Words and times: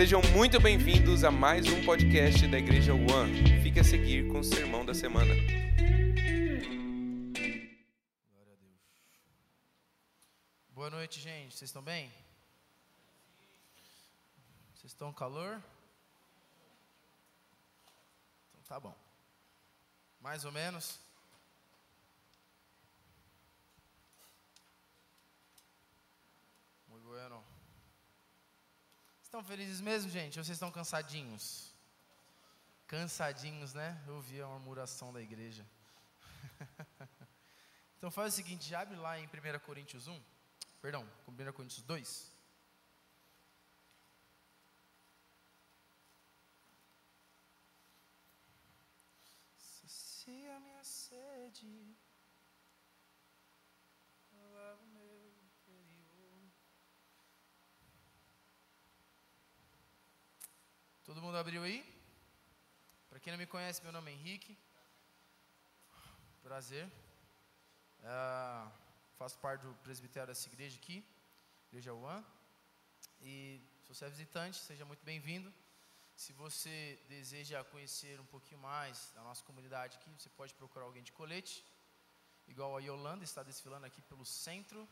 Sejam 0.00 0.22
muito 0.32 0.58
bem-vindos 0.58 1.24
a 1.24 1.30
mais 1.30 1.66
um 1.66 1.84
podcast 1.84 2.48
da 2.48 2.56
Igreja 2.56 2.94
One. 2.94 3.60
Fique 3.62 3.80
a 3.80 3.84
seguir 3.84 4.26
com 4.28 4.38
o 4.38 4.42
sermão 4.42 4.82
da 4.82 4.94
semana. 4.94 5.34
Glória 8.32 8.54
a 8.54 8.56
Deus. 8.56 8.78
Boa 10.70 10.88
noite, 10.88 11.20
gente. 11.20 11.54
Vocês 11.54 11.68
estão 11.68 11.82
bem? 11.82 12.10
Vocês 14.72 14.90
estão 14.90 15.12
calor? 15.12 15.62
Então 18.48 18.62
tá 18.66 18.80
bom. 18.80 18.96
Mais 20.18 20.46
ou 20.46 20.52
menos. 20.52 20.98
Muito 26.88 27.06
bueno. 27.06 27.49
Estão 29.30 29.44
felizes 29.44 29.80
mesmo, 29.80 30.10
gente? 30.10 30.40
Ou 30.40 30.44
vocês 30.44 30.56
estão 30.56 30.72
cansadinhos? 30.72 31.72
Cansadinhos, 32.88 33.72
né? 33.72 34.02
Eu 34.04 34.16
ouvi 34.16 34.42
a 34.42 34.46
murmuração 34.48 35.12
da 35.12 35.22
igreja. 35.22 35.64
então 37.96 38.10
faz 38.10 38.32
o 38.32 38.36
seguinte, 38.36 38.74
abre 38.74 38.96
lá 38.96 39.20
em 39.20 39.26
1 39.26 39.30
Coríntios 39.64 40.08
1, 40.08 40.20
perdão, 40.82 41.08
1 41.28 41.52
Coríntios 41.52 41.80
2. 41.82 42.32
Sacia 49.56 50.58
minha 50.58 50.82
sede, 50.82 51.96
lava 54.32 54.82
o 54.82 54.88
meu 54.88 55.32
interior. 55.44 55.50
Todo 61.10 61.22
mundo 61.22 61.36
abriu 61.38 61.64
aí? 61.64 61.78
Para 63.08 63.18
quem 63.18 63.32
não 63.32 63.38
me 63.38 63.44
conhece, 63.44 63.82
meu 63.82 63.90
nome 63.90 64.12
é 64.12 64.14
Henrique. 64.14 64.56
Prazer. 66.40 66.88
Ah, 68.04 68.70
faço 69.18 69.36
parte 69.38 69.62
do 69.62 69.74
presbitério 69.86 70.28
dessa 70.28 70.46
igreja 70.46 70.76
aqui, 70.76 71.04
Igreja 71.66 71.92
One. 71.92 72.24
E 73.22 73.60
se 73.82 73.88
você 73.92 74.04
é 74.04 74.08
visitante, 74.08 74.56
seja 74.58 74.84
muito 74.84 75.04
bem-vindo. 75.04 75.52
Se 76.14 76.32
você 76.32 76.96
deseja 77.08 77.64
conhecer 77.64 78.20
um 78.20 78.26
pouquinho 78.26 78.60
mais 78.60 79.10
da 79.12 79.22
nossa 79.24 79.42
comunidade 79.42 79.96
aqui, 79.96 80.10
você 80.16 80.28
pode 80.28 80.54
procurar 80.54 80.84
alguém 80.84 81.02
de 81.02 81.10
colete, 81.10 81.64
igual 82.46 82.76
a 82.76 82.80
Yolanda 82.80 83.24
está 83.24 83.42
desfilando 83.42 83.84
aqui 83.84 84.00
pelo 84.02 84.24
centro 84.24 84.88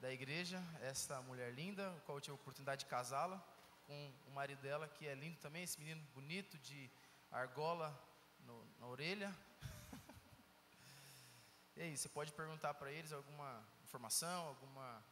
da 0.00 0.12
igreja. 0.12 0.60
Essa 0.80 1.22
mulher 1.22 1.54
linda, 1.54 1.84
qual 2.04 2.18
eu 2.18 2.20
tive 2.20 2.32
a 2.32 2.40
oportunidade 2.42 2.80
de 2.80 2.90
casá-la 2.90 3.40
com 3.86 4.12
o 4.26 4.30
marido 4.30 4.60
dela, 4.60 4.88
que 4.88 5.06
é 5.06 5.14
lindo 5.14 5.38
também, 5.38 5.62
esse 5.62 5.78
menino 5.78 6.02
bonito 6.14 6.58
de 6.58 6.90
argola 7.30 7.96
no, 8.40 8.64
na 8.78 8.86
orelha. 8.86 9.34
e 11.76 11.82
aí, 11.82 11.96
você 11.96 12.08
pode 12.08 12.32
perguntar 12.32 12.74
para 12.74 12.90
eles 12.90 13.12
alguma 13.12 13.66
informação, 13.82 14.48
alguma 14.48 15.04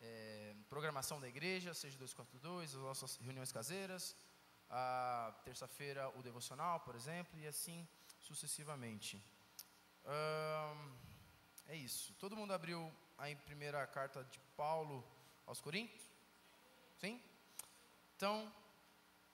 é, 0.00 0.54
programação 0.68 1.20
da 1.20 1.28
igreja, 1.28 1.74
seja 1.74 1.98
242, 1.98 2.74
as 2.74 2.80
nossas 2.80 3.16
reuniões 3.16 3.52
caseiras, 3.52 4.16
a 4.70 5.34
terça-feira 5.44 6.08
o 6.10 6.22
devocional, 6.22 6.80
por 6.80 6.94
exemplo, 6.94 7.38
e 7.38 7.46
assim 7.46 7.86
sucessivamente. 8.20 9.22
Hum, 10.04 10.96
é 11.66 11.76
isso. 11.76 12.12
Todo 12.14 12.36
mundo 12.36 12.52
abriu 12.52 12.92
a 13.16 13.34
primeira 13.44 13.86
carta 13.86 14.24
de 14.24 14.38
Paulo 14.56 15.04
aos 15.46 15.60
Coríntios? 15.60 16.02
Sim? 16.98 17.20
Então, 18.18 18.52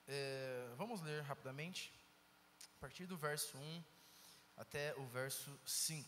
é, 0.07 0.69
vamos 0.77 1.01
ler 1.01 1.23
rapidamente, 1.23 1.91
a 2.77 2.79
partir 2.79 3.07
do 3.07 3.17
verso 3.17 3.57
1 3.57 3.83
até 4.57 4.93
o 4.97 5.07
verso 5.07 5.59
5. 5.65 6.07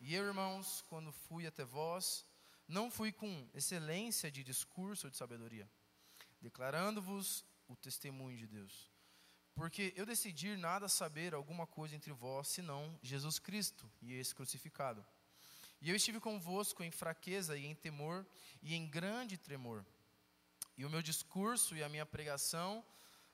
E 0.00 0.14
eu, 0.14 0.24
irmãos, 0.24 0.82
quando 0.88 1.12
fui 1.12 1.46
até 1.46 1.66
vós, 1.66 2.24
não 2.66 2.90
fui 2.90 3.12
com 3.12 3.46
excelência 3.52 4.30
de 4.30 4.42
discurso 4.42 5.06
ou 5.06 5.10
de 5.10 5.18
sabedoria, 5.18 5.68
declarando-vos 6.40 7.44
o 7.68 7.76
testemunho 7.76 8.38
de 8.38 8.46
Deus. 8.46 8.90
Porque 9.54 9.92
eu 9.96 10.06
decidi 10.06 10.56
nada 10.56 10.88
saber 10.88 11.34
alguma 11.34 11.66
coisa 11.66 11.94
entre 11.94 12.10
vós, 12.10 12.48
senão 12.48 12.98
Jesus 13.02 13.38
Cristo 13.38 13.86
e 14.00 14.14
esse 14.14 14.34
crucificado. 14.34 15.04
E 15.82 15.90
eu 15.90 15.96
estive 15.96 16.20
convosco 16.20 16.82
em 16.82 16.90
fraqueza 16.90 17.54
e 17.54 17.66
em 17.66 17.74
temor 17.74 18.26
e 18.62 18.74
em 18.74 18.88
grande 18.88 19.36
tremor. 19.36 19.84
E 20.76 20.84
o 20.84 20.90
meu 20.90 21.02
discurso 21.02 21.74
e 21.74 21.82
a 21.82 21.88
minha 21.88 22.04
pregação 22.04 22.84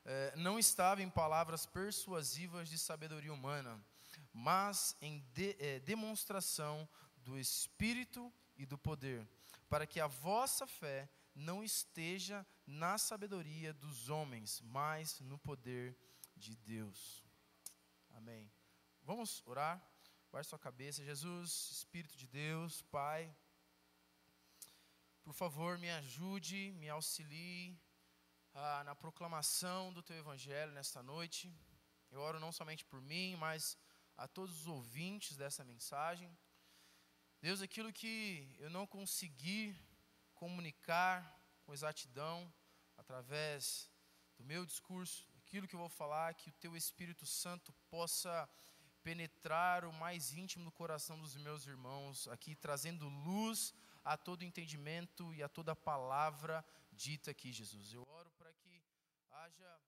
eh, 0.04 0.32
não 0.36 0.58
estava 0.58 1.02
em 1.02 1.10
palavras 1.10 1.66
persuasivas 1.66 2.68
de 2.68 2.78
sabedoria 2.78 3.32
humana, 3.32 3.84
mas 4.32 4.96
em 5.00 5.18
de, 5.34 5.56
eh, 5.58 5.80
demonstração 5.80 6.88
do 7.16 7.38
Espírito 7.38 8.32
e 8.56 8.64
do 8.64 8.78
poder, 8.78 9.26
para 9.68 9.86
que 9.86 10.00
a 10.00 10.06
vossa 10.06 10.66
fé 10.66 11.08
não 11.34 11.64
esteja 11.64 12.46
na 12.66 12.98
sabedoria 12.98 13.72
dos 13.72 14.08
homens, 14.08 14.60
mas 14.64 15.18
no 15.20 15.38
poder 15.38 15.96
de 16.36 16.56
Deus. 16.56 17.24
Amém. 18.10 18.50
Vamos 19.02 19.42
orar? 19.46 19.82
Guarde 20.30 20.48
sua 20.48 20.58
cabeça, 20.58 21.04
Jesus, 21.04 21.70
Espírito 21.72 22.16
de 22.16 22.26
Deus, 22.26 22.82
Pai. 22.82 23.34
Por 25.24 25.34
favor, 25.34 25.78
me 25.78 25.88
ajude, 25.88 26.72
me 26.72 26.88
auxilie 26.88 27.80
ah, 28.54 28.82
na 28.82 28.92
proclamação 28.92 29.92
do 29.92 30.02
Teu 30.02 30.16
Evangelho 30.16 30.72
nesta 30.72 31.00
noite. 31.00 31.54
Eu 32.10 32.18
oro 32.20 32.40
não 32.40 32.50
somente 32.50 32.84
por 32.84 33.00
mim, 33.00 33.36
mas 33.36 33.78
a 34.16 34.26
todos 34.26 34.62
os 34.62 34.66
ouvintes 34.66 35.36
dessa 35.36 35.62
mensagem. 35.62 36.36
Deus, 37.40 37.62
aquilo 37.62 37.92
que 37.92 38.56
eu 38.58 38.68
não 38.68 38.84
consegui 38.84 39.76
comunicar 40.34 41.40
com 41.62 41.72
exatidão 41.72 42.52
através 42.96 43.88
do 44.36 44.42
meu 44.42 44.66
discurso, 44.66 45.24
aquilo 45.38 45.68
que 45.68 45.76
eu 45.76 45.80
vou 45.80 45.88
falar, 45.88 46.34
que 46.34 46.50
o 46.50 46.58
Teu 46.64 46.76
Espírito 46.76 47.24
Santo 47.26 47.72
possa 47.88 48.50
penetrar 49.04 49.84
o 49.84 49.92
mais 49.92 50.32
íntimo 50.32 50.64
do 50.64 50.72
coração 50.72 51.16
dos 51.16 51.36
meus 51.36 51.64
irmãos, 51.64 52.26
aqui 52.26 52.56
trazendo 52.56 53.08
luz 53.08 53.72
a 54.04 54.16
todo 54.16 54.42
entendimento 54.42 55.32
e 55.34 55.42
a 55.42 55.48
toda 55.48 55.76
palavra 55.76 56.64
dita 56.92 57.30
aqui, 57.30 57.52
Jesus. 57.52 57.92
Eu 57.92 58.04
oro 58.08 58.30
para 58.32 58.52
que 58.52 58.82
haja, 59.30 59.80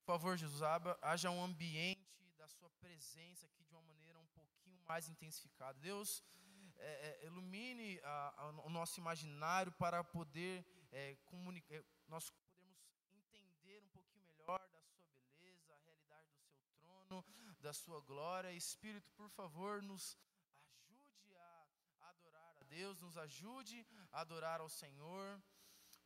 por 0.00 0.06
favor, 0.06 0.36
Jesus, 0.36 0.62
haja 1.02 1.30
um 1.30 1.42
ambiente 1.42 2.00
da 2.36 2.48
Sua 2.48 2.70
presença 2.70 3.46
aqui 3.46 3.64
de 3.64 3.72
uma 3.72 3.82
maneira 3.82 4.18
um 4.18 4.26
pouquinho 4.28 4.80
mais 4.86 5.08
intensificada. 5.08 5.78
Deus, 5.78 6.22
é, 6.78 7.20
é, 7.22 7.26
ilumine 7.26 8.00
a, 8.02 8.42
a, 8.42 8.50
o 8.66 8.70
nosso 8.70 9.00
imaginário 9.00 9.72
para 9.72 10.02
poder 10.02 10.64
é, 10.92 11.16
comunicar, 11.26 11.74
é, 11.74 11.84
nós 12.06 12.30
podemos 12.30 12.78
entender 13.12 13.82
um 13.82 13.88
pouquinho 13.88 14.24
melhor 14.24 14.58
da 14.58 14.80
Sua 14.80 15.04
beleza, 15.12 15.74
a 15.74 15.78
realidade 15.78 16.30
do 16.30 16.40
Seu 16.40 16.62
trono, 16.72 17.24
da 17.60 17.72
Sua 17.72 18.00
glória. 18.00 18.52
Espírito, 18.52 19.10
por 19.12 19.28
favor, 19.30 19.82
nos 19.82 20.16
Deus, 22.68 23.00
nos 23.00 23.16
ajude 23.16 23.86
a 24.12 24.20
adorar 24.20 24.60
ao 24.60 24.68
Senhor. 24.68 25.42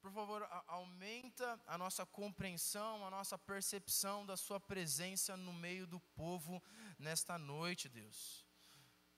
Por 0.01 0.13
favor, 0.13 0.47
aumenta 0.67 1.61
a 1.67 1.77
nossa 1.77 2.07
compreensão, 2.07 3.05
a 3.05 3.11
nossa 3.11 3.37
percepção 3.37 4.25
da 4.25 4.37
Sua 4.37 4.61
presença 4.61 5.37
no 5.37 5.53
meio 5.53 5.87
do 5.87 5.99
povo 6.15 6.63
nesta 6.99 7.37
noite, 7.37 7.89
Deus. 7.89 8.47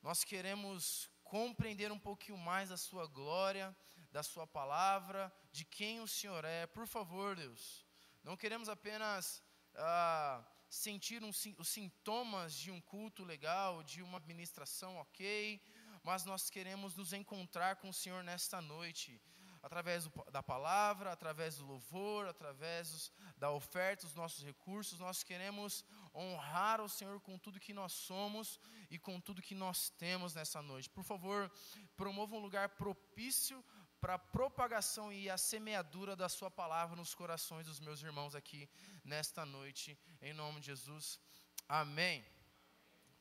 Nós 0.02 0.24
queremos 0.24 1.10
compreender 1.22 1.92
um 1.92 1.98
pouquinho 1.98 2.38
mais 2.38 2.70
da 2.70 2.78
Sua 2.78 3.06
glória, 3.06 3.76
da 4.10 4.22
Sua 4.22 4.46
palavra, 4.46 5.32
de 5.52 5.64
quem 5.66 6.00
o 6.00 6.08
Senhor 6.08 6.44
é. 6.46 6.66
Por 6.66 6.86
favor, 6.86 7.36
Deus. 7.36 7.84
Não 8.22 8.38
queremos 8.38 8.70
apenas 8.70 9.42
ah, 9.74 10.42
sentir 10.70 11.22
um, 11.22 11.28
os 11.58 11.68
sintomas 11.68 12.54
de 12.54 12.70
um 12.70 12.80
culto 12.80 13.22
legal, 13.22 13.82
de 13.82 14.02
uma 14.02 14.16
administração 14.16 14.96
ok 14.96 15.62
mas 16.04 16.24
nós 16.26 16.50
queremos 16.50 16.94
nos 16.94 17.14
encontrar 17.14 17.76
com 17.76 17.88
o 17.88 17.94
Senhor 17.94 18.22
nesta 18.22 18.60
noite, 18.60 19.20
através 19.62 20.04
do, 20.04 20.30
da 20.30 20.42
palavra, 20.42 21.10
através 21.10 21.56
do 21.56 21.64
louvor, 21.64 22.28
através 22.28 22.90
dos, 22.90 23.12
da 23.38 23.50
oferta, 23.50 24.04
dos 24.06 24.14
nossos 24.14 24.44
recursos. 24.44 24.98
Nós 24.98 25.22
queremos 25.22 25.82
honrar 26.14 26.82
o 26.82 26.88
Senhor 26.88 27.18
com 27.20 27.38
tudo 27.38 27.58
que 27.58 27.72
nós 27.72 27.92
somos 27.92 28.60
e 28.90 28.98
com 28.98 29.18
tudo 29.18 29.40
que 29.40 29.54
nós 29.54 29.88
temos 29.88 30.34
nessa 30.34 30.60
noite. 30.60 30.90
Por 30.90 31.02
favor, 31.02 31.50
promova 31.96 32.36
um 32.36 32.40
lugar 32.40 32.68
propício 32.68 33.64
para 33.98 34.14
a 34.14 34.18
propagação 34.18 35.10
e 35.10 35.30
a 35.30 35.38
semeadura 35.38 36.14
da 36.14 36.28
Sua 36.28 36.50
palavra 36.50 36.94
nos 36.94 37.14
corações 37.14 37.66
dos 37.66 37.80
meus 37.80 38.02
irmãos 38.02 38.34
aqui 38.34 38.68
nesta 39.02 39.46
noite, 39.46 39.98
em 40.20 40.34
nome 40.34 40.60
de 40.60 40.66
Jesus. 40.66 41.18
Amém. 41.66 42.22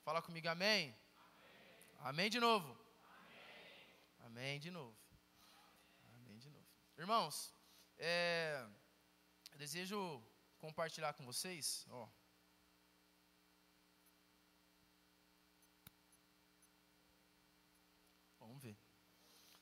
Fala 0.04 0.22
comigo, 0.22 0.50
amém. 0.50 0.94
Amém 2.10 2.30
de 2.30 2.38
novo? 2.38 2.68
Amém, 4.20 4.26
Amém 4.26 4.60
de 4.60 4.70
novo. 4.70 4.94
Amém 6.16 6.38
de 6.38 6.50
novo. 6.50 6.68
Irmãos, 6.98 7.54
é, 7.98 8.68
desejo 9.56 10.22
compartilhar 10.60 11.14
com 11.14 11.24
vocês. 11.24 11.88
Ó. 11.90 12.10
Vamos 18.38 18.62
ver. 18.62 18.78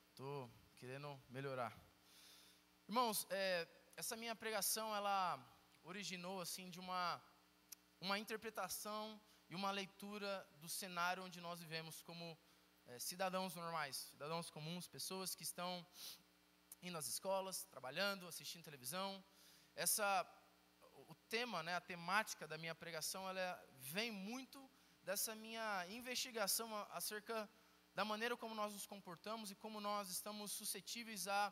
Estou 0.10 0.52
querendo 0.78 1.22
melhorar. 1.30 1.72
Irmãos, 2.88 3.28
é, 3.30 3.68
essa 3.96 4.18
minha 4.18 4.36
pregação, 4.36 4.96
ela 4.96 5.40
originou 5.84 6.42
assim 6.42 6.72
de 6.72 6.80
uma, 6.80 7.22
uma 8.00 8.18
interpretação 8.18 9.22
e 9.52 9.56
uma 9.56 9.70
leitura 9.70 10.48
do 10.62 10.70
cenário 10.70 11.26
onde 11.26 11.42
nós 11.42 11.60
vivemos 11.60 12.02
como 12.04 12.26
é, 12.86 12.98
cidadãos 13.00 13.54
normais, 13.54 13.98
cidadãos 14.12 14.50
comuns, 14.50 14.88
pessoas 14.88 15.36
que 15.36 15.44
estão 15.44 15.86
indo 16.82 16.98
às 16.98 17.08
escolas, 17.14 17.66
trabalhando, 17.66 18.30
assistindo 18.30 18.64
televisão. 18.64 19.22
Essa, 19.76 20.26
o 21.10 21.16
tema, 21.28 21.62
né, 21.64 21.76
a 21.76 21.82
temática 21.82 22.48
da 22.48 22.58
minha 22.58 22.74
pregação, 22.74 23.28
ela 23.28 23.62
vem 23.96 24.10
muito 24.10 24.58
dessa 25.04 25.36
minha 25.36 25.86
investigação 25.90 26.74
acerca 26.92 27.50
da 27.94 28.06
maneira 28.06 28.38
como 28.38 28.56
nós 28.56 28.72
nos 28.72 28.86
comportamos 28.86 29.52
e 29.52 29.56
como 29.56 29.82
nós 29.82 30.10
estamos 30.10 30.54
suscetíveis 30.54 31.28
a 31.28 31.52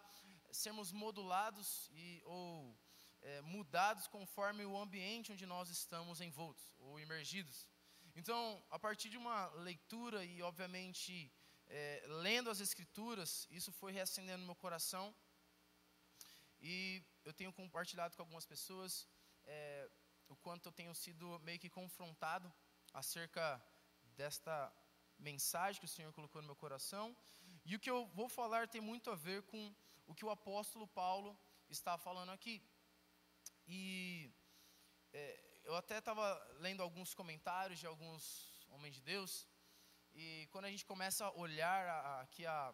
sermos 0.53 0.93
modulados 0.93 1.89
e, 1.91 2.21
ou 2.25 2.79
é, 3.21 3.41
mudados 3.41 4.07
conforme 4.07 4.65
o 4.65 4.77
ambiente 4.77 5.33
onde 5.33 5.45
nós 5.45 5.69
estamos 5.69 6.21
envoltos 6.21 6.73
ou 6.79 6.97
imergidos. 6.97 7.67
Então, 8.19 8.61
a 8.69 8.77
partir 8.77 9.09
de 9.13 9.17
uma 9.17 9.47
leitura 9.67 10.25
e, 10.25 10.41
obviamente, 10.41 11.31
é, 11.67 12.03
lendo 12.25 12.49
as 12.49 12.59
Escrituras, 12.59 13.47
isso 13.49 13.71
foi 13.71 13.91
reacendendo 13.93 14.39
no 14.41 14.47
meu 14.47 14.55
coração. 14.55 15.05
E 16.59 17.01
eu 17.23 17.33
tenho 17.33 17.53
compartilhado 17.53 18.15
com 18.15 18.23
algumas 18.23 18.45
pessoas 18.45 19.07
é, 19.45 19.89
o 20.27 20.35
quanto 20.35 20.67
eu 20.67 20.73
tenho 20.79 20.93
sido 20.93 21.39
meio 21.39 21.59
que 21.59 21.69
confrontado 21.69 22.51
acerca 22.93 23.45
desta 24.17 24.53
mensagem 25.17 25.79
que 25.79 25.85
o 25.85 25.95
Senhor 25.95 26.11
colocou 26.11 26.41
no 26.41 26.47
meu 26.47 26.57
coração. 26.57 27.15
E 27.63 27.73
o 27.73 27.79
que 27.79 27.89
eu 27.89 28.05
vou 28.07 28.27
falar 28.27 28.67
tem 28.67 28.81
muito 28.81 29.09
a 29.09 29.15
ver 29.15 29.43
com 29.43 29.73
o 30.07 30.13
que 30.13 30.25
o 30.25 30.29
apóstolo 30.29 30.87
Paulo 30.87 31.39
está 31.69 31.97
falando 31.97 32.31
aqui. 32.31 32.61
E 33.65 34.29
é, 35.13 35.48
eu 35.69 35.75
até 35.75 35.97
estava 35.99 36.25
lendo 36.65 36.81
alguns 36.85 37.09
comentários 37.19 37.79
de 37.81 37.87
alguns 37.91 38.23
homens 38.73 38.93
de 38.97 39.01
Deus, 39.01 39.31
e 40.21 40.47
quando 40.51 40.65
a 40.65 40.71
gente 40.73 40.85
começa 40.91 41.21
a 41.25 41.35
olhar 41.43 41.81
aqui 42.23 42.43
a, 42.53 42.73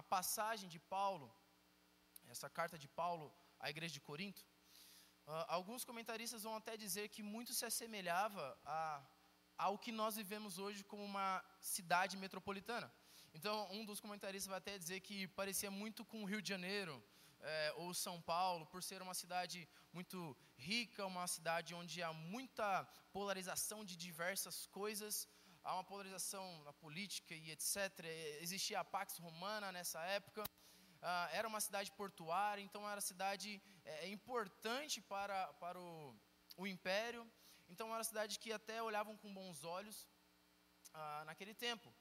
a 0.00 0.02
passagem 0.14 0.68
de 0.74 0.78
Paulo, 0.94 1.28
essa 2.34 2.48
carta 2.58 2.78
de 2.82 2.88
Paulo 3.00 3.26
à 3.58 3.68
igreja 3.74 3.94
de 3.94 4.04
Corinto, 4.08 4.42
uh, 5.26 5.44
alguns 5.58 5.84
comentaristas 5.90 6.44
vão 6.44 6.54
até 6.60 6.76
dizer 6.84 7.08
que 7.14 7.22
muito 7.34 7.52
se 7.52 7.64
assemelhava 7.70 8.46
a, 8.64 8.78
ao 9.66 9.76
que 9.76 9.90
nós 10.00 10.14
vivemos 10.14 10.56
hoje 10.64 10.84
como 10.84 11.04
uma 11.12 11.44
cidade 11.74 12.16
metropolitana. 12.16 12.88
Então, 13.34 13.56
um 13.72 13.84
dos 13.84 13.98
comentaristas 13.98 14.50
vai 14.54 14.58
até 14.58 14.78
dizer 14.78 15.00
que 15.00 15.26
parecia 15.40 15.70
muito 15.82 16.04
com 16.04 16.22
o 16.22 16.28
Rio 16.32 16.40
de 16.40 16.50
Janeiro, 16.54 16.94
é, 17.46 17.72
ou 17.76 17.94
São 17.94 18.20
Paulo, 18.20 18.66
por 18.66 18.82
ser 18.82 19.00
uma 19.02 19.14
cidade 19.14 19.68
muito 19.92 20.36
rica, 20.56 21.06
uma 21.06 21.26
cidade 21.26 21.74
onde 21.74 22.02
há 22.02 22.12
muita 22.12 22.84
polarização 23.12 23.84
de 23.84 23.96
diversas 23.96 24.66
coisas, 24.66 25.28
há 25.62 25.74
uma 25.74 25.84
polarização 25.84 26.44
na 26.64 26.72
política 26.72 27.34
e 27.34 27.50
etc. 27.50 27.76
Existia 28.40 28.80
a 28.80 28.84
Pax 28.84 29.18
Romana 29.18 29.70
nessa 29.70 30.00
época, 30.18 30.42
ah, 31.02 31.28
era 31.32 31.46
uma 31.46 31.60
cidade 31.60 31.90
portuária, 31.92 32.62
então 32.62 32.88
era 32.88 33.00
cidade 33.00 33.62
é, 33.84 34.08
importante 34.08 35.00
para, 35.00 35.52
para 35.54 35.78
o, 35.78 36.16
o 36.56 36.66
império, 36.66 37.22
então 37.68 37.88
era 37.88 37.98
uma 37.98 38.10
cidade 38.12 38.38
que 38.38 38.52
até 38.52 38.82
olhavam 38.82 39.16
com 39.16 39.32
bons 39.32 39.62
olhos 39.62 40.08
ah, 40.92 41.22
naquele 41.26 41.54
tempo. 41.54 41.94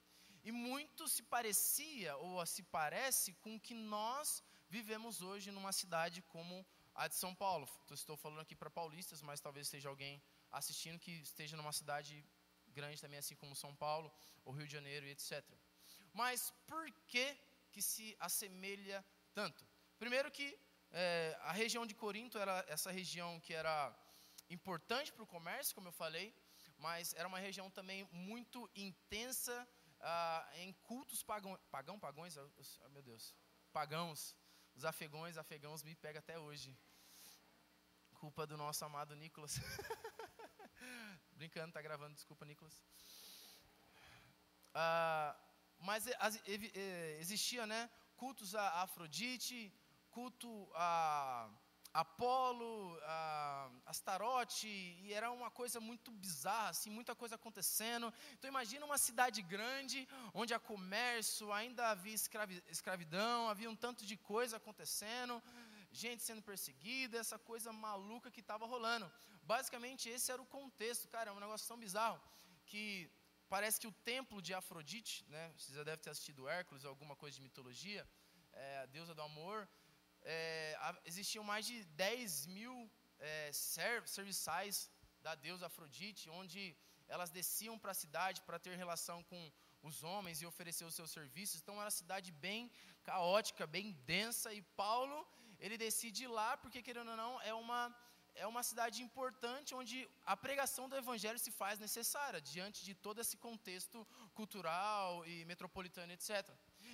E 0.44 0.52
muito 0.52 1.08
se 1.08 1.24
parecia, 1.24 2.16
ou 2.18 2.46
se 2.46 2.64
parece, 2.64 3.34
com 3.44 3.56
o 3.56 3.60
que 3.60 3.74
nós 3.74 4.44
vivemos 4.70 5.22
hoje 5.22 5.52
numa 5.52 5.72
cidade 5.72 6.22
como 6.24 6.66
a 6.94 7.08
de 7.08 7.16
São 7.16 7.34
Paulo. 7.36 7.68
Estou 7.92 8.18
falando 8.18 8.42
aqui 8.42 8.56
para 8.56 8.70
paulistas, 8.70 9.22
mas 9.22 9.42
talvez 9.42 9.68
esteja 9.68 9.90
alguém 9.90 10.22
assistindo 10.52 11.00
que 11.00 11.12
esteja 11.12 11.58
numa 11.58 11.74
cidade 11.74 12.26
grande 12.68 13.02
também, 13.02 13.20
assim 13.20 13.36
como 13.36 13.56
São 13.56 13.76
Paulo, 13.76 14.12
ou 14.44 14.54
Rio 14.54 14.68
de 14.68 14.74
Janeiro 14.74 15.06
e 15.06 15.12
etc. 15.12 15.44
Mas 16.14 16.52
por 16.68 16.92
que 17.08 17.38
que 17.72 17.82
se 17.82 18.16
assemelha 18.20 19.04
tanto? 19.34 19.66
Primeiro 19.98 20.32
que 20.32 20.58
é, 20.92 21.38
a 21.42 21.52
região 21.52 21.86
de 21.86 21.94
Corinto 21.94 22.38
era 22.38 22.64
essa 22.68 22.92
região 22.92 23.40
que 23.40 23.54
era 23.54 23.94
importante 24.50 25.12
para 25.12 25.24
o 25.24 25.28
comércio, 25.28 25.76
como 25.76 25.88
eu 25.88 25.92
falei, 25.92 26.34
mas 26.78 27.14
era 27.14 27.28
uma 27.28 27.40
região 27.40 27.70
também 27.70 28.08
muito 28.12 28.70
intensa 28.76 29.68
ah, 30.00 30.48
em 30.56 30.72
cultos 30.84 31.24
pagão, 31.24 31.58
pagão, 31.72 32.00
pagões, 32.00 32.38
oh, 32.38 32.90
meu 32.90 33.02
Deus, 33.02 33.34
pagãos, 33.72 34.36
os 34.76 34.86
afegões, 34.86 35.38
afegãos 35.38 35.84
me 35.84 35.96
pega 35.96 36.20
até 36.20 36.38
hoje. 36.38 36.78
Culpa 38.14 38.46
do 38.46 38.58
nosso 38.58 38.84
amado 38.84 39.16
Nicolas. 39.16 39.56
Brincando, 41.32 41.74
tá 41.74 41.82
gravando, 41.82 42.16
desculpa, 42.16 42.46
Nicolas. 42.46 42.82
Ah, 44.74 45.36
mas 45.80 46.06
existia, 47.20 47.66
né, 47.66 47.90
cultos 48.16 48.56
a 48.56 48.84
Afrodite, 48.84 49.74
culto 50.10 50.50
a 50.76 51.50
Apolo, 52.04 53.00
Astarote, 53.86 54.68
e 54.68 55.14
era 55.14 55.32
uma 55.32 55.50
coisa 55.50 55.80
muito 55.80 56.12
bizarra, 56.12 56.70
assim, 56.72 56.90
muita 56.90 57.14
coisa 57.16 57.36
acontecendo. 57.36 58.14
Então 58.34 58.50
imagina 58.50 58.86
uma 58.86 58.98
cidade 58.98 59.42
grande, 59.42 60.06
onde 60.34 60.54
há 60.54 60.60
comércio, 60.60 61.54
ainda 61.54 61.92
havia 61.92 62.14
escravi 62.14 62.62
escravidão, 62.68 63.48
havia 63.48 63.70
um 63.70 63.78
tanto 63.86 64.06
de 64.06 64.18
coisa 64.18 64.58
acontecendo, 64.58 65.42
gente 65.90 66.22
sendo 66.22 66.42
perseguida, 66.42 67.18
essa 67.18 67.40
coisa 67.40 67.72
maluca 67.72 68.30
que 68.30 68.42
estava 68.42 68.66
rolando. 68.66 69.10
Basicamente 69.44 70.10
esse 70.10 70.30
era 70.34 70.42
o 70.42 70.52
contexto, 70.58 71.08
cara, 71.08 71.30
é 71.30 71.34
um 71.34 71.40
negócio 71.40 71.66
tão 71.66 71.78
bizarro, 71.78 72.20
que 72.66 73.10
parece 73.48 73.80
que 73.80 73.88
o 73.88 73.98
templo 74.14 74.42
de 74.42 74.54
Afrodite, 74.54 75.24
né, 75.30 75.54
você 75.58 75.74
já 75.74 75.84
deve 75.84 76.02
ter 76.02 76.10
assistido 76.10 76.50
Hércules, 76.50 76.84
alguma 76.84 77.16
coisa 77.16 77.38
de 77.38 77.42
mitologia, 77.42 78.06
é, 78.52 78.80
a 78.80 78.86
deusa 78.86 79.16
do 79.16 79.22
amor, 79.22 79.66
é, 80.26 80.76
existiam 81.06 81.44
mais 81.44 81.66
de 81.66 81.84
10 81.86 82.48
mil 82.48 82.76
é, 83.20 83.52
serviçais 84.06 84.90
da 85.22 85.36
deusa 85.36 85.68
Afrodite, 85.68 86.30
onde 86.30 86.76
elas 87.08 87.30
desciam 87.30 87.78
para 87.78 87.92
a 87.92 88.02
cidade 88.04 88.42
para 88.42 88.60
ter 88.60 88.76
relação 88.76 89.24
com 89.24 89.52
os 89.84 90.04
homens 90.04 90.42
e 90.42 90.46
oferecer 90.46 90.86
os 90.86 90.96
seus 90.96 91.12
serviços. 91.12 91.62
Então, 91.62 91.76
era 91.76 91.86
uma 91.86 91.92
cidade 91.92 92.32
bem 92.32 92.72
caótica, 93.04 93.68
bem 93.68 93.92
densa. 94.12 94.52
E 94.54 94.62
Paulo, 94.84 95.18
ele 95.60 95.78
decide 95.78 96.24
ir 96.24 96.28
lá, 96.40 96.58
porque, 96.58 96.82
querendo 96.82 97.12
ou 97.12 97.18
não, 97.18 97.42
é 97.42 97.54
uma, 97.54 97.96
é 98.36 98.46
uma 98.46 98.64
cidade 98.70 99.02
importante 99.02 99.74
onde 99.74 99.98
a 100.26 100.36
pregação 100.46 100.88
do 100.90 100.98
evangelho 101.04 101.40
se 101.40 101.52
faz 101.52 101.80
necessária, 101.80 102.42
diante 102.42 102.84
de 102.88 102.94
todo 103.06 103.22
esse 103.24 103.38
contexto 103.38 104.06
cultural 104.34 105.26
e 105.26 105.46
metropolitano, 105.46 106.12
etc. 106.14 106.30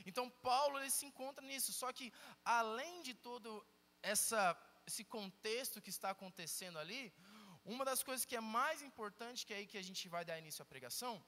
Então 0.06 0.30
Paulo 0.30 0.80
ele 0.80 0.92
se 0.92 1.06
encontra 1.06 1.46
nisso, 1.46 1.74
só 1.74 1.92
que 1.92 2.14
além 2.46 3.02
de 3.02 3.14
todo 3.14 3.50
essa, 4.02 4.42
esse 4.86 5.04
contexto 5.04 5.82
que 5.82 5.90
está 5.90 6.12
acontecendo 6.12 6.78
ali, 6.80 7.14
uma 7.64 7.86
das 7.86 8.02
coisas 8.04 8.26
que 8.26 8.36
é 8.36 8.42
mais 8.42 8.82
importante, 8.82 9.46
que 9.46 9.54
é 9.54 9.58
aí 9.58 9.68
que 9.68 9.78
a 9.78 9.88
gente 9.90 10.08
vai 10.08 10.24
dar 10.26 10.40
início 10.40 10.64
à 10.64 10.66
pregação, 10.66 11.24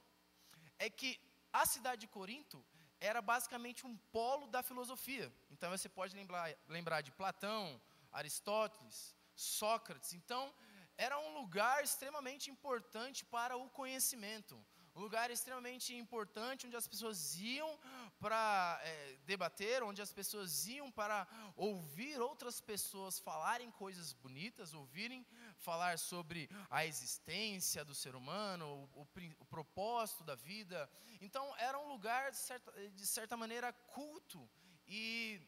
é 0.79 0.89
que 0.89 1.19
a 1.51 1.65
cidade 1.65 2.01
de 2.01 2.07
Corinto 2.07 2.63
era 2.99 3.21
basicamente 3.21 3.85
um 3.85 3.95
polo 4.15 4.47
da 4.47 4.63
filosofia. 4.63 5.31
Então 5.51 5.69
você 5.69 5.89
pode 5.89 6.15
lembrar, 6.15 6.45
lembrar 6.67 7.01
de 7.01 7.11
Platão, 7.11 7.81
Aristóteles, 8.11 9.15
Sócrates. 9.35 10.13
Então 10.13 10.53
era 10.97 11.17
um 11.19 11.33
lugar 11.39 11.83
extremamente 11.83 12.51
importante 12.51 13.25
para 13.25 13.57
o 13.57 13.69
conhecimento, 13.69 14.63
um 14.95 15.01
lugar 15.01 15.31
extremamente 15.31 15.95
importante 15.95 16.67
onde 16.67 16.75
as 16.75 16.87
pessoas 16.87 17.35
iam 17.35 17.79
para 18.19 18.79
é, 18.83 19.17
debater, 19.25 19.81
onde 19.81 20.01
as 20.01 20.13
pessoas 20.13 20.67
iam 20.67 20.91
para 20.91 21.27
ouvir 21.55 22.21
outras 22.21 22.61
pessoas 22.61 23.17
falarem 23.17 23.71
coisas 23.71 24.13
bonitas, 24.13 24.73
ouvirem 24.73 25.25
falar 25.57 25.97
sobre 25.97 26.47
a 26.69 26.85
existência 26.85 27.83
do 27.83 27.95
ser 27.95 28.15
humano, 28.15 28.87
o, 28.93 29.01
o, 29.01 29.07
o 29.39 29.45
propósito 29.45 30.23
da 30.23 30.35
vida. 30.35 30.87
Então, 31.19 31.55
era 31.57 31.79
um 31.79 31.87
lugar, 31.87 32.29
de 32.29 32.37
certa, 32.37 32.71
de 32.91 33.07
certa 33.07 33.35
maneira, 33.35 33.73
culto 33.73 34.47
e 34.87 35.41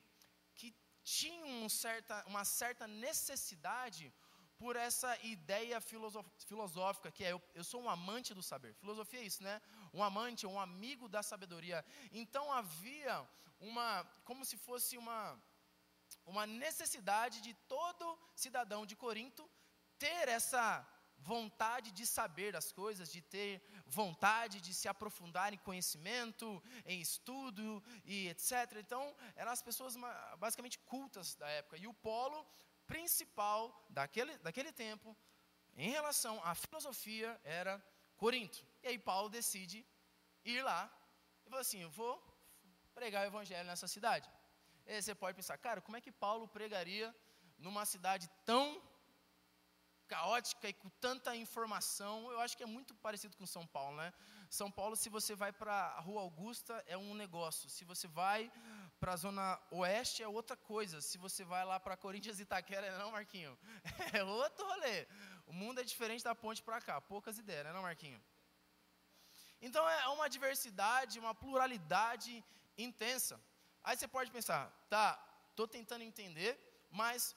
que 0.56 0.74
tinha 1.05 1.45
um 1.45 1.69
certa, 1.69 2.25
uma 2.27 2.43
certa 2.43 2.88
necessidade 2.88 4.12
por 4.57 4.75
essa 4.75 5.12
ideia 5.24 5.79
filosófica 5.81 7.12
que 7.12 7.24
é 7.24 7.31
eu, 7.31 7.41
eu 7.53 7.63
sou 7.63 7.81
um 7.83 7.89
amante 7.89 8.33
do 8.33 8.41
saber. 8.41 8.74
Filosofia 8.75 9.19
é 9.19 9.24
isso, 9.24 9.43
né? 9.43 9.62
Um 9.93 10.03
amante, 10.03 10.47
um 10.47 10.59
amigo 10.59 11.07
da 11.07 11.21
sabedoria. 11.21 11.85
Então 12.12 12.51
havia 12.51 13.15
uma, 13.59 14.03
como 14.24 14.43
se 14.43 14.57
fosse 14.57 14.97
uma, 14.97 15.39
uma 16.25 16.47
necessidade 16.47 17.41
de 17.41 17.53
todo 17.75 18.17
cidadão 18.35 18.85
de 18.85 18.95
Corinto 18.95 19.50
ter 20.00 20.27
essa 20.27 20.65
vontade 21.17 21.91
de 21.91 22.05
saber 22.05 22.55
as 22.55 22.72
coisas, 22.72 23.12
de 23.12 23.22
ter 23.22 23.62
vontade 23.86 24.62
de 24.62 24.74
se 24.74 24.88
aprofundar 24.88 25.53
em 25.53 25.57
conhecimento, 25.57 26.62
em 26.86 27.01
estudo 27.01 27.84
e 28.05 28.27
etc. 28.29 28.77
Então, 28.77 29.15
eram 29.36 29.51
as 29.51 29.62
pessoas 29.62 29.95
basicamente 30.38 30.79
cultas 30.79 31.36
da 31.36 31.48
época. 31.50 31.77
E 31.77 31.88
o 31.88 31.93
polo 31.93 32.45
principal 32.86 33.86
daquele, 33.89 34.38
daquele 34.39 34.72
tempo, 34.72 35.15
em 35.75 35.89
relação 35.89 36.41
à 36.43 36.53
filosofia, 36.55 37.39
era 37.43 37.84
Corinto. 38.17 38.65
E 38.84 38.88
aí 38.88 39.00
Paulo 39.00 39.29
decide 39.29 39.86
ir 40.43 40.62
lá 40.63 40.89
e 41.45 41.50
fala 41.50 41.62
assim: 41.62 41.81
Eu 41.81 41.89
vou 41.89 42.22
pregar 42.93 43.24
o 43.24 43.27
evangelho 43.27 43.67
nessa 43.67 43.88
cidade. 43.88 44.29
E 44.86 44.93
aí 44.93 45.01
você 45.01 45.15
pode 45.15 45.36
pensar, 45.36 45.57
cara, 45.57 45.81
como 45.81 45.98
é 45.98 46.01
que 46.01 46.12
Paulo 46.12 46.48
pregaria 46.48 47.13
numa 47.57 47.86
cidade 47.86 48.29
tão 48.45 48.81
caótica 50.05 50.69
e 50.69 50.74
com 50.74 50.89
tanta 51.01 51.35
informação, 51.35 52.31
eu 52.31 52.39
acho 52.39 52.55
que 52.55 52.63
é 52.63 52.65
muito 52.65 52.93
parecido 52.95 53.35
com 53.38 53.45
São 53.45 53.65
Paulo, 53.65 53.97
né? 53.97 54.13
São 54.50 54.71
Paulo, 54.71 54.95
se 54.95 55.09
você 55.09 55.35
vai 55.35 55.51
para 55.51 55.74
a 55.74 56.00
Rua 56.00 56.21
Augusta, 56.21 56.83
é 56.88 56.97
um 56.97 57.13
negócio. 57.13 57.69
Se 57.69 57.83
você 57.83 58.07
vai 58.07 58.51
para 59.00 59.13
a 59.13 59.15
Zona 59.15 59.59
Oeste, 59.71 60.24
é 60.24 60.27
outra 60.27 60.55
coisa. 60.55 61.01
Se 61.01 61.17
você 61.17 61.43
vai 61.43 61.65
lá 61.65 61.79
para 61.79 61.97
Corinthians 61.97 62.39
e 62.39 62.43
Itaquera, 62.43 62.97
não, 62.97 63.12
Marquinho? 63.12 63.57
É 64.13 64.24
outro 64.24 64.65
rolê. 64.65 65.07
O 65.47 65.53
mundo 65.53 65.81
é 65.81 65.83
diferente 65.83 66.24
da 66.24 66.35
ponte 66.35 66.62
para 66.63 66.79
cá. 66.81 67.01
Poucas 67.01 67.38
ideias, 67.38 67.65
né, 67.65 67.74
não, 67.74 67.81
Marquinho? 67.81 68.21
Então, 69.62 69.88
é 69.89 70.07
uma 70.09 70.29
diversidade, 70.29 71.19
uma 71.19 71.33
pluralidade 71.33 72.43
intensa. 72.77 73.39
Aí 73.83 73.97
você 73.97 74.07
pode 74.07 74.31
pensar, 74.31 74.71
tá, 74.89 75.19
estou 75.50 75.67
tentando 75.67 76.03
entender, 76.03 76.59
mas 76.91 77.35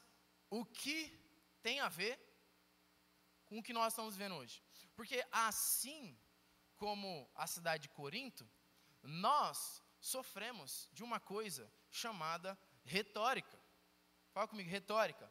o 0.51 0.65
que 0.65 1.13
tem 1.63 1.81
a 1.81 1.89
ver 1.89 2.28
com 3.49 3.59
o 3.59 3.63
que 3.63 3.73
nós 3.73 3.93
estamos 3.93 4.17
vendo 4.17 4.35
hoje. 4.35 4.63
Porque 4.95 5.25
assim 5.33 6.19
como 6.77 7.29
a 7.35 7.47
cidade 7.47 7.85
de 7.85 7.89
Corinto, 7.89 8.49
nós 9.03 9.83
sofremos 10.01 10.89
de 10.93 11.03
uma 11.03 11.19
coisa 11.19 11.71
chamada 11.91 12.59
retórica. 12.85 13.59
Fala 14.33 14.47
comigo, 14.47 14.71
retórica. 14.71 15.31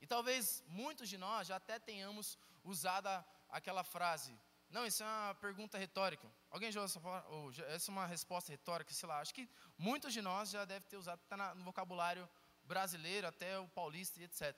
E 0.00 0.06
talvez 0.06 0.64
muitos 0.66 1.08
de 1.08 1.18
nós 1.18 1.46
já 1.48 1.56
até 1.56 1.78
tenhamos 1.78 2.38
usado 2.64 3.08
aquela 3.48 3.84
frase. 3.84 4.36
Não, 4.70 4.86
isso 4.86 5.02
é 5.02 5.06
uma 5.06 5.34
pergunta 5.34 5.76
retórica. 5.76 6.32
Alguém 6.48 6.72
já 6.72 6.82
usou 6.82 7.02
essa, 7.16 7.62
essa 7.64 7.90
é 7.90 7.92
uma 7.92 8.06
resposta 8.06 8.50
retórica, 8.50 8.92
sei 8.92 9.08
lá. 9.08 9.20
Acho 9.20 9.34
que 9.34 9.48
muitos 9.76 10.12
de 10.12 10.22
nós 10.22 10.50
já 10.50 10.64
devem 10.64 10.88
ter 10.88 10.96
usado, 10.96 11.20
está 11.20 11.54
no 11.54 11.64
vocabulário 11.64 12.28
brasileiro, 12.64 13.26
até 13.26 13.58
o 13.58 13.68
paulista 13.68 14.20
e 14.20 14.24
etc. 14.24 14.56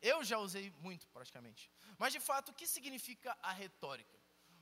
Eu 0.00 0.24
já 0.24 0.38
usei 0.38 0.70
muito, 0.80 1.06
praticamente. 1.08 1.70
Mas, 1.98 2.12
de 2.12 2.20
fato, 2.20 2.50
o 2.50 2.54
que 2.54 2.66
significa 2.66 3.36
a 3.42 3.52
retórica? 3.52 4.18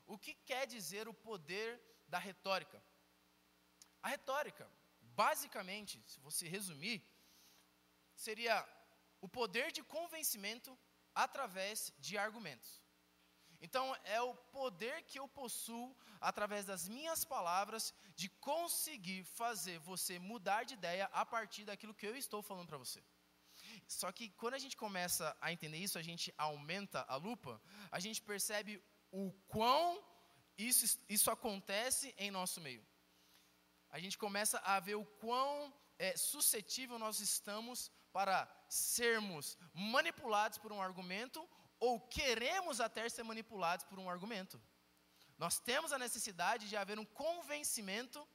O 0.07 0.19
que 0.19 0.35
quer 0.35 0.67
dizer 0.67 1.07
o 1.09 1.15
poder 1.15 1.81
da 2.09 2.19
retórica? 2.19 2.83
A 4.03 4.09
retórica, 4.09 4.69
basicamente, 5.01 6.03
se 6.07 6.19
você 6.21 6.49
resumir, 6.49 7.03
seria 8.15 8.67
o 9.21 9.29
poder 9.29 9.71
de 9.71 9.83
convencimento 9.83 10.77
através 11.15 11.93
de 11.99 12.17
argumentos. 12.17 12.81
Então, 13.61 13.97
é 14.05 14.21
o 14.21 14.35
poder 14.35 15.03
que 15.03 15.19
eu 15.19 15.27
possuo, 15.27 15.97
através 16.21 16.65
das 16.65 16.89
minhas 16.89 17.25
palavras, 17.25 17.93
de 18.15 18.29
conseguir 18.29 19.25
fazer 19.25 19.79
você 19.81 20.19
mudar 20.19 20.63
de 20.65 20.75
ideia 20.75 21.07
a 21.13 21.27
partir 21.27 21.65
daquilo 21.65 21.95
que 21.95 22.07
eu 22.07 22.17
estou 22.17 22.41
falando 22.41 22.69
para 22.69 22.79
você. 22.79 23.03
Só 23.89 24.13
que 24.13 24.29
quando 24.41 24.55
a 24.55 24.59
gente 24.59 24.77
começa 24.77 25.35
a 25.41 25.51
entender 25.51 25.79
isso, 25.79 25.99
a 25.99 26.03
gente 26.03 26.33
aumenta 26.37 27.01
a 27.09 27.17
lupa, 27.17 27.61
a 27.91 27.99
gente 27.99 28.21
percebe 28.21 28.83
o 29.11 29.33
quão 29.49 30.05
isso, 30.59 31.01
isso 31.09 31.31
acontece 31.31 32.15
em 32.19 32.31
nosso 32.31 32.61
meio. 32.61 32.87
A 33.89 33.99
gente 33.99 34.19
começa 34.19 34.59
a 34.59 34.79
ver 34.79 34.97
o 34.97 35.07
quão 35.07 35.73
é, 35.99 36.15
suscetível 36.17 36.99
nós 36.99 37.21
estamos 37.21 37.91
para 38.13 38.47
sermos 38.69 39.57
manipulados 39.73 40.59
por 40.59 40.71
um 40.71 40.83
argumento 40.83 41.49
ou 41.81 41.99
queremos 41.99 42.81
até 42.81 43.09
ser 43.09 43.23
manipulados 43.23 43.87
por 43.87 43.99
um 43.99 44.11
argumento. 44.11 44.61
Nós 45.39 45.59
temos 45.59 45.93
a 45.95 45.99
necessidade 45.99 46.69
de 46.69 46.77
haver 46.77 46.99
um 46.99 47.05
convencimento 47.07 48.29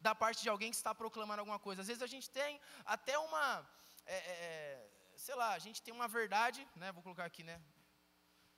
da 0.00 0.14
parte 0.14 0.42
de 0.42 0.48
alguém 0.48 0.70
que 0.70 0.76
está 0.76 0.94
proclamando 0.94 1.40
alguma 1.40 1.58
coisa. 1.58 1.80
Às 1.82 1.88
vezes 1.88 2.02
a 2.02 2.06
gente 2.06 2.30
tem 2.30 2.60
até 2.84 3.18
uma 3.18 3.68
é, 4.06 4.14
é, 4.14 4.34
é, 4.48 4.88
sei 5.16 5.34
lá, 5.34 5.52
a 5.52 5.58
gente 5.58 5.82
tem 5.82 5.94
uma 5.94 6.08
verdade, 6.08 6.66
né? 6.76 6.90
Vou 6.92 7.02
colocar 7.02 7.24
aqui, 7.24 7.42
né? 7.42 7.60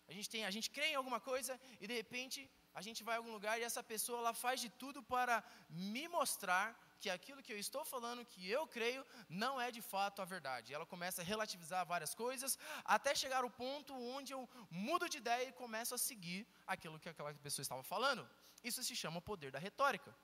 A 0.07 0.13
gente 0.13 0.29
tem, 0.29 0.45
a 0.45 0.51
gente 0.51 0.71
crê 0.71 0.87
em 0.89 0.95
alguma 0.95 1.21
coisa 1.21 1.59
e 1.81 1.87
de 1.87 1.95
repente 1.95 2.51
a 2.75 2.83
gente 2.83 3.03
vai 3.03 3.15
a 3.15 3.19
algum 3.19 3.33
lugar 3.33 3.59
e 3.59 3.63
essa 3.63 3.83
pessoa 3.83 4.19
ela 4.19 4.35
faz 4.35 4.61
de 4.61 4.69
tudo 4.69 5.03
para 5.03 5.43
me 5.71 6.07
mostrar 6.09 6.67
que 7.01 7.09
aquilo 7.09 7.43
que 7.43 7.53
eu 7.53 7.59
estou 7.59 7.85
falando, 7.85 8.25
que 8.25 8.51
eu 8.51 8.67
creio, 8.67 9.05
não 9.29 9.61
é 9.61 9.71
de 9.71 9.81
fato 9.81 10.21
a 10.21 10.25
verdade. 10.25 10.75
Ela 10.75 10.87
começa 10.87 11.23
a 11.23 11.25
relativizar 11.25 11.87
várias 11.87 12.15
coisas, 12.15 12.59
até 12.85 13.15
chegar 13.15 13.45
ao 13.45 13.51
ponto 13.51 13.95
onde 14.17 14.33
eu 14.33 14.49
mudo 14.71 15.09
de 15.09 15.19
ideia 15.19 15.49
e 15.49 15.53
começo 15.53 15.95
a 15.95 15.99
seguir 15.99 16.47
aquilo 16.67 16.99
que 16.99 17.09
aquela 17.09 17.33
pessoa 17.35 17.63
estava 17.63 17.83
falando. 17.83 18.29
Isso 18.63 18.83
se 18.83 18.97
chama 18.97 19.19
o 19.19 19.23
poder 19.23 19.51
da 19.53 19.59
retórica. 19.59 20.15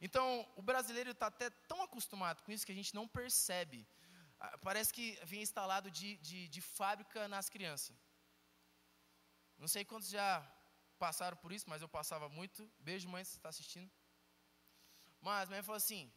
Então, 0.00 0.46
o 0.56 0.62
brasileiro 0.62 1.10
está 1.10 1.28
até 1.28 1.48
tão 1.68 1.82
acostumado 1.82 2.42
com 2.42 2.52
isso 2.52 2.66
que 2.66 2.72
a 2.72 2.74
gente 2.80 2.94
não 2.94 3.06
percebe 3.06 3.86
parece 4.60 4.92
que 4.92 5.18
vinha 5.24 5.42
instalado 5.42 5.90
de, 5.90 6.16
de, 6.18 6.48
de 6.48 6.60
fábrica 6.60 7.28
nas 7.28 7.48
crianças. 7.48 7.96
Não 9.58 9.68
sei 9.68 9.84
quantos 9.84 10.08
já 10.08 10.28
passaram 10.98 11.36
por 11.36 11.52
isso, 11.52 11.68
mas 11.68 11.82
eu 11.82 11.88
passava 11.88 12.28
muito. 12.28 12.70
Beijo, 12.78 13.08
mãe, 13.08 13.24
se 13.24 13.36
está 13.36 13.48
assistindo. 13.48 13.90
Mas 15.20 15.48
a 15.48 15.52
mãe 15.52 15.62
falou 15.62 15.76
assim: 15.76 16.12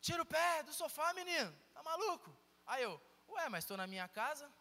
Tira 0.00 0.22
o 0.22 0.26
pé 0.26 0.62
do 0.62 0.72
sofá, 0.72 1.12
menino, 1.14 1.52
tá 1.72 1.82
maluco? 1.82 2.36
Aí 2.66 2.82
eu, 2.82 3.00
ué, 3.28 3.48
mas 3.48 3.64
estou 3.64 3.76
na 3.76 3.86
minha 3.86 4.08
casa. 4.08 4.52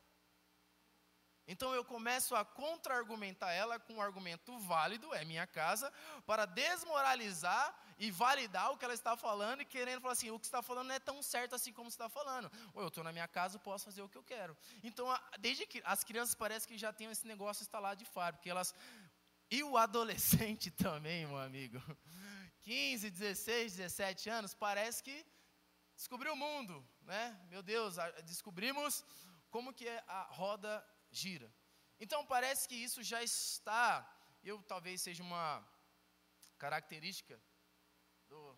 Então 1.48 1.74
eu 1.76 1.86
começo 1.86 2.36
a 2.36 2.44
contra-argumentar 2.44 3.52
ela 3.52 3.80
com 3.80 3.96
um 3.96 4.02
argumento 4.02 4.58
válido, 4.60 5.14
é 5.14 5.24
minha 5.24 5.46
casa, 5.46 5.92
para 6.26 6.46
desmoralizar 6.46 7.76
e 8.00 8.10
validar 8.10 8.72
o 8.72 8.78
que 8.78 8.84
ela 8.84 8.94
está 8.94 9.16
falando 9.16 9.62
e 9.62 9.66
querendo 9.66 10.02
falar 10.02 10.14
assim: 10.14 10.32
o 10.32 10.40
que 10.40 10.46
está 10.46 10.62
falando 10.62 10.88
não 10.88 10.96
é 10.96 11.00
tão 11.00 11.22
certo 11.22 11.54
assim 11.54 11.72
como 11.72 11.90
você 11.90 11.96
está 11.96 12.10
falando. 12.10 12.52
Ou 12.74 12.82
eu 12.82 12.88
estou 12.88 13.04
na 13.04 13.12
minha 13.12 13.28
casa, 13.28 13.60
posso 13.60 13.86
fazer 13.86 14.02
o 14.02 14.10
que 14.10 14.18
eu 14.18 14.24
quero. 14.24 14.58
Então, 14.84 15.08
desde 15.40 15.68
que 15.68 15.82
as 15.86 16.04
crianças 16.04 16.34
parece 16.34 16.68
que 16.68 16.78
já 16.78 16.92
têm 16.92 17.12
esse 17.12 17.28
negócio 17.28 17.62
instalado 17.62 18.00
de 18.00 18.06
fábrica, 18.06 18.38
porque 18.38 18.50
elas. 18.50 18.74
E 19.50 19.64
o 19.64 19.78
adolescente 19.78 20.72
também, 20.86 21.28
meu 21.28 21.38
amigo. 21.38 21.80
15, 22.62 23.12
16, 23.12 23.76
17 23.76 24.30
anos, 24.30 24.56
parece 24.56 25.04
que 25.04 25.24
descobriu 25.96 26.34
o 26.34 26.36
mundo, 26.36 26.84
né? 27.04 27.40
Meu 27.52 27.62
Deus, 27.62 27.98
descobrimos 28.26 29.06
como 29.52 29.72
que 29.72 29.88
é 29.88 30.04
a 30.08 30.24
roda 30.24 30.84
gira. 31.16 31.54
Então 32.00 32.26
parece 32.26 32.68
que 32.68 32.76
isso 32.76 33.02
já 33.02 33.24
está, 33.24 33.88
eu 34.44 34.62
talvez 34.64 35.02
seja 35.02 35.24
uma 35.24 35.66
característica 36.58 37.42
do, 38.28 38.58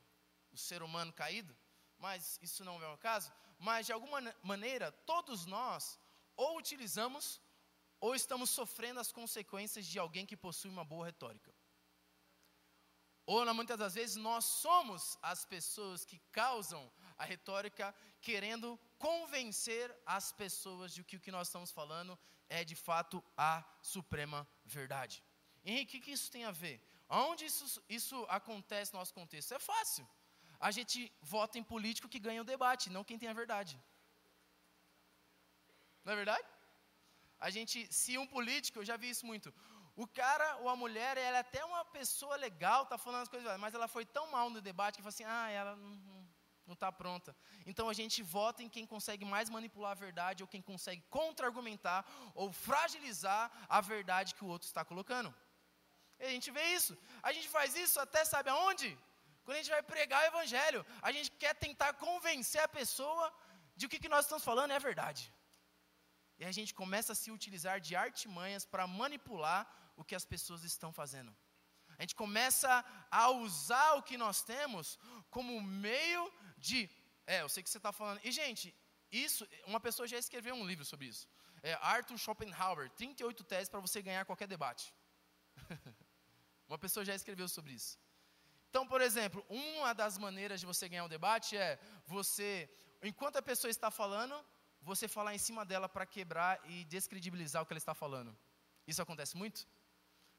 do 0.49 0.57
ser 0.57 0.81
humano 0.81 1.13
caído, 1.13 1.55
mas 1.97 2.39
isso 2.41 2.63
não 2.63 2.81
é 2.81 2.87
o 2.87 2.97
caso. 2.97 3.31
Mas 3.59 3.85
de 3.85 3.93
alguma 3.93 4.19
maneira, 4.43 4.91
todos 4.91 5.45
nós 5.45 5.99
ou 6.35 6.57
utilizamos 6.57 7.41
ou 7.99 8.15
estamos 8.15 8.49
sofrendo 8.49 8.99
as 8.99 9.11
consequências 9.11 9.85
de 9.85 9.97
alguém 9.97 10.25
que 10.25 10.37
possui 10.37 10.69
uma 10.69 10.85
boa 10.85 11.05
retórica. 11.05 11.53
Ou, 13.25 13.53
muitas 13.53 13.77
das 13.77 13.95
vezes, 13.95 14.15
nós 14.15 14.45
somos 14.45 15.17
as 15.21 15.43
pessoas 15.43 16.05
que 16.05 16.17
causam 16.31 16.89
a 17.17 17.25
retórica, 17.25 17.93
querendo 18.21 18.79
convencer 18.97 19.85
as 20.05 20.31
pessoas 20.31 20.93
de 20.93 21.03
que 21.03 21.17
o 21.17 21.19
que 21.19 21.31
nós 21.37 21.47
estamos 21.47 21.71
falando 21.71 22.17
é 22.49 22.63
de 22.63 22.75
fato 22.75 23.23
a 23.35 23.63
suprema 23.81 24.47
verdade. 24.65 25.23
Henrique, 25.63 25.97
o 25.97 26.01
que 26.01 26.11
isso 26.11 26.31
tem 26.31 26.45
a 26.45 26.51
ver? 26.51 26.81
Onde 27.09 27.45
isso, 27.45 27.81
isso 27.87 28.25
acontece 28.29 28.93
no 28.93 28.99
nosso 28.99 29.13
contexto? 29.13 29.53
É 29.53 29.59
fácil. 29.59 30.07
A 30.59 30.71
gente 30.71 31.11
vota 31.21 31.57
em 31.59 31.63
político 31.63 32.09
que 32.09 32.19
ganha 32.27 32.41
o 32.41 32.49
debate, 32.53 32.89
não 32.89 33.03
quem 33.03 33.19
tem 33.19 33.29
a 33.29 33.39
verdade. 33.41 33.79
Não 36.03 36.13
é 36.13 36.15
verdade? 36.15 36.47
A 37.39 37.49
gente, 37.49 37.91
se 37.93 38.17
um 38.17 38.25
político, 38.25 38.79
eu 38.79 38.85
já 38.85 38.97
vi 38.97 39.09
isso 39.09 39.25
muito. 39.25 39.53
O 39.95 40.07
cara 40.07 40.57
ou 40.57 40.69
a 40.69 40.75
mulher, 40.75 41.17
ela 41.17 41.37
é 41.37 41.39
até 41.39 41.63
uma 41.65 41.83
pessoa 41.85 42.35
legal, 42.35 42.85
tá 42.85 42.97
falando 42.97 43.23
as 43.23 43.29
coisas, 43.29 43.59
mas 43.59 43.73
ela 43.73 43.87
foi 43.87 44.05
tão 44.05 44.25
mal 44.31 44.49
no 44.49 44.61
debate 44.61 44.97
que 44.97 45.01
fala 45.01 45.09
assim: 45.09 45.23
ah, 45.23 45.49
ela 45.49 45.75
não, 45.75 46.27
não 46.67 46.73
está 46.73 46.91
pronta. 46.91 47.35
Então 47.65 47.89
a 47.89 47.93
gente 47.99 48.21
vota 48.21 48.61
em 48.63 48.69
quem 48.75 48.85
consegue 48.93 49.25
mais 49.25 49.49
manipular 49.49 49.91
a 49.91 50.01
verdade, 50.05 50.43
ou 50.43 50.47
quem 50.47 50.61
consegue 50.61 51.01
contra-argumentar, 51.17 52.05
ou 52.35 52.51
fragilizar 52.51 53.51
a 53.67 53.79
verdade 53.81 54.35
que 54.35 54.43
o 54.45 54.47
outro 54.47 54.67
está 54.67 54.83
colocando. 54.83 55.33
E 56.19 56.25
a 56.25 56.29
gente 56.29 56.49
vê 56.51 56.63
isso. 56.79 56.97
A 57.21 57.31
gente 57.31 57.47
faz 57.47 57.75
isso 57.75 57.99
até 57.99 58.23
sabe 58.25 58.49
aonde? 58.49 58.89
Quando 59.43 59.55
a 59.57 59.61
gente 59.61 59.69
vai 59.77 59.83
pregar 59.83 60.23
o 60.23 60.27
evangelho, 60.27 60.85
a 61.01 61.11
gente 61.11 61.31
quer 61.31 61.53
tentar 61.55 61.93
convencer 61.93 62.61
a 62.61 62.67
pessoa 62.67 63.25
de 63.75 63.87
que 63.87 63.97
o 63.97 63.99
que 63.99 64.09
nós 64.09 64.25
estamos 64.25 64.43
falando 64.43 64.71
é 64.71 64.79
verdade. 64.79 65.23
e 66.39 66.45
a 66.45 66.51
gente 66.51 66.73
começa 66.73 67.13
a 67.13 67.15
se 67.15 67.31
utilizar 67.31 67.79
de 67.79 67.95
artimanhas 67.95 68.63
para 68.63 68.85
manipular 68.85 69.61
o 69.95 70.03
que 70.03 70.15
as 70.15 70.25
pessoas 70.33 70.63
estão 70.63 70.91
fazendo. 70.93 71.35
A 71.97 72.03
gente 72.03 72.15
começa 72.15 72.85
a 73.09 73.29
usar 73.29 73.93
o 73.93 74.03
que 74.03 74.17
nós 74.17 74.43
temos 74.43 74.99
como 75.31 75.59
meio 75.61 76.31
de. 76.57 76.89
É, 77.25 77.41
eu 77.41 77.49
sei 77.49 77.63
que 77.63 77.69
você 77.69 77.77
está 77.77 77.91
falando. 77.91 78.19
E, 78.23 78.31
gente, 78.31 78.73
isso, 79.11 79.47
uma 79.65 79.79
pessoa 79.79 80.07
já 80.07 80.17
escreveu 80.17 80.55
um 80.55 80.65
livro 80.65 80.85
sobre 80.85 81.07
isso. 81.07 81.27
É 81.61 81.73
Arthur 81.81 82.17
Schopenhauer, 82.17 82.89
38 82.91 83.43
teses 83.43 83.69
para 83.69 83.79
você 83.79 84.01
ganhar 84.01 84.25
qualquer 84.25 84.47
debate. 84.47 84.93
uma 86.67 86.77
pessoa 86.77 87.05
já 87.05 87.15
escreveu 87.15 87.47
sobre 87.47 87.73
isso. 87.73 87.97
Então, 88.69 88.85
por 88.87 89.01
exemplo, 89.01 89.45
uma 89.49 89.93
das 89.93 90.17
maneiras 90.17 90.59
de 90.59 90.65
você 90.65 90.87
ganhar 90.89 91.05
um 91.05 91.09
debate 91.09 91.55
é 91.55 91.79
você, 92.05 92.69
enquanto 93.01 93.37
a 93.37 93.41
pessoa 93.41 93.71
está 93.71 93.89
falando, 93.89 94.35
você 94.81 95.07
falar 95.07 95.33
em 95.33 95.37
cima 95.37 95.65
dela 95.65 95.87
para 95.89 96.05
quebrar 96.05 96.59
e 96.69 96.83
descredibilizar 96.85 97.61
o 97.61 97.65
que 97.65 97.73
ela 97.73 97.77
está 97.77 97.93
falando. 97.93 98.37
Isso 98.85 99.01
acontece 99.01 99.35
muito? 99.35 99.67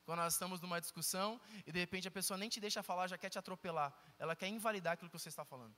Quando 0.04 0.20
nós 0.20 0.34
estamos 0.34 0.60
numa 0.60 0.80
discussão 0.80 1.40
e 1.66 1.72
de 1.72 1.78
repente 1.78 2.08
a 2.08 2.10
pessoa 2.10 2.38
nem 2.38 2.48
te 2.48 2.60
deixa 2.60 2.82
falar, 2.82 3.08
já 3.08 3.18
quer 3.18 3.28
te 3.28 3.38
atropelar. 3.38 3.92
Ela 4.18 4.34
quer 4.34 4.48
invalidar 4.48 4.94
aquilo 4.94 5.10
que 5.10 5.18
você 5.18 5.28
está 5.28 5.44
falando. 5.44 5.76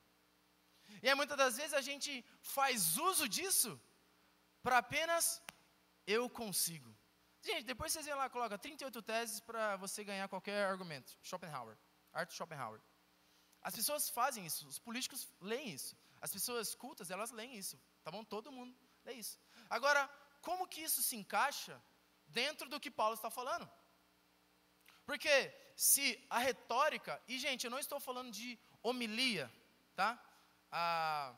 E 1.03 1.09
aí 1.09 1.15
muitas 1.15 1.37
das 1.37 1.57
vezes 1.57 1.75
a 1.75 1.81
gente 1.81 2.25
faz 2.43 2.97
uso 2.97 3.29
disso 3.29 3.81
para 4.63 4.79
apenas 4.79 5.43
eu 6.07 6.29
consigo. 6.29 6.95
Gente, 7.43 7.65
depois 7.65 7.93
vocês 7.93 8.05
vêm 8.05 8.15
lá, 8.15 8.29
coloca 8.29 8.59
38 8.59 9.03
teses 9.03 9.41
para 9.41 9.77
você 9.77 10.05
ganhar 10.05 10.29
qualquer 10.29 10.67
argumento. 10.67 11.17
Schopenhauer, 11.23 11.77
Arthur 12.13 12.35
Schopenhauer. 12.35 12.81
As 13.63 13.75
pessoas 13.75 14.09
fazem 14.09 14.45
isso, 14.45 14.67
os 14.69 14.79
políticos 14.79 15.29
leem 15.41 15.71
isso. 15.71 15.97
As 16.21 16.33
pessoas 16.33 16.75
cultas, 16.75 17.11
elas 17.11 17.31
leem 17.31 17.57
isso. 17.57 17.81
Tá 18.03 18.11
bom? 18.11 18.23
Todo 18.25 18.53
mundo 18.53 18.77
lê 19.05 19.15
isso. 19.15 19.39
Agora, 19.69 20.09
como 20.43 20.69
que 20.69 20.83
isso 20.83 21.03
se 21.03 21.17
encaixa 21.17 21.83
dentro 22.29 22.69
do 22.69 22.81
que 22.81 22.91
Paulo 22.91 23.15
está 23.15 23.31
falando? 23.31 23.71
Porque 25.05 25.53
se 25.75 26.23
a 26.29 26.39
retórica, 26.39 27.21
e 27.27 27.39
gente, 27.39 27.65
eu 27.65 27.71
não 27.71 27.79
estou 27.79 27.99
falando 27.99 28.31
de 28.31 28.59
homilia, 28.83 29.51
tá? 29.95 30.23
A, 30.71 31.35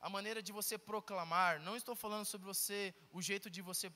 a 0.00 0.08
maneira 0.08 0.42
de 0.42 0.52
você 0.52 0.76
proclamar, 0.76 1.60
não 1.60 1.76
estou 1.76 1.94
falando 1.94 2.24
sobre 2.24 2.46
você, 2.46 2.94
o 3.10 3.22
jeito 3.22 3.48
de 3.48 3.62
você 3.62 3.92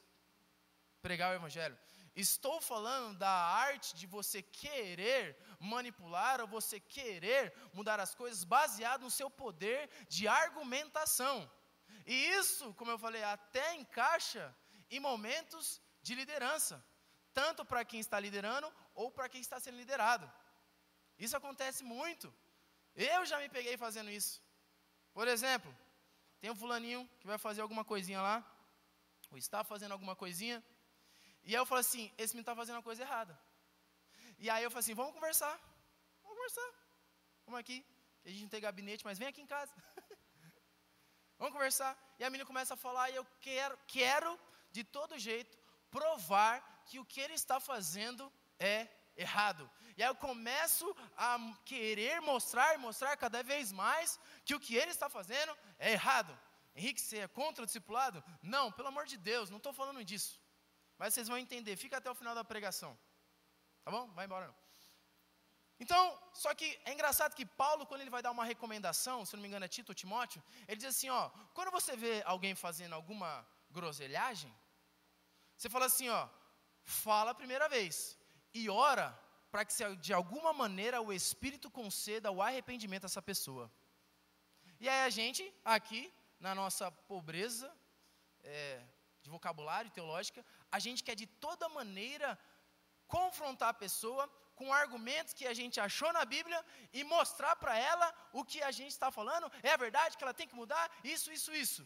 pregar 1.02 1.33
o 1.33 1.35
evangelho. 1.35 1.78
Estou 2.14 2.61
falando 2.61 3.19
da 3.19 3.31
arte 3.31 3.95
de 3.95 4.07
você 4.07 4.40
querer 4.43 5.37
manipular 5.61 6.40
ou 6.40 6.49
você 6.49 6.81
querer 6.81 7.52
mudar 7.75 8.00
as 8.00 8.14
coisas 8.14 8.43
baseado 8.43 9.02
no 9.02 9.11
seu 9.11 9.28
poder 9.28 9.90
de 10.09 10.26
argumentação. 10.26 11.37
E 12.07 12.14
isso, 12.40 12.73
como 12.75 12.90
eu 12.90 12.99
falei, 12.99 13.23
até 13.23 13.75
encaixa 13.75 14.55
em 14.90 15.00
momentos 15.00 15.81
de 16.02 16.14
liderança, 16.14 16.83
tanto 17.35 17.64
para 17.64 17.85
quem 17.85 18.00
está 18.00 18.19
liderando 18.19 18.73
ou 18.95 19.11
para 19.11 19.28
quem 19.28 19.40
está 19.40 19.59
sendo 19.61 19.76
liderado. 19.76 20.31
Isso 21.19 21.37
acontece 21.37 21.83
muito. 21.85 22.33
Eu 22.95 23.26
já 23.26 23.38
me 23.38 23.49
peguei 23.49 23.76
fazendo 23.76 24.11
isso. 24.11 24.43
Por 25.16 25.26
exemplo, 25.35 25.75
tem 26.40 26.50
um 26.50 26.54
fulaninho 26.62 27.08
que 27.18 27.26
vai 27.26 27.38
fazer 27.38 27.62
alguma 27.62 27.82
coisinha 27.82 28.20
lá, 28.20 28.37
ou 29.30 29.38
está 29.38 29.64
fazendo 29.64 29.92
alguma 29.92 30.14
coisinha, 30.14 30.62
e 31.42 31.54
aí 31.54 31.61
eu 31.62 31.64
falo 31.64 31.80
assim, 31.80 32.12
esse 32.18 32.35
menino 32.35 32.42
está 32.42 32.54
fazendo 32.54 32.76
uma 32.76 32.82
coisa 32.82 33.02
errada. 33.02 33.35
E 34.38 34.50
aí 34.50 34.62
eu 34.62 34.70
falo 34.70 34.80
assim, 34.80 34.92
vamos 34.92 35.14
conversar, 35.14 35.54
vamos 36.23 36.37
conversar, 36.37 36.70
vamos 37.46 37.61
aqui, 37.61 37.78
a 38.26 38.28
gente 38.28 38.42
não 38.42 38.50
tem 38.50 38.61
gabinete, 38.61 39.06
mas 39.06 39.18
vem 39.18 39.28
aqui 39.28 39.40
em 39.40 39.46
casa. 39.46 39.73
vamos 41.38 41.54
conversar. 41.54 41.96
E 42.18 42.23
a 42.23 42.28
menina 42.28 42.44
começa 42.44 42.75
a 42.75 42.76
falar, 42.76 43.08
e 43.08 43.16
eu 43.16 43.26
quero, 43.40 43.78
quero, 43.87 44.38
de 44.70 44.84
todo 44.84 45.19
jeito, 45.19 45.56
provar 45.91 46.84
que 46.84 46.99
o 46.99 47.06
que 47.06 47.23
ele 47.23 47.32
está 47.32 47.58
fazendo 47.58 48.30
é 48.58 48.86
errado. 49.17 49.71
E 49.97 50.02
aí 50.02 50.09
eu 50.09 50.15
começo 50.15 50.95
a 51.17 51.39
querer 51.65 52.21
mostrar, 52.21 52.79
mostrar 52.79 53.17
cada 53.17 53.43
vez 53.43 53.73
mais 53.73 54.19
que 54.45 54.55
o 54.55 54.61
que 54.61 54.76
ele 54.76 54.91
está 54.91 55.09
fazendo 55.09 55.57
é 55.79 55.93
errado. 55.93 56.39
Henrique, 56.75 57.00
você 57.00 57.19
é 57.21 57.29
contra 57.29 57.63
o 57.63 57.67
discipulado? 57.67 58.23
Não, 58.43 58.71
pelo 58.71 58.89
amor 58.89 59.07
de 59.07 59.17
Deus, 59.17 59.49
não 59.49 59.57
estou 59.57 59.73
falando 59.73 60.05
disso. 60.05 60.41
Mas 60.99 61.15
vocês 61.15 61.29
vão 61.29 61.39
entender, 61.39 61.76
fica 61.76 61.97
até 61.97 62.11
o 62.11 62.15
final 62.15 62.35
da 62.35 62.45
pregação. 62.45 62.99
Tá 63.85 63.91
bom? 63.91 64.07
Vai 64.13 64.26
embora 64.26 64.47
não. 64.49 64.67
Então, 65.79 66.19
só 66.33 66.55
que 66.55 66.79
é 66.85 66.93
engraçado 66.93 67.35
que 67.35 67.45
Paulo, 67.45 67.87
quando 67.87 68.00
ele 68.00 68.11
vai 68.11 68.23
dar 68.23 68.31
uma 68.31 68.45
recomendação, 68.45 69.25
se 69.25 69.35
não 69.35 69.43
me 69.43 69.49
engano 69.49 69.65
é 69.65 69.69
Tito 69.69 69.91
ou 69.91 69.95
Timóteo, 69.95 70.43
ele 70.67 70.79
diz 70.79 70.89
assim, 70.89 71.11
ó, 71.11 71.29
quando 71.52 71.71
você 71.71 71.97
vê 71.97 72.23
alguém 72.25 72.55
fazendo 72.55 72.95
alguma 72.95 73.47
groselhagem, 73.71 74.55
você 75.57 75.69
fala 75.69 75.87
assim, 75.87 76.09
ó, 76.09 76.29
fala 76.83 77.33
a 77.33 77.35
primeira 77.35 77.69
vez 77.69 78.19
e 78.60 78.69
ora 78.71 79.06
para 79.50 79.64
que 79.64 79.75
de 80.06 80.12
alguma 80.12 80.52
maneira 80.62 81.00
o 81.00 81.12
Espírito 81.12 81.69
conceda 81.71 82.30
o 82.30 82.42
arrependimento 82.47 83.04
a 83.04 83.10
essa 83.10 83.23
pessoa. 83.30 83.66
E 84.82 84.88
aí 84.88 85.02
a 85.08 85.10
gente, 85.19 85.42
aqui, 85.76 86.02
na 86.38 86.54
nossa 86.54 86.90
pobreza 87.12 87.69
é, 88.42 88.82
de 89.23 89.30
vocabulário 89.30 89.90
teológica, 89.90 90.45
a 90.71 90.78
gente 90.78 91.02
quer 91.06 91.16
de 91.23 91.26
toda 91.26 91.69
maneira 91.69 92.38
confrontar 93.06 93.71
a 93.71 93.80
pessoa 93.84 94.25
com 94.54 94.73
argumentos 94.73 95.34
que 95.38 95.47
a 95.47 95.54
gente 95.60 95.78
achou 95.78 96.12
na 96.19 96.25
Bíblia 96.25 96.60
e 96.92 97.04
mostrar 97.04 97.54
para 97.56 97.75
ela 97.78 98.08
o 98.32 98.45
que 98.45 98.62
a 98.62 98.71
gente 98.71 98.92
está 98.99 99.10
falando. 99.10 99.50
É 99.62 99.73
a 99.73 99.82
verdade 99.86 100.16
que 100.16 100.25
ela 100.25 100.38
tem 100.40 100.49
que 100.49 100.54
mudar 100.62 100.84
isso, 101.04 101.30
isso, 101.38 101.54
isso. 101.54 101.82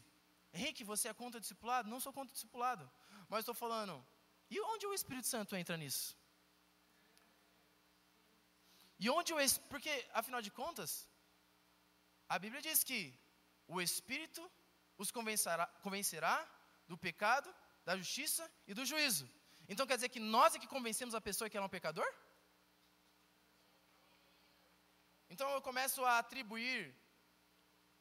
Henrique, 0.53 0.85
você 0.93 1.09
é 1.09 1.15
contra 1.15 1.41
discipulado? 1.41 1.89
Não 1.89 2.01
sou 2.01 2.13
contra 2.13 2.33
discipulado. 2.33 2.91
Mas 3.29 3.41
estou 3.41 3.55
falando, 3.55 3.95
e 4.51 4.61
onde 4.73 4.87
o 4.87 4.95
Espírito 4.95 5.29
Santo 5.29 5.55
entra 5.57 5.77
nisso? 5.77 6.20
E 9.03 9.09
onde 9.09 9.33
o 9.33 9.39
porque 9.73 9.93
afinal 10.21 10.43
de 10.47 10.51
contas, 10.61 10.91
a 12.29 12.39
Bíblia 12.45 12.63
diz 12.69 12.85
que 12.89 13.01
o 13.67 13.81
Espírito 13.81 14.43
os 15.03 15.11
convencerá, 15.11 15.67
convencerá 15.85 16.35
do 16.87 16.97
pecado, 17.07 17.49
da 17.85 17.97
justiça 17.97 18.45
e 18.67 18.75
do 18.79 18.85
juízo. 18.91 19.27
Então 19.71 19.87
quer 19.87 19.97
dizer 19.97 20.11
que 20.11 20.21
nós 20.21 20.55
é 20.55 20.59
que 20.59 20.75
convencemos 20.77 21.15
a 21.15 21.27
pessoa 21.29 21.49
que 21.49 21.57
ela 21.57 21.65
é 21.65 21.71
um 21.71 21.77
pecador? 21.79 22.09
Então 25.31 25.49
eu 25.57 25.63
começo 25.63 26.05
a 26.05 26.19
atribuir, 26.19 26.95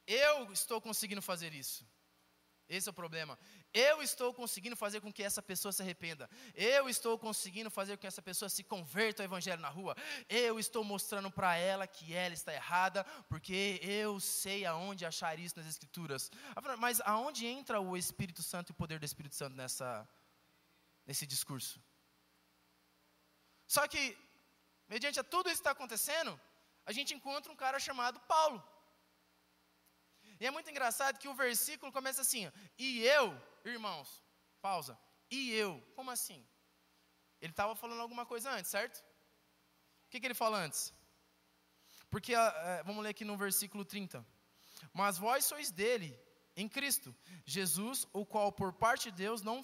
eu 0.06 0.52
estou 0.52 0.82
conseguindo 0.82 1.22
fazer 1.22 1.54
isso. 1.54 1.88
Esse 2.68 2.90
é 2.90 2.92
o 2.92 3.02
problema. 3.02 3.40
Eu 3.74 4.02
estou 4.02 4.34
conseguindo 4.34 4.76
fazer 4.76 5.00
com 5.00 5.14
que 5.14 5.22
essa 5.22 5.42
pessoa 5.42 5.72
se 5.72 5.82
arrependa. 5.82 6.30
Eu 6.56 6.90
estou 6.90 7.18
conseguindo 7.20 7.70
fazer 7.70 7.96
com 7.96 8.02
que 8.02 8.08
essa 8.08 8.22
pessoa 8.22 8.50
se 8.50 8.64
converta 8.64 9.22
ao 9.22 9.26
evangelho 9.26 9.62
na 9.62 9.70
rua. 9.70 9.96
Eu 10.28 10.60
estou 10.60 10.84
mostrando 10.84 11.30
para 11.30 11.56
ela 11.56 11.86
que 11.86 12.14
ela 12.14 12.34
está 12.34 12.54
errada, 12.54 13.04
porque 13.28 13.80
eu 13.84 14.20
sei 14.20 14.66
aonde 14.66 15.06
achar 15.06 15.38
isso 15.38 15.58
nas 15.58 15.68
escrituras. 15.68 16.32
Mas 16.80 17.00
aonde 17.02 17.46
entra 17.46 17.80
o 17.80 17.96
Espírito 17.96 18.42
Santo 18.42 18.70
e 18.70 18.72
o 18.72 18.76
poder 18.76 19.00
do 19.00 19.06
Espírito 19.06 19.36
Santo 19.36 19.56
nessa 19.56 20.08
nesse 21.06 21.26
discurso? 21.26 21.82
Só 23.68 23.88
que 23.88 24.18
mediante 24.88 25.20
a 25.20 25.24
tudo 25.24 25.48
isso 25.50 25.58
que 25.58 25.68
está 25.68 25.72
acontecendo, 25.72 26.40
a 26.86 26.92
gente 26.92 27.14
encontra 27.14 27.52
um 27.52 27.56
cara 27.56 27.80
chamado 27.80 28.20
Paulo. 28.22 28.64
E 30.40 30.46
é 30.48 30.52
muito 30.52 30.70
engraçado 30.70 31.20
que 31.20 31.28
o 31.28 31.34
versículo 31.34 31.92
começa 31.92 32.22
assim: 32.22 32.52
E 32.78 33.02
eu, 33.04 33.40
irmãos, 33.66 34.24
pausa. 34.62 34.98
E 35.30 35.52
eu, 35.52 35.82
como 35.96 36.12
assim? 36.12 36.46
Ele 37.42 37.52
estava 37.52 37.76
falando 37.76 38.02
alguma 38.02 38.26
coisa 38.26 38.52
antes, 38.52 38.72
certo? 38.72 39.00
O 40.06 40.10
que, 40.10 40.20
que 40.20 40.28
ele 40.28 40.34
fala 40.34 40.58
antes? 40.58 40.94
Porque, 42.10 42.34
é, 42.34 42.84
vamos 42.84 43.04
ler 43.04 43.10
aqui 43.10 43.24
no 43.24 43.38
versículo 43.38 43.86
30. 43.86 44.26
Mas 44.94 45.18
vós 45.18 45.46
sois 45.46 45.72
dele, 45.72 46.20
em 46.56 46.68
Cristo, 46.68 47.16
Jesus, 47.46 48.08
o 48.12 48.26
qual 48.26 48.52
por 48.52 48.74
parte 48.74 49.12
de 49.12 49.18
Deus 49.18 49.42
não 49.42 49.64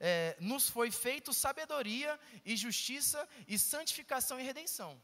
é, 0.00 0.36
nos 0.40 0.68
foi 0.68 0.90
feito 0.90 1.32
sabedoria 1.32 2.18
e 2.44 2.56
justiça 2.56 3.28
e 3.46 3.58
santificação 3.58 4.40
e 4.40 4.42
redenção. 4.42 5.00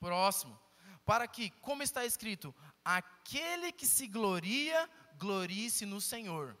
Próximo 0.00 0.67
para 1.08 1.26
que, 1.26 1.48
como 1.62 1.82
está 1.82 2.04
escrito, 2.04 2.54
aquele 2.84 3.72
que 3.72 3.86
se 3.86 4.06
gloria, 4.06 4.86
glorie-se 5.16 5.86
no 5.86 6.02
Senhor. 6.02 6.54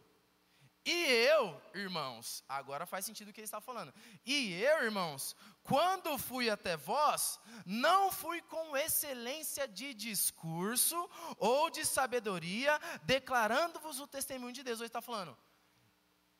E 0.86 1.04
eu, 1.04 1.60
irmãos, 1.74 2.42
agora 2.48 2.86
faz 2.86 3.04
sentido 3.04 3.28
o 3.28 3.32
que 3.34 3.40
ele 3.40 3.44
está 3.44 3.60
falando. 3.60 3.92
E 4.24 4.54
eu, 4.54 4.84
irmãos, 4.84 5.36
quando 5.62 6.16
fui 6.16 6.48
até 6.48 6.78
vós, 6.78 7.38
não 7.66 8.10
fui 8.10 8.40
com 8.40 8.74
excelência 8.74 9.68
de 9.68 9.92
discurso 9.92 10.96
ou 11.36 11.68
de 11.68 11.84
sabedoria, 11.84 12.80
declarando-vos 13.02 14.00
o 14.00 14.06
testemunho 14.06 14.54
de 14.54 14.62
Deus. 14.62 14.80
Ele 14.80 14.86
está 14.86 15.02
falando. 15.02 15.36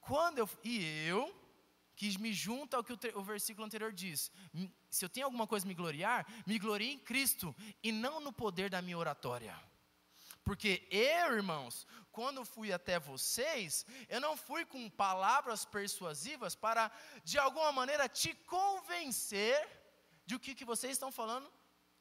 Quando 0.01 0.39
eu 0.39 0.49
e 0.65 1.07
eu 1.07 1.31
que 1.99 2.17
me 2.17 2.33
junta 2.33 2.77
ao 2.77 2.85
que 2.85 2.93
o, 2.93 2.99
o, 3.17 3.23
versículo 3.23 3.67
anterior 3.67 3.93
diz. 3.93 4.31
Se 4.89 5.05
eu 5.05 5.09
tenho 5.09 5.27
alguma 5.27 5.49
coisa 5.49 5.67
a 5.67 5.69
me 5.69 5.75
gloriar, 5.75 6.25
me 6.47 6.57
glorie 6.57 6.93
em 6.93 6.99
Cristo 6.99 7.55
e 7.83 7.91
não 7.91 8.21
no 8.21 8.33
poder 8.33 8.71
da 8.71 8.81
minha 8.81 8.97
oratória. 8.97 9.61
Porque 10.45 10.87
eu, 10.93 11.35
irmãos, 11.35 11.89
quando 12.13 12.45
fui 12.45 12.73
até 12.73 13.01
vocês, 13.01 13.85
eu 14.09 14.21
não 14.21 14.37
fui 14.37 14.65
com 14.65 14.89
palavras 14.89 15.65
persuasivas 15.65 16.55
para, 16.55 16.89
de 17.25 17.37
alguma 17.37 17.73
maneira, 17.73 18.09
te 18.09 18.33
convencer 18.47 19.59
de 20.25 20.37
o 20.37 20.41
que, 20.41 20.55
que 20.55 20.65
vocês 20.65 20.93
estão 20.93 21.11
falando 21.11 21.53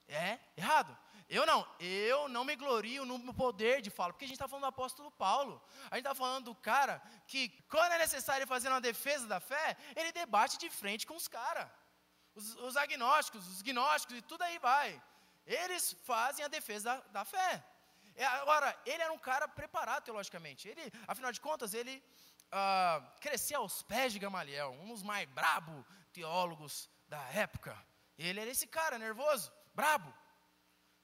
é 0.07 0.38
errado. 0.55 0.95
Eu 1.29 1.45
não, 1.45 1.67
eu 1.77 2.29
não 2.29 2.45
me 2.45 2.55
glorio 2.55 3.03
no 3.05 3.33
poder 3.33 3.81
de 3.81 3.89
fala, 3.89 4.13
porque 4.13 4.23
a 4.23 4.27
gente 4.27 4.37
está 4.37 4.47
falando 4.47 4.63
do 4.63 4.67
apóstolo 4.67 5.11
Paulo. 5.11 5.61
A 5.91 5.95
gente 5.95 6.05
está 6.05 6.15
falando 6.15 6.45
do 6.45 6.55
cara 6.55 7.01
que, 7.27 7.49
quando 7.69 7.91
é 7.91 7.97
necessário 7.97 8.47
fazer 8.47 8.69
uma 8.69 8.79
defesa 8.79 9.27
da 9.27 9.39
fé, 9.39 9.75
ele 9.93 10.13
debate 10.13 10.57
de 10.57 10.69
frente 10.69 11.05
com 11.05 11.15
os 11.15 11.27
caras. 11.27 11.69
Os, 12.33 12.55
os, 12.55 12.77
agnósticos, 12.77 13.45
os 13.47 13.61
gnósticos 13.61 14.17
e 14.17 14.21
tudo 14.21 14.43
aí 14.43 14.57
vai. 14.59 15.01
Eles 15.45 15.97
fazem 16.05 16.45
a 16.45 16.47
defesa 16.47 16.95
da, 16.95 17.07
da 17.19 17.25
fé. 17.25 17.63
É, 18.15 18.25
agora, 18.25 18.79
ele 18.85 19.03
era 19.03 19.11
um 19.11 19.19
cara 19.19 19.47
preparado 19.49 20.03
teologicamente. 20.05 20.69
Ele, 20.69 20.91
afinal 21.07 21.31
de 21.31 21.41
contas, 21.41 21.73
ele 21.73 22.01
ah, 22.51 23.01
crescia 23.19 23.57
aos 23.57 23.81
pés 23.81 24.13
de 24.13 24.19
Gamaliel, 24.19 24.71
um 24.81 24.87
dos 24.87 25.03
mais 25.03 25.27
brabo 25.29 25.85
teólogos 26.13 26.89
da 27.09 27.21
época. 27.31 27.77
Ele 28.17 28.39
era 28.39 28.49
esse 28.49 28.65
cara 28.65 28.97
nervoso, 28.97 29.51
brabo. 29.75 30.13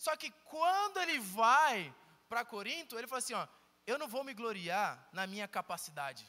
Só 0.04 0.18
que 0.18 0.30
quando 0.54 0.98
ele 1.00 1.18
vai 1.20 1.96
para 2.28 2.44
Corinto, 2.44 2.98
ele 2.98 3.08
fala 3.08 3.20
assim: 3.20 3.36
ó, 3.42 3.48
eu 3.88 3.98
não 3.98 4.08
vou 4.14 4.22
me 4.22 4.34
gloriar 4.34 4.92
na 5.14 5.26
minha 5.26 5.48
capacidade. 5.48 6.26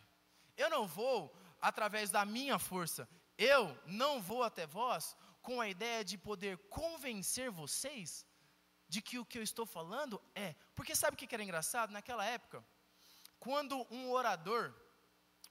Eu 0.56 0.70
não 0.70 0.87
vou 0.87 1.37
através 1.60 2.08
da 2.16 2.24
minha 2.24 2.56
força. 2.56 3.08
Eu 3.37 3.76
não 3.84 4.22
vou 4.22 4.44
até 4.44 4.64
vós 4.64 5.16
com 5.42 5.60
a 5.60 5.68
ideia 5.68 6.04
de 6.04 6.16
poder 6.16 6.56
convencer 6.80 7.50
vocês 7.50 8.24
de 8.88 9.02
que 9.02 9.18
o 9.18 9.24
que 9.24 9.38
eu 9.38 9.42
estou 9.42 9.66
falando 9.66 10.22
é. 10.37 10.54
Porque 10.76 10.94
sabe 10.94 11.14
o 11.14 11.18
que 11.18 11.34
era 11.34 11.42
engraçado? 11.42 11.90
Naquela 11.90 12.24
época, 12.24 12.64
quando 13.40 13.84
um 13.90 14.12
orador, 14.12 14.72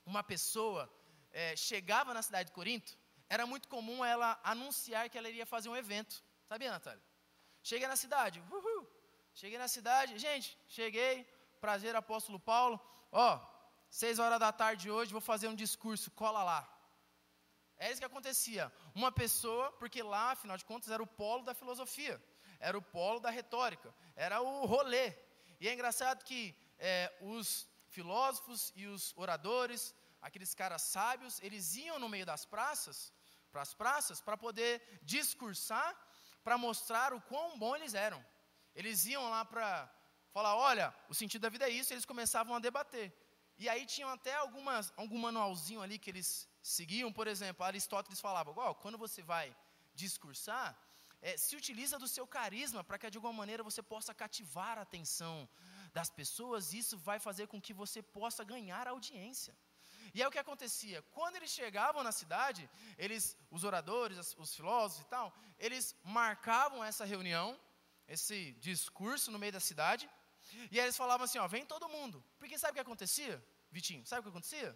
uma 0.06 0.24
pessoa, 0.24 0.90
é, 1.30 1.54
chegava 1.56 2.14
na 2.14 2.22
cidade 2.22 2.48
de 2.48 2.54
Corinto, 2.54 2.96
era 3.28 3.46
muito 3.46 3.68
comum 3.68 4.02
ela 4.02 4.40
anunciar 4.42 5.10
que 5.10 5.18
ela 5.18 5.28
iria 5.28 5.44
fazer 5.44 5.68
um 5.68 5.76
evento. 5.76 6.24
Sabia, 6.48 6.70
Natália? 6.70 7.13
Cheguei 7.70 7.88
na 7.92 7.98
cidade, 8.04 8.36
uhul. 8.56 8.82
Cheguei 9.40 9.58
na 9.64 9.70
cidade, 9.76 10.18
gente, 10.26 10.48
cheguei, 10.76 11.14
prazer, 11.64 11.92
apóstolo 11.96 12.38
Paulo. 12.52 12.76
Ó, 13.26 13.28
seis 14.02 14.18
horas 14.22 14.38
da 14.46 14.52
tarde 14.62 14.90
hoje, 14.96 15.16
vou 15.18 15.26
fazer 15.32 15.48
um 15.48 15.60
discurso, 15.64 16.14
cola 16.22 16.42
lá. 16.50 16.60
É 17.76 17.90
isso 17.90 18.02
que 18.02 18.10
acontecia. 18.12 18.64
Uma 19.00 19.10
pessoa, 19.22 19.66
porque 19.80 20.00
lá, 20.14 20.26
afinal 20.32 20.56
de 20.62 20.66
contas, 20.70 20.90
era 20.96 21.02
o 21.02 21.12
polo 21.22 21.44
da 21.48 21.54
filosofia 21.62 22.16
era 22.64 22.78
o 22.78 22.82
polo 22.82 23.20
da 23.20 23.30
retórica, 23.30 23.94
era 24.16 24.40
o 24.40 24.64
rolê. 24.64 25.06
E 25.60 25.68
é 25.68 25.72
engraçado 25.74 26.24
que 26.24 26.40
é, 26.78 27.12
os 27.20 27.68
filósofos 27.88 28.72
e 28.74 28.86
os 28.86 29.12
oradores, 29.16 29.94
aqueles 30.20 30.54
caras 30.54 30.82
sábios, 30.82 31.40
eles 31.42 31.76
iam 31.76 31.98
no 31.98 32.08
meio 32.08 32.26
das 32.26 32.44
praças, 32.44 33.12
para 33.52 33.62
as 33.62 33.74
praças, 33.74 34.20
para 34.20 34.36
poder 34.36 34.82
discursar, 35.02 35.94
para 36.44 36.56
mostrar 36.58 37.12
o 37.12 37.20
quão 37.22 37.58
bom 37.58 37.74
eles 37.74 37.94
eram. 37.94 38.24
Eles 38.74 39.06
iam 39.06 39.28
lá 39.30 39.44
para 39.44 39.68
falar, 40.30 40.54
olha, 40.56 40.94
o 41.08 41.14
sentido 41.14 41.42
da 41.42 41.48
vida 41.48 41.66
é 41.68 41.70
isso, 41.70 41.92
e 41.92 41.94
eles 41.94 42.04
começavam 42.04 42.54
a 42.54 42.58
debater. 42.58 43.12
E 43.56 43.68
aí 43.68 43.86
tinham 43.86 44.10
até 44.10 44.34
algumas, 44.34 44.92
algum 44.96 45.18
manualzinho 45.18 45.80
ali 45.80 45.98
que 45.98 46.10
eles 46.10 46.48
seguiam, 46.60 47.12
por 47.12 47.26
exemplo, 47.26 47.64
Aristóteles 47.64 48.20
falava, 48.20 48.50
oh, 48.50 48.74
quando 48.74 48.98
você 48.98 49.22
vai 49.22 49.56
discursar, 49.94 50.76
é, 51.22 51.36
se 51.36 51.54
utiliza 51.56 51.98
do 51.98 52.08
seu 52.08 52.26
carisma 52.26 52.82
para 52.84 52.98
que 52.98 53.10
de 53.10 53.16
alguma 53.16 53.32
maneira 53.32 53.62
você 53.62 53.82
possa 53.82 54.12
cativar 54.12 54.76
a 54.78 54.82
atenção 54.82 55.48
das 55.92 56.10
pessoas, 56.10 56.72
e 56.72 56.78
isso 56.78 56.98
vai 56.98 57.18
fazer 57.18 57.46
com 57.46 57.60
que 57.60 57.72
você 57.72 58.02
possa 58.02 58.42
ganhar 58.42 58.86
audiência. 58.88 59.56
E 60.14 60.22
é 60.22 60.28
o 60.28 60.30
que 60.30 60.38
acontecia. 60.38 61.02
Quando 61.16 61.36
eles 61.36 61.50
chegavam 61.50 62.02
na 62.08 62.12
cidade, 62.12 62.62
eles, 62.96 63.36
os 63.50 63.64
oradores, 63.64 64.34
os 64.38 64.54
filósofos 64.54 65.04
e 65.04 65.08
tal, 65.08 65.26
eles 65.58 65.94
marcavam 66.04 66.84
essa 66.90 67.04
reunião, 67.04 67.48
esse 68.06 68.52
discurso 68.68 69.32
no 69.32 69.38
meio 69.38 69.52
da 69.52 69.60
cidade, 69.60 70.08
e 70.70 70.78
aí 70.78 70.86
eles 70.86 70.96
falavam 70.96 71.24
assim, 71.24 71.38
ó, 71.38 71.48
vem 71.48 71.66
todo 71.66 71.88
mundo. 71.88 72.24
Porque 72.38 72.58
sabe 72.58 72.72
o 72.72 72.74
que 72.74 72.86
acontecia, 72.88 73.44
Vitinho? 73.72 74.06
Sabe 74.06 74.20
o 74.20 74.22
que 74.24 74.28
acontecia? 74.28 74.70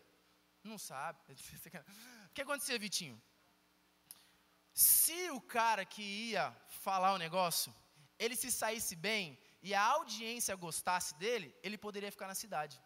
Não 0.64 0.78
sabe. 0.78 1.18
O 2.28 2.34
que 2.38 2.42
acontecia, 2.42 2.78
Vitinho? 2.78 3.20
Se 4.72 5.30
o 5.30 5.40
cara 5.40 5.84
que 5.84 6.02
ia 6.02 6.44
falar 6.68 7.12
o 7.12 7.18
negócio, 7.18 7.74
ele 8.18 8.36
se 8.36 8.50
saísse 8.50 8.94
bem 8.94 9.36
e 9.60 9.74
a 9.74 9.82
audiência 9.82 10.54
gostasse 10.54 11.14
dele, 11.14 11.56
ele 11.62 11.76
poderia 11.76 12.12
ficar 12.12 12.28
na 12.28 12.34
cidade. 12.34 12.80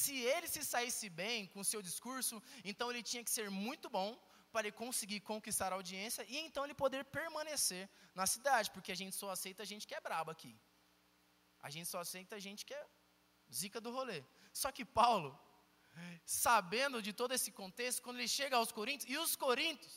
Se 0.00 0.14
ele 0.32 0.48
se 0.54 0.62
saísse 0.72 1.06
bem 1.22 1.38
com 1.52 1.60
o 1.62 1.68
seu 1.70 1.80
discurso, 1.88 2.34
então 2.70 2.86
ele 2.90 3.02
tinha 3.10 3.24
que 3.26 3.32
ser 3.38 3.48
muito 3.50 3.86
bom 3.96 4.10
para 4.52 4.66
ele 4.66 4.76
conseguir 4.84 5.20
conquistar 5.30 5.70
a 5.72 5.78
audiência 5.80 6.22
e 6.34 6.36
então 6.46 6.64
ele 6.64 6.82
poder 6.82 7.02
permanecer 7.18 7.84
na 8.18 8.26
cidade, 8.34 8.70
porque 8.74 8.92
a 8.92 8.98
gente 9.00 9.14
só 9.22 9.28
aceita 9.36 9.70
gente 9.72 9.86
que 9.88 9.94
é 9.98 10.00
braba 10.08 10.32
aqui. 10.36 10.54
A 11.66 11.70
gente 11.74 11.88
só 11.92 11.98
aceita 12.06 12.40
gente 12.48 12.64
que 12.68 12.74
é 12.80 12.84
zica 13.60 13.80
do 13.84 13.92
rolê. 13.98 14.20
Só 14.60 14.68
que 14.76 14.84
Paulo, 15.00 15.30
sabendo 16.24 17.00
de 17.06 17.12
todo 17.20 17.32
esse 17.38 17.50
contexto, 17.60 18.02
quando 18.04 18.18
ele 18.18 18.28
chega 18.40 18.56
aos 18.56 18.72
Coríntios, 18.78 19.10
e 19.12 19.16
os 19.24 19.34
Coríntios, 19.36 19.94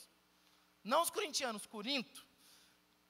não 0.91 1.01
os 1.01 1.09
corintianos, 1.09 1.65
Corinto, 1.65 2.21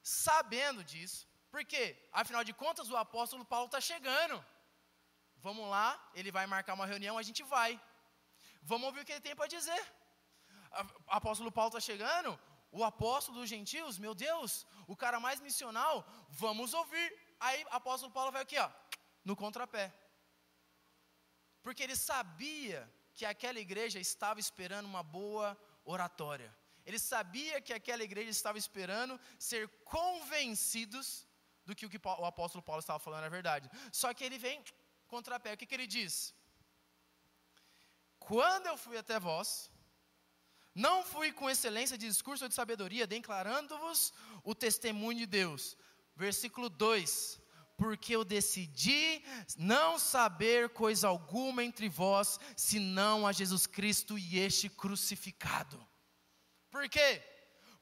sabendo 0.02 0.84
disso, 0.92 1.28
porque, 1.54 1.82
afinal 2.22 2.44
de 2.50 2.54
contas, 2.54 2.90
o 2.90 2.98
apóstolo 3.06 3.44
Paulo 3.54 3.68
está 3.70 3.82
chegando. 3.82 4.38
Vamos 5.48 5.66
lá, 5.76 5.88
ele 6.20 6.32
vai 6.38 6.46
marcar 6.54 6.74
uma 6.78 6.88
reunião, 6.92 7.16
a 7.18 7.26
gente 7.28 7.44
vai. 7.56 7.72
Vamos 8.70 8.88
ouvir 8.88 9.02
o 9.02 9.06
que 9.06 9.14
ele 9.16 9.26
tem 9.28 9.36
para 9.40 9.54
dizer. 9.56 9.82
O 11.08 11.12
apóstolo 11.20 11.52
Paulo 11.58 11.70
está 11.72 11.82
chegando, 11.90 12.32
o 12.80 12.84
apóstolo 12.84 13.38
dos 13.40 13.50
gentios, 13.56 14.00
meu 14.06 14.14
Deus, 14.28 14.66
o 14.94 14.96
cara 15.04 15.20
mais 15.26 15.40
missional, 15.48 15.94
vamos 16.44 16.74
ouvir. 16.74 17.08
Aí, 17.40 17.60
o 17.66 17.74
apóstolo 17.80 18.12
Paulo 18.18 18.32
vai 18.36 18.42
aqui, 18.42 18.58
ó, 18.58 18.68
no 19.24 19.36
contrapé. 19.44 19.86
Porque 21.62 21.84
ele 21.84 21.98
sabia 22.12 22.80
que 23.14 23.26
aquela 23.34 23.60
igreja 23.68 24.00
estava 24.00 24.40
esperando 24.40 24.88
uma 24.94 25.04
boa 25.04 25.48
oratória. 25.96 26.52
Ele 26.88 26.98
sabia 26.98 27.62
que 27.62 27.74
aquela 27.80 28.04
igreja 28.10 28.32
estava 28.32 28.58
esperando 28.58 29.20
ser 29.38 29.64
convencidos 29.96 31.08
do 31.68 31.76
que 31.76 31.86
o 31.86 31.90
que 31.94 32.02
o 32.04 32.26
apóstolo 32.34 32.64
Paulo 32.64 32.80
estava 32.80 33.00
falando 33.08 33.26
é 33.26 33.30
verdade. 33.30 33.70
Só 33.92 34.12
que 34.12 34.24
ele 34.24 34.40
vem 34.48 34.58
contrapé. 35.16 35.54
O 35.54 35.58
que, 35.58 35.68
que 35.70 35.76
ele 35.78 35.94
diz? 35.98 36.34
Quando 38.20 38.68
eu 38.72 38.78
fui 38.84 38.98
até 38.98 39.18
vós, 39.30 39.50
não 40.88 40.98
fui 41.14 41.32
com 41.32 41.50
excelência 41.50 41.98
de 41.98 42.08
discurso 42.14 42.44
ou 42.46 42.50
de 42.50 42.56
sabedoria, 42.62 43.08
declarando-vos 43.18 44.14
o 44.44 44.54
testemunho 44.66 45.20
de 45.20 45.28
Deus. 45.40 45.78
Versículo 46.16 46.70
2: 46.70 47.40
porque 47.78 48.16
eu 48.16 48.24
decidi 48.24 49.24
não 49.58 50.00
saber 50.00 50.70
coisa 50.70 51.08
alguma 51.08 51.64
entre 51.64 51.90
vós, 51.90 52.40
senão 52.56 53.28
a 53.28 53.32
Jesus 53.32 53.66
Cristo 53.68 54.18
e 54.18 54.40
este 54.40 54.70
crucificado. 54.70 55.78
Por 56.70 56.88
quê? 56.90 57.22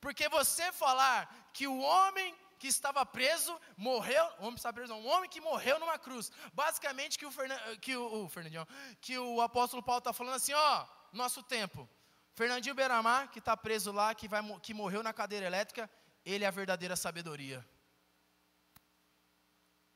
Porque 0.02 0.28
você 0.30 0.72
falar 0.72 1.52
que 1.54 1.68
o 1.68 1.80
homem 1.80 2.36
que 2.64 2.70
estava 2.70 3.06
preso 3.06 3.54
morreu, 3.76 4.26
homem 4.40 4.56
estava 4.56 4.76
preso, 4.76 4.94
um 4.94 5.08
homem 5.14 5.30
que 5.30 5.42
morreu 5.42 5.78
numa 5.80 5.98
cruz. 6.00 6.32
Basicamente 6.54 7.18
que 7.20 7.26
o, 7.26 7.32
Fernan, 7.32 7.60
que 7.86 7.94
o, 7.98 8.24
o 8.24 8.30
Fernandinho, 8.30 8.66
que 9.02 9.18
o 9.18 9.42
apóstolo 9.42 9.84
Paulo 9.84 10.00
está 10.00 10.14
falando 10.14 10.36
assim, 10.36 10.54
ó, 10.54 10.88
nosso 11.12 11.44
tempo. 11.44 11.90
Fernandinho 12.34 12.74
Beramar, 12.74 13.30
que 13.32 13.40
está 13.40 13.58
preso 13.58 13.92
lá, 13.92 14.16
que, 14.16 14.30
vai, 14.30 14.42
que 14.62 14.74
morreu 14.74 15.04
na 15.04 15.12
cadeira 15.12 15.46
elétrica, 15.46 15.90
ele 16.26 16.46
é 16.46 16.48
a 16.48 16.52
verdadeira 16.52 16.96
sabedoria 16.96 17.60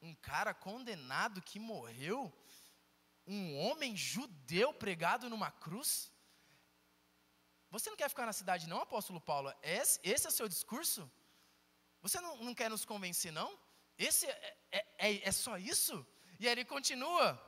um 0.01 0.13
cara 0.15 0.53
condenado 0.53 1.41
que 1.41 1.59
morreu, 1.59 2.19
um 3.25 3.57
homem 3.57 3.95
judeu 3.95 4.73
pregado 4.73 5.29
numa 5.29 5.51
cruz? 5.51 6.11
Você 7.69 7.89
não 7.89 7.97
quer 7.97 8.09
ficar 8.09 8.25
na 8.25 8.33
cidade, 8.33 8.69
não, 8.69 8.81
apóstolo 8.81 9.19
Paulo? 9.19 9.53
Esse 9.61 10.27
é 10.27 10.29
o 10.29 10.31
seu 10.31 10.47
discurso? 10.47 11.09
Você 12.01 12.19
não, 12.19 12.37
não 12.37 12.53
quer 12.53 12.69
nos 12.69 12.85
convencer, 12.85 13.31
não? 13.31 13.57
Esse 13.97 14.25
é, 14.27 14.57
é, 14.71 14.85
é, 14.97 15.27
é 15.29 15.31
só 15.31 15.57
isso? 15.57 16.05
E 16.39 16.47
aí 16.47 16.51
ele 16.51 16.65
continua. 16.65 17.41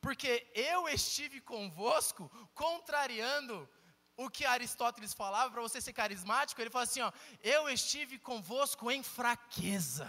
Porque 0.00 0.50
eu 0.54 0.88
estive 0.88 1.40
convosco, 1.40 2.30
contrariando 2.54 3.68
o 4.16 4.30
que 4.30 4.44
Aristóteles 4.44 5.12
falava, 5.12 5.50
para 5.50 5.60
você 5.60 5.80
ser 5.80 5.92
carismático, 5.92 6.60
ele 6.60 6.70
fala 6.70 6.84
assim: 6.84 7.00
ó, 7.00 7.12
eu 7.42 7.68
estive 7.68 8.18
convosco 8.18 8.90
em 8.90 9.02
fraqueza. 9.02 10.08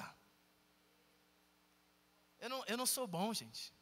Eu 2.40 2.50
não, 2.50 2.64
eu 2.66 2.78
não 2.78 2.86
sou 2.86 3.08
bom, 3.08 3.34
gente. 3.34 3.74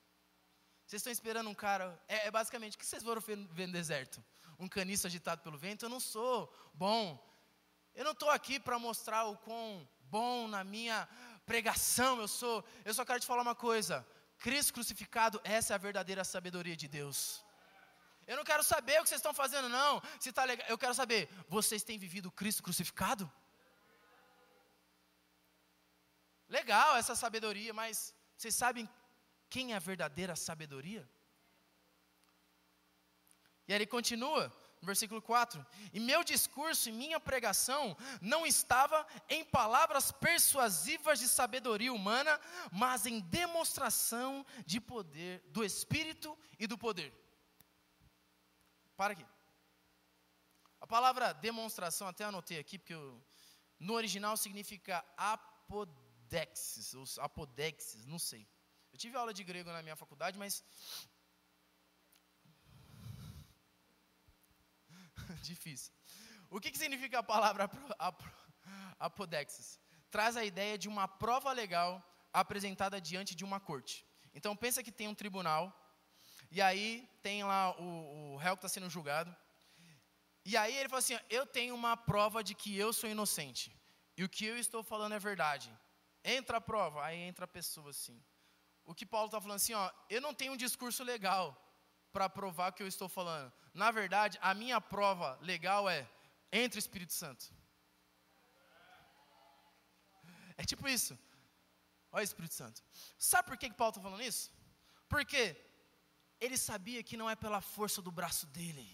Vocês 0.85 0.99
estão 0.99 1.11
esperando 1.11 1.49
um 1.49 1.53
cara. 1.53 1.99
É, 2.07 2.27
é 2.27 2.31
basicamente 2.31 2.75
o 2.75 2.79
que 2.79 2.85
vocês 2.85 3.03
foram 3.03 3.21
ver 3.21 3.67
no 3.67 3.73
deserto? 3.73 4.23
Um 4.57 4.67
caniço 4.67 5.07
agitado 5.07 5.41
pelo 5.41 5.57
vento? 5.57 5.85
Eu 5.85 5.89
não 5.89 5.99
sou 5.99 6.51
bom. 6.73 7.21
Eu 7.95 8.03
não 8.03 8.11
estou 8.11 8.29
aqui 8.29 8.59
para 8.59 8.77
mostrar 8.77 9.25
o 9.25 9.37
quão 9.37 9.87
bom 10.15 10.47
na 10.47 10.63
minha 10.63 11.07
pregação, 11.45 12.19
eu 12.19 12.27
sou. 12.27 12.63
Eu 12.83 12.93
só 12.93 13.05
quero 13.05 13.19
te 13.19 13.25
falar 13.25 13.41
uma 13.41 13.55
coisa. 13.55 14.05
Cristo 14.37 14.73
crucificado, 14.73 15.39
essa 15.43 15.73
é 15.73 15.75
a 15.75 15.77
verdadeira 15.77 16.23
sabedoria 16.23 16.75
de 16.75 16.87
Deus. 16.87 17.43
Eu 18.27 18.35
não 18.35 18.43
quero 18.43 18.63
saber 18.63 18.99
o 18.99 19.03
que 19.03 19.09
vocês 19.09 19.19
estão 19.19 19.33
fazendo, 19.33 19.69
não. 19.69 20.01
Se 20.19 20.31
tá 20.31 20.43
legal, 20.43 20.67
eu 20.67 20.77
quero 20.77 20.93
saber, 20.93 21.29
vocês 21.47 21.83
têm 21.83 21.97
vivido 21.97 22.31
Cristo 22.31 22.63
crucificado? 22.63 23.31
Legal 26.49 26.95
essa 26.97 27.15
sabedoria, 27.15 27.73
mas 27.73 28.13
vocês 28.35 28.55
sabem 28.55 28.89
quem 29.49 29.73
é 29.73 29.75
a 29.75 29.79
verdadeira 29.79 30.35
sabedoria? 30.35 31.07
E 33.67 33.73
aí 33.73 33.77
ele 33.77 33.87
continua, 33.87 34.51
versículo 34.81 35.21
4: 35.21 35.65
E 35.93 35.99
meu 35.99 36.23
discurso 36.23 36.89
e 36.89 36.91
minha 36.91 37.19
pregação 37.19 37.95
não 38.21 38.45
estava 38.45 39.05
em 39.29 39.43
palavras 39.43 40.11
persuasivas 40.11 41.19
de 41.19 41.27
sabedoria 41.27 41.93
humana, 41.93 42.39
mas 42.71 43.05
em 43.05 43.19
demonstração 43.19 44.45
de 44.65 44.79
poder, 44.79 45.43
do 45.47 45.63
Espírito 45.63 46.37
e 46.59 46.67
do 46.67 46.77
poder. 46.77 47.13
Para 48.95 49.13
aqui. 49.13 49.25
A 50.79 50.87
palavra 50.87 51.33
demonstração, 51.33 52.07
até 52.07 52.23
anotei 52.23 52.59
aqui, 52.59 52.77
porque 52.77 52.93
eu, 52.93 53.21
no 53.79 53.93
original 53.93 54.37
significa 54.37 55.03
apodexis, 55.17 56.93
ou 56.93 57.03
apodexis, 57.19 58.05
não 58.05 58.19
sei. 58.19 58.47
Eu 58.93 58.97
tive 58.97 59.17
aula 59.17 59.33
de 59.33 59.43
grego 59.43 59.71
na 59.71 59.81
minha 59.81 59.95
faculdade, 59.95 60.37
mas 60.37 60.63
Difícil. 65.41 65.93
O 66.49 66.59
que, 66.59 66.71
que 66.71 66.77
significa 66.77 67.19
a 67.19 67.23
palavra 67.23 67.69
apodexis? 68.99 69.79
Traz 70.09 70.37
a 70.37 70.45
ideia 70.45 70.77
de 70.77 70.87
uma 70.87 71.07
prova 71.07 71.51
legal 71.51 72.03
apresentada 72.31 72.99
diante 73.01 73.35
de 73.35 73.43
uma 73.43 73.59
corte. 73.59 74.05
Então 74.33 74.55
pensa 74.55 74.83
que 74.83 74.91
tem 74.91 75.07
um 75.07 75.15
tribunal, 75.15 75.73
e 76.51 76.61
aí 76.61 77.09
tem 77.21 77.43
lá 77.43 77.71
o, 77.79 78.33
o 78.33 78.37
réu 78.37 78.55
que 78.55 78.65
está 78.65 78.69
sendo 78.69 78.89
julgado. 78.89 79.35
E 80.43 80.55
aí 80.55 80.75
ele 80.75 80.89
fala 80.89 80.99
assim: 80.99 81.17
Eu 81.29 81.45
tenho 81.45 81.73
uma 81.73 81.97
prova 81.97 82.43
de 82.43 82.53
que 82.53 82.77
eu 82.77 82.93
sou 82.93 83.09
inocente. 83.09 83.75
E 84.17 84.23
o 84.23 84.29
que 84.29 84.45
eu 84.45 84.57
estou 84.57 84.83
falando 84.83 85.13
é 85.13 85.19
verdade. 85.19 85.75
Entra 86.23 86.57
a 86.57 86.61
prova, 86.61 87.05
aí 87.05 87.19
entra 87.19 87.45
a 87.45 87.47
pessoa 87.47 87.89
assim. 87.89 88.23
O 88.85 88.93
que 88.93 89.05
Paulo 89.05 89.27
está 89.27 89.41
falando 89.41 89.57
assim, 89.57 89.73
ó, 89.73 89.91
eu 90.09 90.21
não 90.21 90.33
tenho 90.33 90.53
um 90.53 90.57
discurso 90.57 91.03
legal 91.03 91.59
para 92.13 92.29
provar 92.29 92.71
o 92.71 92.73
que 92.73 92.83
eu 92.83 92.87
estou 92.87 93.09
falando. 93.09 93.51
Na 93.75 93.91
verdade, 93.91 94.39
a 94.41 94.53
minha 94.53 94.79
prova 94.79 95.37
legal 95.41 95.89
é 95.89 96.07
entre 96.49 96.77
o 96.77 96.83
Espírito 96.85 97.11
Santo. 97.11 97.45
É 100.57 100.63
tipo 100.63 100.87
isso. 100.87 101.13
Olha 102.09 102.21
o 102.21 102.29
Espírito 102.31 102.53
Santo. 102.53 102.81
Sabe 103.17 103.49
por 103.49 103.57
que, 103.57 103.69
que 103.69 103.75
Paulo 103.75 103.89
está 103.89 104.01
falando 104.01 104.23
isso? 104.23 104.49
Porque 105.09 105.41
ele 106.39 106.57
sabia 106.57 107.03
que 107.03 107.17
não 107.17 107.29
é 107.29 107.35
pela 107.35 107.59
força 107.59 108.01
do 108.01 108.13
braço 108.19 108.47
dele, 108.47 108.87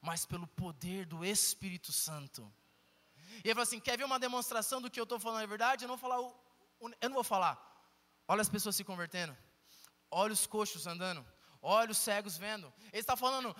mas 0.00 0.26
pelo 0.26 0.48
poder 0.48 1.06
do 1.06 1.24
Espírito 1.24 1.92
Santo. 1.92 2.52
E 3.44 3.46
ele 3.46 3.54
falou 3.54 3.62
assim: 3.62 3.78
quer 3.78 3.96
ver 3.96 4.04
uma 4.04 4.18
demonstração 4.18 4.82
do 4.82 4.90
que 4.90 4.98
eu 4.98 5.04
estou 5.04 5.20
falando 5.20 5.44
é 5.44 5.46
verdade? 5.46 5.84
Eu 5.84 5.88
não 5.88 5.96
vou 5.96 6.10
falar. 6.10 6.20
O, 6.20 6.88
eu 7.00 7.08
não 7.08 7.14
vou 7.14 7.24
falar. 7.24 7.54
Olha 8.26 8.42
as 8.42 8.48
pessoas 8.48 8.74
se 8.74 8.82
convertendo. 8.82 9.36
Olha 10.10 10.32
os 10.32 10.44
coxos 10.44 10.88
andando 10.88 11.24
olha 11.64 11.90
os 11.90 11.98
cegos 11.98 12.36
vendo. 12.36 12.72
Ele 12.92 13.00
está 13.00 13.16
falando, 13.16 13.56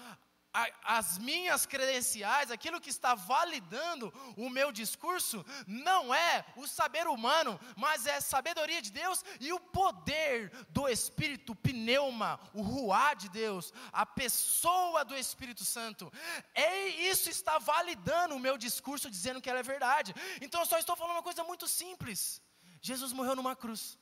as 0.84 1.18
minhas 1.18 1.66
credenciais, 1.66 2.50
aquilo 2.50 2.80
que 2.80 2.90
está 2.90 3.14
validando 3.14 4.12
o 4.36 4.48
meu 4.48 4.70
discurso, 4.70 5.44
não 5.66 6.14
é 6.14 6.44
o 6.56 6.66
saber 6.66 7.08
humano, 7.08 7.58
mas 7.76 8.06
é 8.06 8.16
a 8.16 8.20
sabedoria 8.20 8.80
de 8.80 8.92
Deus 8.92 9.24
e 9.40 9.52
o 9.52 9.58
poder 9.58 10.50
do 10.70 10.88
Espírito, 10.88 11.52
o 11.52 11.56
pneuma, 11.56 12.38
o 12.52 12.62
ruá 12.62 13.14
de 13.14 13.28
Deus, 13.28 13.72
a 13.92 14.06
pessoa 14.06 15.04
do 15.04 15.16
Espírito 15.16 15.64
Santo. 15.64 16.12
E 16.54 17.08
isso 17.08 17.28
está 17.28 17.58
validando 17.58 18.36
o 18.36 18.40
meu 18.40 18.56
discurso, 18.56 19.10
dizendo 19.10 19.42
que 19.42 19.50
ela 19.50 19.58
é 19.58 19.64
verdade. 19.64 20.14
Então 20.40 20.60
eu 20.60 20.66
só 20.66 20.78
estou 20.78 20.94
falando 20.94 21.16
uma 21.16 21.22
coisa 21.22 21.42
muito 21.42 21.66
simples: 21.66 22.40
Jesus 22.80 23.12
morreu 23.12 23.34
numa 23.34 23.56
cruz. 23.56 23.98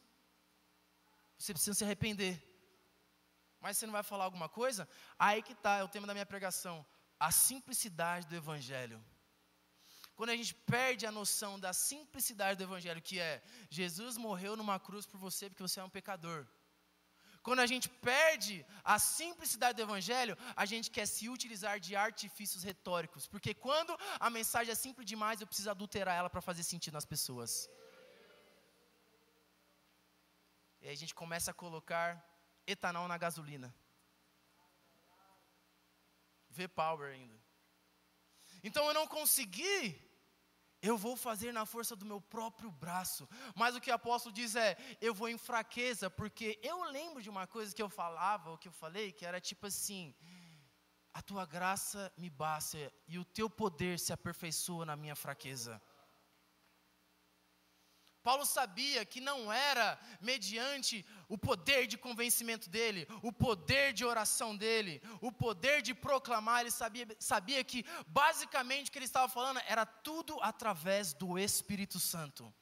Você 1.39 1.55
precisa 1.55 1.75
se 1.79 1.85
arrepender 1.85 2.52
mas 3.63 3.79
você 3.79 3.87
não 3.87 3.93
vai 3.99 4.03
falar 4.03 4.25
alguma 4.25 4.49
coisa? 4.49 4.89
Aí 5.27 5.41
que 5.41 5.53
está, 5.53 5.77
é 5.77 5.85
o 5.85 5.93
tema 5.95 6.07
da 6.07 6.15
minha 6.17 6.27
pregação. 6.27 6.85
A 7.29 7.31
simplicidade 7.31 8.27
do 8.27 8.35
Evangelho. 8.35 8.99
Quando 10.17 10.31
a 10.31 10.37
gente 10.37 10.55
perde 10.77 11.07
a 11.07 11.13
noção 11.13 11.53
da 11.65 11.73
simplicidade 11.73 12.59
do 12.59 12.65
Evangelho, 12.65 13.01
que 13.01 13.21
é 13.21 13.43
Jesus 13.71 14.17
morreu 14.17 14.57
numa 14.57 14.79
cruz 14.81 15.07
por 15.07 15.19
você 15.27 15.49
porque 15.49 15.63
você 15.63 15.79
é 15.81 15.85
um 15.85 15.95
pecador. 15.99 16.41
Quando 17.47 17.61
a 17.61 17.69
gente 17.73 17.89
perde 17.89 18.57
a 18.85 18.99
simplicidade 18.99 19.77
do 19.77 19.83
Evangelho, 19.83 20.37
a 20.57 20.65
gente 20.73 20.91
quer 20.97 21.07
se 21.07 21.29
utilizar 21.29 21.79
de 21.87 21.95
artifícios 21.97 22.65
retóricos. 22.71 23.27
Porque 23.27 23.55
quando 23.55 23.97
a 24.19 24.29
mensagem 24.39 24.73
é 24.73 24.75
simples 24.75 25.07
demais, 25.13 25.41
eu 25.41 25.47
preciso 25.47 25.71
adulterar 25.71 26.17
ela 26.17 26.31
para 26.31 26.47
fazer 26.49 26.65
sentido 26.65 26.95
nas 26.95 27.09
pessoas. 27.15 27.69
E 30.81 30.89
a 30.89 30.97
gente 31.01 31.15
começa 31.15 31.51
a 31.53 31.55
colocar 31.65 32.09
etanol 32.67 33.09
na 33.09 33.19
gasolina. 33.19 33.75
V-Power 36.51 37.13
ainda. 37.13 37.41
Então 38.63 38.87
eu 38.87 38.95
não 38.95 39.07
consegui, 39.07 39.99
eu 40.81 40.97
vou 40.97 41.17
fazer 41.17 41.53
na 41.53 41.65
força 41.65 41.97
do 41.97 42.05
meu 42.05 42.21
próprio 42.21 42.71
braço. 42.71 43.29
Mas 43.55 43.75
o 43.75 43.81
que 43.81 43.91
o 43.91 43.95
apóstolo 43.95 44.35
diz 44.35 44.55
é: 44.55 44.77
eu 45.01 45.15
vou 45.15 45.29
em 45.29 45.39
fraqueza, 45.39 46.11
porque 46.11 46.59
eu 46.63 46.85
lembro 46.85 47.23
de 47.23 47.31
uma 47.31 47.47
coisa 47.47 47.75
que 47.75 47.83
eu 47.83 47.89
falava, 47.89 48.53
o 48.53 48.59
que 48.59 48.69
eu 48.69 48.73
falei, 48.73 49.13
que 49.13 49.25
era 49.25 49.41
tipo 49.41 49.67
assim: 49.67 50.15
a 51.13 51.23
tua 51.23 51.45
graça 51.45 52.13
me 52.17 52.31
basta 52.31 52.93
e 53.07 53.19
o 53.19 53.25
teu 53.25 53.49
poder 53.49 53.99
se 53.99 54.13
aperfeiçoa 54.13 54.87
na 54.87 54.97
minha 54.97 55.15
fraqueza. 55.15 55.81
Paulo 58.23 58.45
sabia 58.47 59.05
que 59.05 59.21
não 59.21 59.53
era 59.53 59.99
mediante 60.21 61.05
o 61.29 61.37
poder 61.37 61.87
de 61.87 61.99
convencimento 61.99 62.71
dele, 62.71 63.07
o 63.23 63.33
poder 63.33 63.93
de 63.93 64.05
oração 64.05 64.57
dele, 64.57 65.03
o 65.21 65.33
poder 65.33 65.83
de 65.83 65.93
proclamar, 65.93 66.61
ele 66.61 66.71
sabia, 66.71 67.07
sabia 67.19 67.63
que 67.65 67.85
basicamente 68.07 68.89
o 68.89 68.93
que 68.93 68.99
ele 68.99 69.07
estava 69.07 69.29
falando 69.29 69.61
era 69.67 69.85
tudo 69.85 70.39
através 70.41 71.13
do 71.13 71.39
Espírito 71.39 71.99
Santo. 71.99 72.53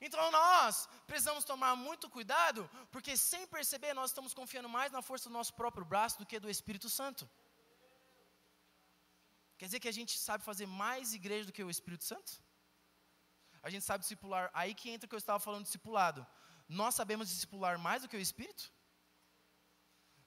Então 0.00 0.30
nós 0.30 0.88
precisamos 1.06 1.44
tomar 1.44 1.74
muito 1.76 2.08
cuidado, 2.08 2.68
porque 2.90 3.16
sem 3.16 3.46
perceber 3.46 3.94
nós 3.94 4.10
estamos 4.10 4.34
confiando 4.34 4.68
mais 4.68 4.90
na 4.92 5.02
força 5.02 5.28
do 5.28 5.32
nosso 5.32 5.54
próprio 5.54 5.84
braço 5.84 6.18
do 6.18 6.26
que 6.26 6.40
do 6.40 6.50
Espírito 6.50 6.88
Santo. 6.88 7.28
Quer 9.58 9.66
dizer 9.66 9.80
que 9.80 9.88
a 9.88 9.98
gente 9.98 10.18
sabe 10.18 10.44
fazer 10.44 10.66
mais 10.66 11.14
igreja 11.14 11.46
do 11.46 11.52
que 11.52 11.64
o 11.64 11.70
Espírito 11.70 12.04
Santo? 12.04 12.32
A 13.64 13.70
gente 13.70 13.84
sabe 13.84 14.02
discipular. 14.02 14.50
Aí 14.52 14.74
que 14.74 14.90
entra 14.90 15.06
o 15.06 15.08
que 15.08 15.14
eu 15.14 15.24
estava 15.24 15.40
falando 15.40 15.62
de 15.62 15.68
discipulado. 15.70 16.24
Nós 16.68 16.94
sabemos 16.94 17.30
discipular 17.30 17.78
mais 17.78 18.02
do 18.02 18.08
que 18.08 18.16
o 18.16 18.20
Espírito? 18.20 18.64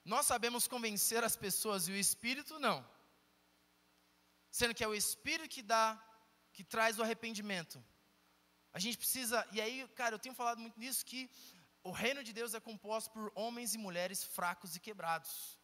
Nós 0.04 0.26
sabemos 0.26 0.66
convencer 0.66 1.22
as 1.22 1.36
pessoas 1.36 1.86
e 1.86 1.92
o 1.92 1.96
Espírito 1.96 2.58
não. 2.58 2.78
Sendo 4.50 4.74
que 4.74 4.82
é 4.82 4.88
o 4.88 4.94
Espírito 4.94 5.48
que 5.48 5.62
dá, 5.62 5.84
que 6.52 6.64
traz 6.64 6.98
o 6.98 7.02
arrependimento. 7.02 7.82
A 8.72 8.80
gente 8.80 8.98
precisa, 8.98 9.46
e 9.52 9.60
aí, 9.60 9.86
cara, 9.94 10.16
eu 10.16 10.18
tenho 10.18 10.34
falado 10.34 10.58
muito 10.58 10.78
nisso, 10.80 11.06
que 11.06 11.30
o 11.84 11.92
reino 11.92 12.24
de 12.24 12.32
Deus 12.32 12.54
é 12.54 12.60
composto 12.60 13.10
por 13.12 13.30
homens 13.36 13.72
e 13.72 13.78
mulheres 13.78 14.24
fracos 14.24 14.74
e 14.74 14.80
quebrados. 14.80 15.56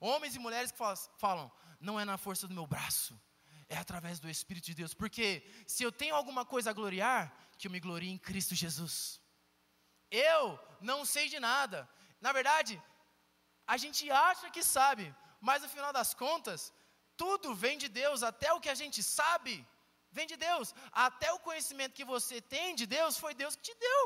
Homens 0.00 0.34
e 0.34 0.40
mulheres 0.40 0.72
que 0.72 0.78
falam, 0.78 0.96
falam 1.18 1.52
não 1.80 2.00
é 2.00 2.04
na 2.04 2.18
força 2.18 2.48
do 2.48 2.54
meu 2.54 2.66
braço, 2.66 3.18
é 3.68 3.76
através 3.76 4.18
do 4.18 4.28
Espírito 4.28 4.66
de 4.66 4.74
Deus. 4.74 4.94
Porque 4.94 5.26
se 5.66 5.82
eu 5.82 5.92
tenho 5.92 6.14
alguma 6.14 6.44
coisa 6.44 6.70
a 6.70 6.78
gloriar, 6.80 7.32
que 7.58 7.66
eu 7.66 7.70
me 7.70 7.80
glorie 7.80 8.10
em 8.10 8.18
Cristo 8.18 8.54
Jesus. 8.54 9.20
Eu 10.10 10.58
não 10.80 11.04
sei 11.04 11.28
de 11.28 11.38
nada. 11.40 11.88
Na 12.20 12.32
verdade, 12.32 12.80
a 13.66 13.76
gente 13.76 14.10
acha 14.10 14.50
que 14.50 14.62
sabe, 14.62 15.14
mas 15.40 15.62
no 15.62 15.68
final 15.68 15.92
das 15.92 16.12
contas, 16.14 16.72
tudo 17.16 17.54
vem 17.54 17.76
de 17.78 17.88
Deus, 17.88 18.22
até 18.22 18.52
o 18.52 18.60
que 18.60 18.68
a 18.68 18.78
gente 18.82 19.02
sabe 19.02 19.54
vem 20.10 20.26
de 20.32 20.36
Deus. 20.36 20.74
Até 20.92 21.32
o 21.32 21.42
conhecimento 21.48 21.98
que 21.98 22.04
você 22.14 22.40
tem 22.40 22.74
de 22.80 22.86
Deus 22.86 23.18
foi 23.18 23.34
Deus 23.34 23.56
que 23.56 23.62
te 23.70 23.74
deu. 23.88 24.02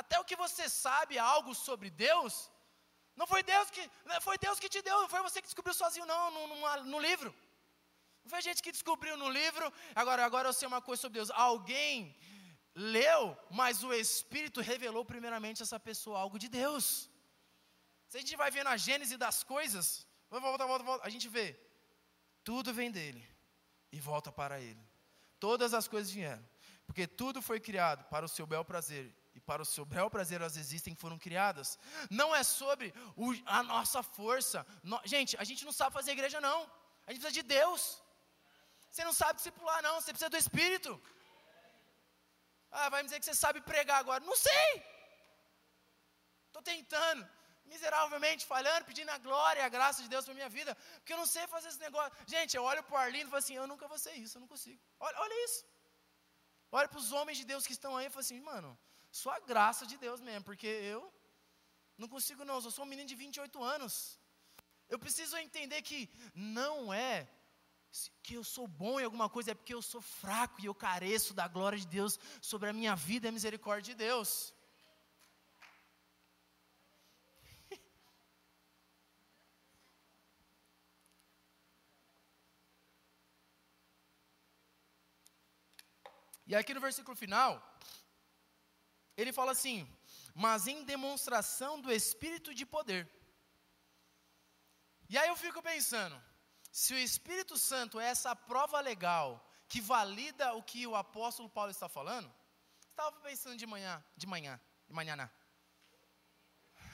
Até 0.00 0.16
o 0.20 0.24
que 0.28 0.36
você 0.36 0.68
sabe 0.68 1.18
algo 1.18 1.54
sobre 1.54 1.88
Deus, 1.90 2.50
não 3.16 3.26
foi 3.26 3.42
Deus 3.42 3.68
que, 3.74 3.82
foi 4.26 4.36
Deus 4.38 4.60
que 4.62 4.68
te 4.74 4.80
deu, 4.88 4.96
não 5.02 5.08
foi 5.08 5.22
você 5.22 5.40
que 5.40 5.48
descobriu 5.48 5.74
sozinho 5.74 6.06
não 6.06 6.30
no, 6.30 6.42
no, 6.48 6.84
no 6.92 6.98
livro. 7.08 7.34
Foi 8.28 8.40
gente 8.42 8.62
que 8.62 8.72
descobriu 8.72 9.16
no 9.16 9.28
livro. 9.28 9.72
Agora, 9.94 10.24
agora 10.24 10.48
eu 10.48 10.52
sei 10.52 10.68
uma 10.68 10.82
coisa 10.82 11.02
sobre 11.02 11.18
Deus. 11.18 11.30
Alguém 11.30 12.16
leu, 12.74 13.36
mas 13.50 13.82
o 13.82 13.92
Espírito 13.92 14.60
revelou 14.60 15.04
primeiramente 15.04 15.62
essa 15.62 15.80
pessoa 15.80 16.20
algo 16.20 16.38
de 16.38 16.48
Deus. 16.48 17.10
Se 18.08 18.16
a 18.16 18.20
gente 18.20 18.36
vai 18.36 18.50
ver 18.50 18.64
na 18.64 18.76
Gênese 18.76 19.16
das 19.16 19.42
coisas, 19.42 20.06
volta, 20.30 20.66
volta, 20.66 20.84
volta, 20.84 21.06
a 21.06 21.10
gente 21.10 21.28
vê. 21.28 21.58
Tudo 22.44 22.72
vem 22.72 22.90
dele 22.90 23.26
e 23.92 24.00
volta 24.00 24.30
para 24.32 24.60
ele. 24.60 24.80
Todas 25.38 25.72
as 25.72 25.86
coisas 25.86 26.10
vieram 26.10 26.44
Porque 26.86 27.06
tudo 27.06 27.40
foi 27.42 27.60
criado 27.60 28.04
para 28.04 28.24
o 28.24 28.28
seu 28.28 28.46
bel 28.46 28.64
prazer, 28.64 29.14
e 29.34 29.40
para 29.40 29.62
o 29.62 29.64
seu 29.64 29.84
bel 29.84 30.10
prazer 30.10 30.40
elas 30.40 30.56
existem 30.56 30.94
foram 30.94 31.18
criadas. 31.18 31.78
Não 32.10 32.34
é 32.34 32.42
sobre 32.42 32.94
o, 33.16 33.32
a 33.44 33.62
nossa 33.62 34.02
força. 34.02 34.66
No, 34.82 35.00
gente, 35.04 35.36
a 35.36 35.44
gente 35.44 35.64
não 35.64 35.72
sabe 35.72 35.92
fazer 35.92 36.12
igreja, 36.12 36.40
não. 36.40 36.62
A 37.06 37.12
gente 37.12 37.20
precisa 37.20 37.32
de 37.32 37.42
Deus. 37.42 38.02
Você 38.98 39.04
não 39.04 39.18
sabe 39.22 39.34
discipular, 39.40 39.80
não. 39.86 39.94
Você 40.00 40.12
precisa 40.12 40.28
do 40.34 40.40
Espírito. 40.44 40.92
Ah, 42.78 42.88
vai 42.92 43.00
me 43.00 43.08
dizer 43.08 43.20
que 43.20 43.26
você 43.26 43.34
sabe 43.42 43.60
pregar 43.60 43.98
agora. 44.00 44.28
Não 44.30 44.36
sei. 44.46 44.70
Estou 46.48 46.62
tentando 46.70 47.22
miseravelmente 47.72 48.44
falhando, 48.52 48.88
pedindo 48.90 49.10
a 49.16 49.18
glória 49.26 49.60
e 49.60 49.66
a 49.66 49.68
graça 49.76 50.02
de 50.02 50.08
Deus 50.14 50.24
para 50.24 50.34
minha 50.40 50.48
vida, 50.48 50.74
porque 50.96 51.12
eu 51.12 51.20
não 51.22 51.28
sei 51.34 51.46
fazer 51.54 51.68
esse 51.68 51.78
negócio. 51.86 52.12
Gente, 52.34 52.56
eu 52.56 52.64
olho 52.70 52.82
para 52.82 52.96
o 52.96 52.98
Arlindo 53.04 53.28
e 53.28 53.32
falo 53.34 53.42
assim: 53.44 53.54
eu 53.62 53.68
nunca 53.72 53.86
vou 53.92 54.00
ser 54.04 54.14
isso, 54.24 54.36
eu 54.36 54.40
não 54.40 54.50
consigo. 54.54 54.80
Olha, 54.98 55.16
olha 55.24 55.44
isso. 55.44 55.64
Olha 56.72 56.88
para 56.88 57.02
os 57.04 57.12
homens 57.12 57.38
de 57.38 57.44
Deus 57.52 57.64
que 57.68 57.76
estão 57.78 57.96
aí 57.96 58.06
e 58.06 58.10
falo 58.10 58.24
assim: 58.26 58.40
mano, 58.40 58.76
só 59.22 59.30
a 59.30 59.40
graça 59.52 59.86
de 59.86 59.96
Deus 60.06 60.20
mesmo, 60.28 60.44
porque 60.50 60.66
eu 60.66 61.02
não 61.96 62.08
consigo, 62.08 62.44
não. 62.44 62.56
Eu 62.56 62.72
sou 62.78 62.84
um 62.84 62.92
menino 62.94 63.08
de 63.12 63.14
28 63.14 63.62
anos. 63.62 63.94
Eu 64.88 64.98
preciso 64.98 65.36
entender 65.36 65.82
que 65.82 66.00
não 66.34 66.92
é 66.92 67.28
que 68.22 68.34
eu 68.34 68.44
sou 68.44 68.66
bom 68.66 69.00
em 69.00 69.04
alguma 69.04 69.28
coisa, 69.28 69.50
é 69.50 69.54
porque 69.54 69.74
eu 69.74 69.82
sou 69.82 70.00
fraco 70.00 70.60
e 70.60 70.66
eu 70.66 70.74
careço 70.74 71.32
da 71.34 71.48
glória 71.48 71.78
de 71.78 71.86
Deus 71.86 72.18
sobre 72.40 72.68
a 72.68 72.72
minha 72.72 72.94
vida 72.94 73.26
e 73.26 73.30
a 73.30 73.32
misericórdia 73.32 73.94
de 73.94 73.98
Deus. 73.98 74.54
E 86.50 86.54
aqui 86.54 86.72
no 86.72 86.80
versículo 86.80 87.14
final, 87.14 87.50
ele 89.14 89.32
fala 89.34 89.52
assim: 89.52 89.86
mas 90.34 90.66
em 90.66 90.84
demonstração 90.84 91.80
do 91.80 91.92
Espírito 91.92 92.54
de 92.54 92.64
poder. 92.64 93.02
E 95.10 95.18
aí 95.18 95.28
eu 95.28 95.36
fico 95.36 95.60
pensando, 95.60 96.16
se 96.70 96.94
o 96.94 96.98
Espírito 96.98 97.56
Santo 97.56 97.98
é 97.98 98.06
essa 98.06 98.34
prova 98.36 98.80
legal 98.80 99.44
que 99.68 99.80
valida 99.80 100.54
o 100.54 100.62
que 100.62 100.86
o 100.86 100.96
apóstolo 100.96 101.48
Paulo 101.48 101.70
está 101.70 101.88
falando, 101.88 102.32
estava 102.90 103.12
pensando 103.20 103.56
de 103.56 103.66
manhã, 103.66 104.04
de 104.16 104.26
manhã, 104.26 104.60
de 104.86 104.94
manhã? 104.94 105.30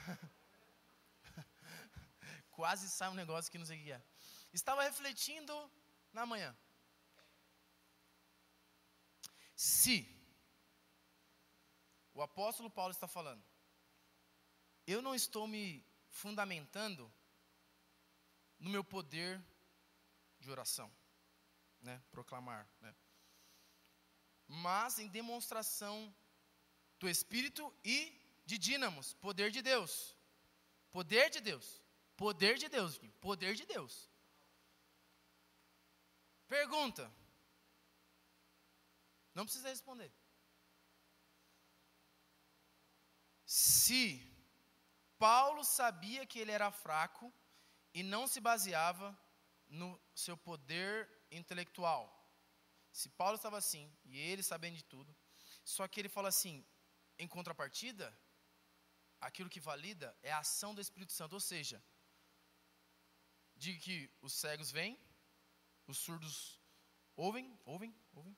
Quase 2.52 2.88
sai 2.88 3.08
um 3.08 3.14
negócio 3.14 3.50
que 3.50 3.58
não 3.58 3.66
sei 3.66 3.80
o 3.80 3.82
que 3.82 3.92
é. 3.92 4.02
Estava 4.52 4.82
refletindo 4.82 5.70
na 6.12 6.24
manhã. 6.24 6.56
Se 9.56 10.08
o 12.12 12.22
apóstolo 12.22 12.70
Paulo 12.70 12.92
está 12.92 13.08
falando, 13.08 13.42
eu 14.86 15.00
não 15.02 15.14
estou 15.14 15.46
me 15.46 15.84
fundamentando 16.10 17.12
no 18.58 18.70
meu 18.70 18.84
poder 18.84 19.42
de 20.44 20.50
oração, 20.50 20.90
né? 21.80 22.02
proclamar, 22.10 22.68
né? 22.80 22.94
mas 24.46 24.98
em 24.98 25.08
demonstração 25.08 26.14
do 26.98 27.08
Espírito 27.08 27.74
e 27.84 27.98
de 28.44 28.58
dínamos, 28.58 29.14
poder 29.14 29.50
de 29.50 29.62
Deus. 29.62 30.16
Poder 30.92 31.30
de 31.30 31.40
Deus. 31.40 31.82
Poder 32.16 32.56
de 32.56 32.68
Deus, 32.68 33.00
poder 33.20 33.54
de 33.54 33.66
Deus. 33.66 34.08
Pergunta: 36.46 37.12
não 39.34 39.44
precisa 39.44 39.68
responder. 39.68 40.12
Se 43.44 44.22
Paulo 45.18 45.64
sabia 45.64 46.26
que 46.26 46.38
ele 46.38 46.52
era 46.52 46.70
fraco 46.70 47.32
e 47.92 48.02
não 48.02 48.26
se 48.28 48.40
baseava 48.40 49.18
no 49.68 50.00
seu 50.14 50.36
poder 50.36 51.10
intelectual. 51.30 52.02
Se 52.92 53.08
Paulo 53.08 53.36
estava 53.36 53.58
assim, 53.58 53.92
e 54.04 54.18
ele 54.18 54.42
sabendo 54.42 54.76
de 54.76 54.84
tudo, 54.84 55.14
só 55.64 55.88
que 55.88 56.00
ele 56.00 56.08
fala 56.08 56.28
assim, 56.28 56.64
em 57.18 57.26
contrapartida, 57.26 58.16
aquilo 59.20 59.50
que 59.50 59.60
valida 59.60 60.16
é 60.22 60.32
a 60.32 60.38
ação 60.38 60.74
do 60.74 60.80
Espírito 60.80 61.12
Santo, 61.12 61.32
ou 61.32 61.40
seja, 61.40 61.82
de 63.56 63.76
que 63.78 64.10
os 64.20 64.32
cegos 64.32 64.70
vêm, 64.70 64.98
os 65.86 65.98
surdos 65.98 66.60
ouvem, 67.16 67.58
ouvem, 67.64 67.94
ouvem, 68.12 68.36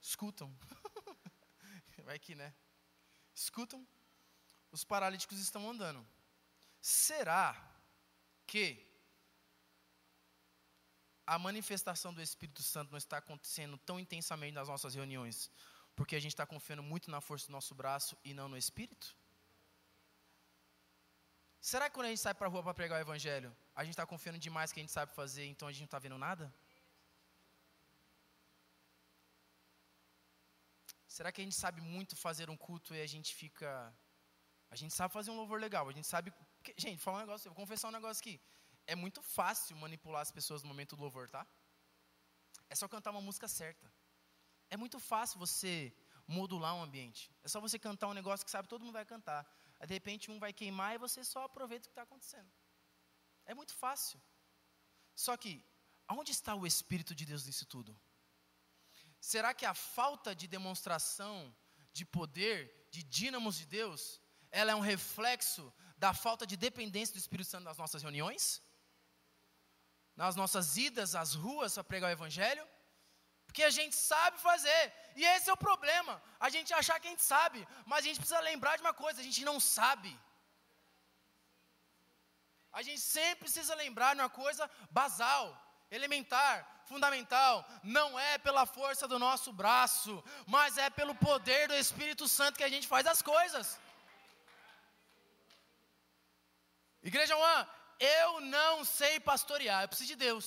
escutam. 0.00 0.54
Vai 2.04 2.18
que, 2.18 2.34
né? 2.34 2.54
Escutam. 3.34 3.86
Os 4.70 4.84
paralíticos 4.84 5.38
estão 5.38 5.68
andando. 5.70 6.06
Será 6.80 7.54
que 8.46 8.91
a 11.26 11.38
manifestação 11.38 12.12
do 12.12 12.22
Espírito 12.22 12.62
Santo 12.62 12.90
não 12.90 12.98
está 12.98 13.18
acontecendo 13.18 13.76
tão 13.78 13.98
intensamente 13.98 14.54
nas 14.54 14.68
nossas 14.68 14.94
reuniões? 14.94 15.50
Porque 15.94 16.16
a 16.16 16.20
gente 16.20 16.32
está 16.32 16.46
confiando 16.46 16.82
muito 16.82 17.10
na 17.10 17.20
força 17.20 17.46
do 17.46 17.52
nosso 17.52 17.74
braço 17.74 18.16
e 18.24 18.32
não 18.34 18.48
no 18.48 18.56
Espírito? 18.56 19.14
Será 21.60 21.88
que 21.88 21.94
quando 21.94 22.06
a 22.06 22.08
gente 22.08 22.20
sai 22.20 22.34
para 22.34 22.48
a 22.48 22.50
rua 22.50 22.62
para 22.62 22.74
pregar 22.74 22.98
o 22.98 23.02
Evangelho, 23.02 23.54
a 23.74 23.84
gente 23.84 23.92
está 23.92 24.04
confiando 24.04 24.38
demais 24.38 24.72
que 24.72 24.80
a 24.80 24.82
gente 24.82 24.92
sabe 24.92 25.14
fazer, 25.14 25.46
então 25.46 25.68
a 25.68 25.72
gente 25.72 25.82
não 25.82 25.86
está 25.86 25.98
vendo 25.98 26.18
nada? 26.18 26.52
Será 31.06 31.30
que 31.30 31.40
a 31.40 31.44
gente 31.44 31.54
sabe 31.54 31.80
muito 31.80 32.16
fazer 32.16 32.48
um 32.50 32.56
culto 32.56 32.94
e 32.94 33.00
a 33.00 33.06
gente 33.06 33.34
fica. 33.34 33.94
A 34.70 34.76
gente 34.80 34.94
sabe 34.94 35.12
fazer 35.12 35.30
um 35.30 35.36
louvor 35.36 35.60
legal, 35.60 35.88
a 35.88 35.92
gente 35.92 36.06
sabe. 36.06 36.32
Gente, 36.76 36.98
falar 36.98 37.18
um 37.18 37.20
negócio, 37.20 37.46
eu 37.46 37.52
vou 37.52 37.60
confessar 37.62 37.88
um 37.88 37.92
negócio 37.92 38.20
aqui. 38.22 38.40
É 38.86 38.94
muito 38.94 39.22
fácil 39.22 39.76
manipular 39.76 40.22
as 40.22 40.30
pessoas 40.30 40.62
no 40.62 40.68
momento 40.68 40.96
do 40.96 41.02
louvor, 41.02 41.28
tá? 41.30 41.46
É 42.68 42.74
só 42.74 42.88
cantar 42.88 43.10
uma 43.10 43.20
música 43.20 43.46
certa. 43.46 43.92
É 44.70 44.76
muito 44.76 44.98
fácil 44.98 45.38
você 45.38 45.94
modular 46.26 46.74
um 46.74 46.82
ambiente. 46.82 47.30
É 47.42 47.48
só 47.48 47.60
você 47.60 47.78
cantar 47.78 48.08
um 48.08 48.14
negócio 48.14 48.44
que 48.44 48.50
sabe 48.50 48.68
todo 48.68 48.84
mundo 48.84 48.94
vai 48.94 49.04
cantar. 49.04 49.46
Aí, 49.78 49.86
de 49.86 49.94
repente 49.94 50.30
um 50.30 50.38
vai 50.38 50.52
queimar 50.52 50.94
e 50.94 50.98
você 50.98 51.24
só 51.24 51.44
aproveita 51.44 51.86
o 51.86 51.88
que 51.88 51.92
está 51.92 52.02
acontecendo. 52.02 52.50
É 53.44 53.54
muito 53.54 53.74
fácil. 53.74 54.20
Só 55.14 55.36
que, 55.36 55.64
aonde 56.06 56.32
está 56.32 56.54
o 56.54 56.66
Espírito 56.66 57.14
de 57.14 57.24
Deus 57.24 57.44
nisso 57.46 57.66
tudo? 57.66 57.98
Será 59.20 59.52
que 59.54 59.66
a 59.66 59.74
falta 59.74 60.34
de 60.34 60.46
demonstração 60.46 61.54
de 61.92 62.04
poder, 62.04 62.88
de 62.90 63.02
dínamos 63.02 63.56
de 63.56 63.66
Deus, 63.66 64.20
ela 64.50 64.72
é 64.72 64.74
um 64.74 64.80
reflexo 64.80 65.72
da 65.96 66.12
falta 66.14 66.46
de 66.46 66.56
dependência 66.56 67.14
do 67.14 67.18
Espírito 67.18 67.48
Santo 67.48 67.64
nas 67.64 67.78
nossas 67.78 68.02
reuniões? 68.02 68.62
Nas 70.16 70.36
nossas 70.36 70.76
idas 70.76 71.14
às 71.14 71.34
ruas 71.34 71.74
para 71.74 71.84
pregar 71.84 72.10
o 72.10 72.12
Evangelho? 72.12 72.66
Porque 73.46 73.62
a 73.62 73.70
gente 73.70 73.94
sabe 73.94 74.38
fazer, 74.38 74.92
e 75.14 75.24
esse 75.24 75.50
é 75.50 75.52
o 75.52 75.64
problema. 75.68 76.22
A 76.40 76.48
gente 76.48 76.72
achar 76.72 76.98
que 76.98 77.08
a 77.08 77.10
gente 77.10 77.22
sabe, 77.22 77.66
mas 77.84 77.98
a 78.00 78.08
gente 78.08 78.20
precisa 78.20 78.40
lembrar 78.40 78.76
de 78.76 78.82
uma 78.82 78.94
coisa: 78.94 79.20
a 79.20 79.24
gente 79.24 79.44
não 79.44 79.58
sabe. 79.60 80.12
A 82.72 82.82
gente 82.82 83.00
sempre 83.00 83.40
precisa 83.44 83.74
lembrar 83.74 84.14
de 84.14 84.20
uma 84.22 84.30
coisa 84.30 84.70
basal, 84.90 85.44
elementar 85.90 86.54
fundamental 86.92 87.66
não 87.82 88.18
é 88.18 88.38
pela 88.38 88.64
força 88.66 89.06
do 89.12 89.18
nosso 89.18 89.52
braço, 89.52 90.22
mas 90.46 90.76
é 90.76 90.88
pelo 90.90 91.14
poder 91.14 91.68
do 91.68 91.74
Espírito 91.74 92.28
Santo 92.28 92.58
que 92.58 92.68
a 92.68 92.74
gente 92.74 92.86
faz 92.86 93.06
as 93.06 93.22
coisas. 93.22 93.78
Igreja 97.02 97.36
One, 97.36 97.66
eu 98.02 98.40
não 98.56 98.84
sei 98.98 99.14
pastorear, 99.30 99.80
eu 99.82 99.88
preciso 99.92 100.12
de 100.12 100.18
Deus. 100.26 100.46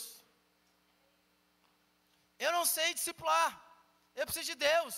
Eu 2.45 2.51
não 2.57 2.65
sei 2.75 2.87
discipular, 2.93 3.51
eu 4.19 4.25
preciso 4.25 4.47
de 4.53 4.57
Deus. 4.69 4.95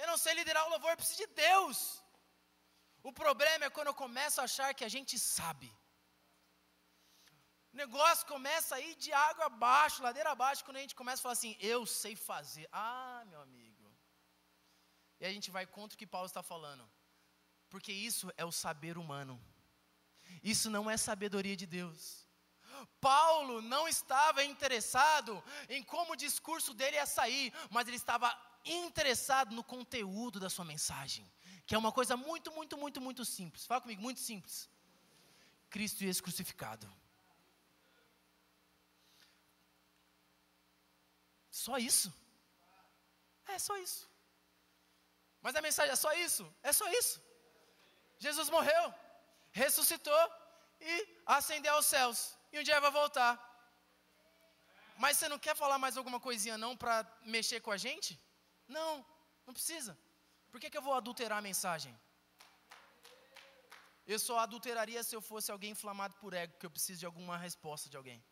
Eu 0.00 0.06
não 0.10 0.18
sei 0.22 0.32
liderar 0.34 0.64
o 0.66 0.70
louvor, 0.70 0.90
eu 0.90 1.00
preciso 1.02 1.22
de 1.24 1.30
Deus. 1.48 1.78
O 3.02 3.12
problema 3.12 3.64
é 3.64 3.74
quando 3.76 3.90
eu 3.90 4.02
começo 4.04 4.40
a 4.40 4.44
achar 4.44 4.74
que 4.74 4.84
a 4.88 4.92
gente 4.96 5.18
sabe. 5.18 5.70
O 7.72 7.76
negócio 7.76 8.26
começa 8.26 8.74
a 8.76 8.80
ir 8.80 8.94
de 9.04 9.12
água 9.28 9.46
abaixo, 9.46 10.02
ladeira 10.02 10.30
abaixo, 10.30 10.64
quando 10.64 10.76
a 10.76 10.84
gente 10.84 10.94
começa 10.94 11.20
a 11.20 11.24
falar 11.24 11.32
assim, 11.32 11.56
eu 11.58 11.86
sei 11.86 12.14
fazer. 12.14 12.68
Ah, 12.70 13.22
meu 13.30 13.40
amigo. 13.40 13.86
E 15.20 15.24
a 15.24 15.32
gente 15.32 15.50
vai 15.50 15.66
contra 15.66 15.94
o 15.94 15.98
que 15.98 16.06
Paulo 16.14 16.26
está 16.26 16.42
falando. 16.42 16.84
Porque 17.70 17.92
isso 17.92 18.30
é 18.36 18.44
o 18.44 18.52
saber 18.52 18.98
humano. 18.98 19.34
Isso 20.42 20.70
não 20.70 20.90
é 20.90 20.96
sabedoria 20.96 21.56
de 21.56 21.66
Deus. 21.66 22.22
Paulo 23.00 23.60
não 23.60 23.88
estava 23.88 24.44
interessado 24.44 25.42
em 25.68 25.82
como 25.82 26.12
o 26.12 26.16
discurso 26.16 26.72
dele 26.72 26.96
ia 26.96 27.06
sair, 27.06 27.52
mas 27.70 27.86
ele 27.86 27.96
estava 27.96 28.30
interessado 28.64 29.54
no 29.54 29.64
conteúdo 29.64 30.38
da 30.38 30.48
sua 30.48 30.64
mensagem, 30.64 31.30
que 31.66 31.74
é 31.74 31.78
uma 31.78 31.92
coisa 31.92 32.16
muito, 32.16 32.52
muito, 32.52 32.76
muito, 32.76 33.00
muito 33.00 33.24
simples. 33.24 33.66
Fala 33.66 33.80
comigo, 33.80 34.00
muito 34.00 34.20
simples. 34.20 34.68
Cristo 35.68 36.04
e 36.04 36.14
crucificado. 36.14 36.88
Só 41.50 41.76
isso? 41.78 42.12
É 43.46 43.58
só 43.58 43.76
isso. 43.76 44.08
Mas 45.40 45.56
a 45.56 45.62
mensagem 45.62 45.92
é 45.92 45.96
só 45.96 46.12
isso, 46.14 46.54
é 46.62 46.72
só 46.72 46.88
isso. 46.90 47.20
Jesus 48.18 48.48
morreu, 48.48 48.94
ressuscitou 49.52 50.22
e 50.80 51.22
ascendeu 51.26 51.74
aos 51.74 51.86
céus. 51.86 52.36
E 52.52 52.58
um 52.58 52.62
dia 52.62 52.80
vai 52.80 52.90
voltar. 52.90 53.32
Mas 55.02 55.16
você 55.16 55.28
não 55.28 55.38
quer 55.38 55.54
falar 55.56 55.78
mais 55.78 55.96
alguma 55.96 56.20
coisinha 56.20 56.56
não 56.64 56.76
para 56.76 56.94
mexer 57.22 57.60
com 57.60 57.70
a 57.70 57.76
gente? 57.76 58.18
Não, 58.68 59.04
não 59.46 59.54
precisa. 59.54 59.98
Por 60.50 60.60
que, 60.60 60.70
que 60.70 60.78
eu 60.78 60.82
vou 60.82 60.94
adulterar 60.94 61.38
a 61.38 61.48
mensagem? 61.50 61.98
Eu 64.06 64.18
só 64.18 64.38
adulteraria 64.38 65.02
se 65.02 65.14
eu 65.14 65.22
fosse 65.22 65.50
alguém 65.50 65.70
inflamado 65.70 66.14
por 66.16 66.34
ego, 66.34 66.58
que 66.58 66.66
eu 66.66 66.70
preciso 66.70 67.00
de 67.00 67.06
alguma 67.06 67.36
resposta 67.38 67.88
de 67.88 67.96
alguém. 67.96 68.22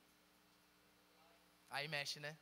Aí 1.70 1.86
mexe, 1.88 2.18
né? 2.18 2.36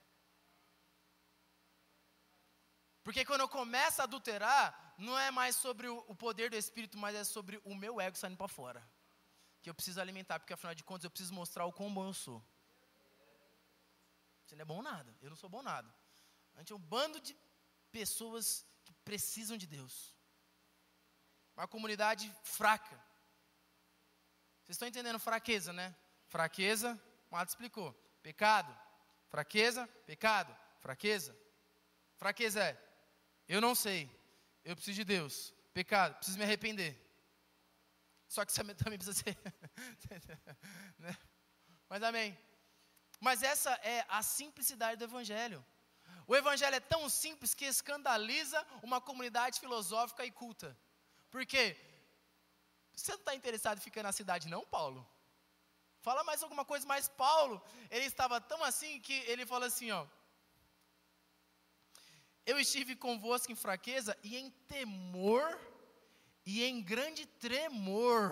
Porque 3.05 3.25
quando 3.25 3.43
eu 3.43 3.49
começo 3.49 4.01
a 4.01 4.05
adulterar, 4.05 4.88
não 4.99 5.17
é 5.17 5.31
mais 5.31 5.55
sobre 5.55 5.89
o 5.89 6.15
poder 6.15 6.51
do 6.51 6.57
Espírito, 6.57 6.99
mas 6.99 7.15
é 7.15 7.23
sobre 7.23 7.61
o 7.65 7.75
meu 7.75 8.01
ego 8.01 8.17
saindo 8.17 8.37
para 8.37 8.49
fora. 8.49 8.83
Que 9.63 9.71
eu 9.71 9.75
preciso 9.75 10.01
alimentar, 10.01 10.41
porque 10.41 10.53
afinal 10.53 10.75
de 10.75 10.83
contas 10.83 11.05
eu 11.05 11.11
preciso 11.11 11.33
mostrar 11.33 11.65
o 11.67 11.73
quão 11.73 11.93
bom 11.95 12.07
eu 12.07 12.13
sou. 12.13 12.45
Você 14.45 14.57
não 14.57 14.63
é 14.63 14.65
bom 14.65 14.83
nada, 14.83 15.15
eu 15.23 15.31
não 15.31 15.37
sou 15.37 15.49
bom 15.49 15.63
nada. 15.63 15.89
A 16.57 16.59
gente 16.59 16.73
é 16.73 16.77
um 16.77 16.81
bando 16.81 17.21
de 17.21 17.37
pessoas 17.93 18.67
que 18.85 18.93
precisam 19.05 19.57
de 19.57 19.67
Deus. 19.67 20.15
Uma 21.57 21.69
comunidade 21.69 22.35
fraca. 22.43 22.97
Vocês 24.65 24.75
estão 24.75 24.89
entendendo 24.89 25.19
fraqueza, 25.19 25.73
né? 25.73 25.95
Fraqueza, 26.27 27.01
Mato 27.31 27.51
explicou. 27.51 27.93
Pecado, 28.23 28.77
fraqueza, 29.29 29.87
pecado, 30.07 30.57
fraqueza. 30.81 31.39
Fraqueza 32.17 32.65
é, 32.65 32.77
eu 33.47 33.61
não 33.61 33.75
sei, 33.75 34.11
eu 34.69 34.77
preciso 34.77 34.97
de 34.97 35.05
Deus. 35.05 35.55
Pecado, 35.73 36.15
preciso 36.17 36.39
me 36.39 36.45
arrepender. 36.45 36.93
Só 38.29 38.45
que 38.45 38.53
você 38.53 38.63
também 38.75 38.99
precisa 38.99 39.15
ser. 39.23 39.37
né? 40.99 41.17
Mas 41.89 42.03
amém. 42.03 42.39
Mas 43.19 43.43
essa 43.43 43.73
é 43.83 44.05
a 44.09 44.23
simplicidade 44.23 44.99
do 44.99 45.05
Evangelho. 45.05 45.65
O 46.27 46.37
Evangelho 46.37 46.77
é 46.77 46.81
tão 46.81 47.09
simples 47.09 47.55
que 47.55 47.65
escandaliza 47.65 48.65
uma 48.83 49.01
comunidade 49.01 49.59
filosófica 49.59 50.27
e 50.27 50.31
culta. 50.31 50.77
Por 51.31 51.47
quê? 51.47 51.67
Você 52.95 53.13
não 53.13 53.19
está 53.19 53.35
interessado 53.35 53.79
em 53.79 53.87
ficar 53.89 54.03
na 54.03 54.13
cidade, 54.13 54.49
não, 54.49 54.67
Paulo? 54.67 55.09
Fala 56.01 56.23
mais 56.25 56.43
alguma 56.43 56.65
coisa, 56.65 56.87
mas 56.87 57.09
Paulo, 57.09 57.63
ele 57.91 58.05
estava 58.05 58.39
tão 58.39 58.63
assim 58.63 59.01
que 59.01 59.15
ele 59.33 59.47
fala 59.47 59.67
assim, 59.67 59.91
ó. 59.91 60.07
Eu 62.51 62.59
estive 62.59 62.93
convosco 62.97 63.53
em 63.53 63.63
fraqueza 63.67 64.13
e 64.29 64.31
em 64.39 64.51
temor 64.75 65.47
e 66.47 66.65
em 66.65 66.77
grande 66.93 67.27
tremor. 67.45 68.25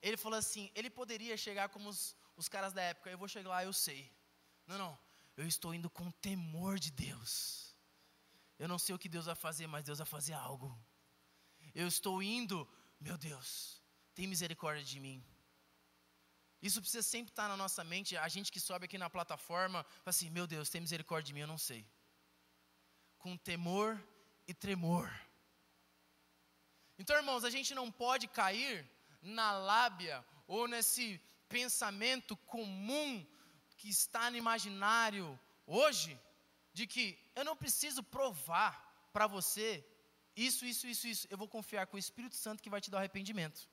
Ele 0.00 0.16
falou 0.16 0.38
assim: 0.38 0.70
ele 0.74 0.88
poderia 0.88 1.36
chegar 1.36 1.68
como 1.68 1.90
os, 1.90 2.16
os 2.40 2.48
caras 2.48 2.72
da 2.72 2.82
época, 2.92 3.10
eu 3.10 3.18
vou 3.18 3.28
chegar 3.28 3.50
lá, 3.50 3.62
eu 3.62 3.74
sei. 3.86 4.10
Não, 4.66 4.78
não, 4.78 4.98
eu 5.36 5.46
estou 5.46 5.74
indo 5.74 5.90
com 5.90 6.10
temor 6.28 6.78
de 6.78 6.90
Deus. 6.90 7.32
Eu 8.58 8.66
não 8.72 8.78
sei 8.78 8.94
o 8.94 8.98
que 8.98 9.10
Deus 9.10 9.26
vai 9.26 9.34
fazer, 9.34 9.66
mas 9.66 9.84
Deus 9.84 9.98
vai 9.98 10.06
fazer 10.06 10.32
algo. 10.32 10.70
Eu 11.74 11.86
estou 11.86 12.22
indo, 12.22 12.66
meu 12.98 13.18
Deus, 13.18 13.82
tem 14.14 14.26
misericórdia 14.26 14.86
de 14.92 14.98
mim. 14.98 15.22
Isso 16.62 16.80
precisa 16.80 17.02
sempre 17.02 17.30
estar 17.30 17.46
na 17.46 17.58
nossa 17.58 17.84
mente. 17.84 18.16
A 18.16 18.28
gente 18.28 18.50
que 18.50 18.58
sobe 18.58 18.86
aqui 18.86 18.96
na 18.96 19.10
plataforma, 19.10 19.84
fala 19.84 20.14
assim: 20.16 20.30
meu 20.30 20.46
Deus, 20.46 20.70
tem 20.70 20.80
misericórdia 20.80 21.26
de 21.26 21.34
mim, 21.34 21.40
eu 21.40 21.52
não 21.54 21.58
sei. 21.58 21.86
Com 23.18 23.36
temor 23.36 24.02
e 24.46 24.54
tremor. 24.54 25.10
Então, 26.98 27.16
irmãos, 27.16 27.44
a 27.44 27.50
gente 27.50 27.74
não 27.74 27.90
pode 27.90 28.26
cair 28.26 28.88
na 29.22 29.52
lábia 29.52 30.24
ou 30.46 30.66
nesse 30.66 31.20
pensamento 31.48 32.36
comum 32.36 33.26
que 33.76 33.88
está 33.88 34.30
no 34.30 34.36
imaginário 34.36 35.38
hoje, 35.66 36.18
de 36.72 36.86
que 36.86 37.18
eu 37.34 37.44
não 37.44 37.56
preciso 37.56 38.02
provar 38.02 38.72
para 39.12 39.26
você 39.26 39.84
isso, 40.36 40.64
isso, 40.64 40.86
isso, 40.86 41.06
isso. 41.06 41.28
Eu 41.30 41.38
vou 41.38 41.48
confiar 41.48 41.86
com 41.86 41.96
o 41.96 41.98
Espírito 41.98 42.36
Santo 42.36 42.62
que 42.62 42.70
vai 42.70 42.80
te 42.80 42.90
dar 42.90 42.98
arrependimento. 42.98 43.68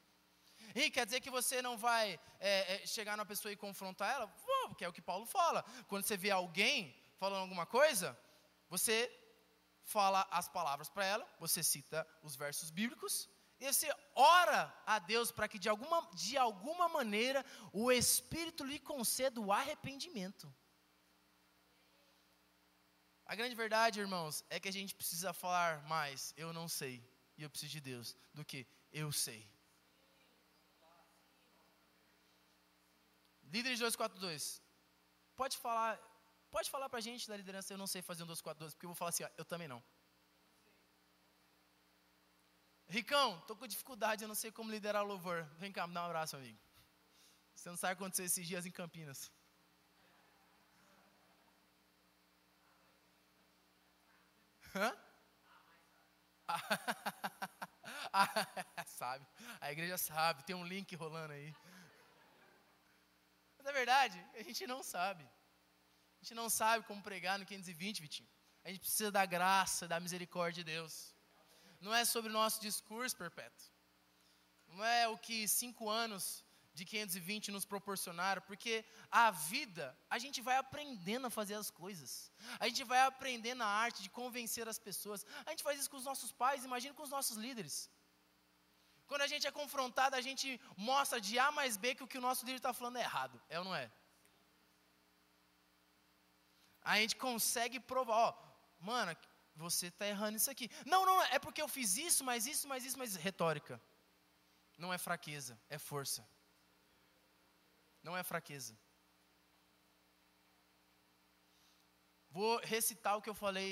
E 0.74 0.89
quer 0.89 1.06
dizer 1.06 1.22
que 1.22 1.30
você 1.30 1.62
não 1.62 1.78
vai 1.78 2.20
é, 2.39 2.76
é, 2.76 2.88
chegar 2.88 3.16
na 3.16 3.26
pessoa 3.26 3.52
e 3.52 3.56
confrontar 3.56 4.14
ela? 4.16 4.26
Vou, 4.46 4.76
que 4.76 4.84
é 4.84 4.89
o 4.89 4.93
que 4.93 5.02
Paulo 5.02 5.26
fala. 5.26 5.64
Quando 5.88 6.06
você 6.06 6.18
vê 6.18 6.32
alguém 6.32 6.96
falando 7.18 7.41
alguma 7.41 7.66
coisa, 7.66 8.18
você 8.70 9.12
fala 9.86 10.27
as 10.31 10.47
palavras 10.47 10.89
para 10.89 11.05
ela, 11.05 11.25
você 11.39 11.63
cita 11.63 12.05
os 12.21 12.36
versos 12.36 12.69
bíblicos, 12.69 13.29
e 13.59 13.71
você 13.71 13.89
ora 14.13 14.73
a 14.86 14.99
Deus 14.99 15.31
para 15.31 15.47
que 15.47 15.57
de 15.57 15.69
alguma, 15.69 16.01
de 16.13 16.38
alguma 16.38 16.89
maneira 16.89 17.45
o 17.71 17.91
Espírito 17.91 18.63
lhe 18.65 18.79
conceda 18.79 19.39
o 19.39 19.51
arrependimento. 19.51 20.53
A 23.25 23.33
grande 23.33 23.55
verdade, 23.55 23.99
irmãos, 23.99 24.43
é 24.49 24.59
que 24.59 24.67
a 24.67 24.73
gente 24.73 24.93
precisa 24.93 25.33
falar 25.33 25.83
mais, 25.83 26.33
eu 26.36 26.51
não 26.51 26.67
sei, 26.67 27.03
e 27.38 27.43
eu 27.43 27.49
preciso 27.49 27.71
de 27.71 27.81
Deus, 27.81 28.15
do 28.33 28.43
que 28.43 28.67
eu 28.91 29.11
sei. 29.11 29.49
Líderes 33.43 33.79
242, 33.79 34.61
pode 35.36 35.57
falar, 35.57 35.99
pode 36.56 36.70
falar 36.70 36.88
para 36.88 36.99
a 36.99 37.01
gente 37.01 37.28
da 37.28 37.36
liderança, 37.36 37.74
eu 37.74 37.78
não 37.78 37.86
sei 37.86 38.01
fazer 38.01 38.24
um 38.24 38.28
242, 38.28 38.74
porque 38.74 38.86
eu 38.86 38.91
vou 38.91 38.95
falar 38.95 39.10
assim, 39.10 39.26
ó, 39.26 39.30
eu 39.38 39.43
também 39.43 39.68
não. 39.68 39.84
Ricão, 42.88 43.38
estou 43.39 43.58
com 43.58 43.68
dificuldade, 43.68 44.24
eu 44.24 44.30
não 44.30 44.36
sei 44.36 44.53
como 44.53 44.72
liderar 44.72 45.03
o 45.03 45.08
louvor. 45.08 45.43
Vem 45.58 45.74
cá, 45.74 45.86
me 45.86 45.93
dá 45.93 46.03
um 46.03 46.06
abraço, 46.06 46.38
amigo. 46.38 46.58
Você 47.53 47.68
não 47.68 47.76
sabe 47.76 47.93
o 47.93 47.97
que 47.97 48.03
aconteceu 48.03 48.26
esses 48.26 48.47
dias 48.47 48.66
em 48.66 48.72
Campinas. 48.72 49.30
Hã? 54.74 54.95
sabe, 58.86 59.28
a 59.60 59.72
igreja 59.74 59.97
sabe, 59.97 60.45
tem 60.45 60.56
um 60.56 60.66
link 60.66 60.95
rolando 60.95 61.34
aí. 61.34 61.53
Mas 63.58 63.68
é 63.68 63.74
verdade, 63.74 64.26
a 64.36 64.43
gente 64.43 64.66
não 64.66 64.82
sabe. 64.82 65.28
Gente 66.26 66.34
não 66.34 66.49
sabe 66.49 66.84
como 66.86 67.03
pregar 67.03 67.38
no 67.38 67.45
520, 67.45 68.01
Vitinho. 68.01 68.30
A 68.63 68.69
gente 68.69 68.80
precisa 68.80 69.11
da 69.11 69.23
graça, 69.28 69.88
da 69.88 69.99
misericórdia 69.99 70.63
de 70.63 70.71
Deus 70.71 70.93
não 71.86 71.93
é 71.93 72.03
sobre 72.03 72.32
o 72.32 72.34
nosso 72.34 72.59
discurso 72.59 73.15
perpétuo. 73.15 73.67
Não 74.69 74.84
é 74.84 75.07
o 75.07 75.19
que 75.26 75.47
cinco 75.47 75.88
anos 75.88 76.43
de 76.73 76.84
520 76.84 77.51
nos 77.51 77.63
proporcionaram, 77.63 78.41
porque 78.41 78.84
a 79.11 79.30
vida, 79.30 79.95
a 80.09 80.17
gente 80.17 80.41
vai 80.41 80.57
aprendendo 80.57 81.28
a 81.28 81.30
fazer 81.30 81.53
as 81.53 81.69
coisas. 81.69 82.32
A 82.59 82.67
gente 82.67 82.84
vai 82.84 83.01
aprendendo 83.01 83.61
a 83.61 83.67
arte 83.67 84.01
de 84.01 84.09
convencer 84.09 84.67
as 84.67 84.80
pessoas. 84.80 85.23
A 85.45 85.51
gente 85.51 85.61
faz 85.61 85.80
isso 85.80 85.91
com 85.91 85.97
os 85.97 86.05
nossos 86.05 86.32
pais, 86.32 86.65
imagina 86.65 86.95
com 86.95 87.03
os 87.03 87.15
nossos 87.17 87.38
líderes. 87.38 87.88
Quando 89.05 89.21
a 89.21 89.28
gente 89.28 89.45
é 89.45 89.51
confrontado, 89.51 90.15
a 90.15 90.21
gente 90.21 90.59
mostra 90.76 91.21
de 91.21 91.38
A 91.38 91.51
mais 91.51 91.78
B 91.78 91.93
que 91.93 92.03
o 92.03 92.07
que 92.07 92.17
o 92.17 92.28
nosso 92.30 92.43
líder 92.47 92.57
está 92.57 92.73
falando 92.73 92.97
é 92.97 93.01
errado. 93.01 93.39
É 93.47 93.59
ou 93.59 93.65
não 93.65 93.76
é? 93.76 93.91
A 96.86 96.97
gente 96.99 97.15
consegue 97.15 97.79
provar, 97.79 98.15
ó, 98.15 98.29
mano, 98.79 99.17
você 99.55 99.88
está 99.88 100.05
errando 100.05 100.38
isso 100.38 100.51
aqui. 100.51 100.69
Não, 100.86 101.05
não, 101.05 101.17
é 101.23 101.39
porque 101.39 101.61
eu 101.61 101.67
fiz 101.67 101.97
isso, 101.97 102.23
mas 102.23 102.45
isso, 102.45 102.67
mas 102.67 102.86
isso, 102.86 102.97
mas 102.97 103.15
retórica. 103.15 103.81
Não 104.77 104.93
é 104.93 104.97
fraqueza, 104.97 105.59
é 105.67 105.79
força. 105.79 106.27
Não 108.03 108.15
é 108.15 108.23
fraqueza. 108.23 108.77
Vou 112.29 112.59
recitar 112.75 113.17
o 113.17 113.21
que 113.21 113.29
eu 113.29 113.33
falei 113.45 113.71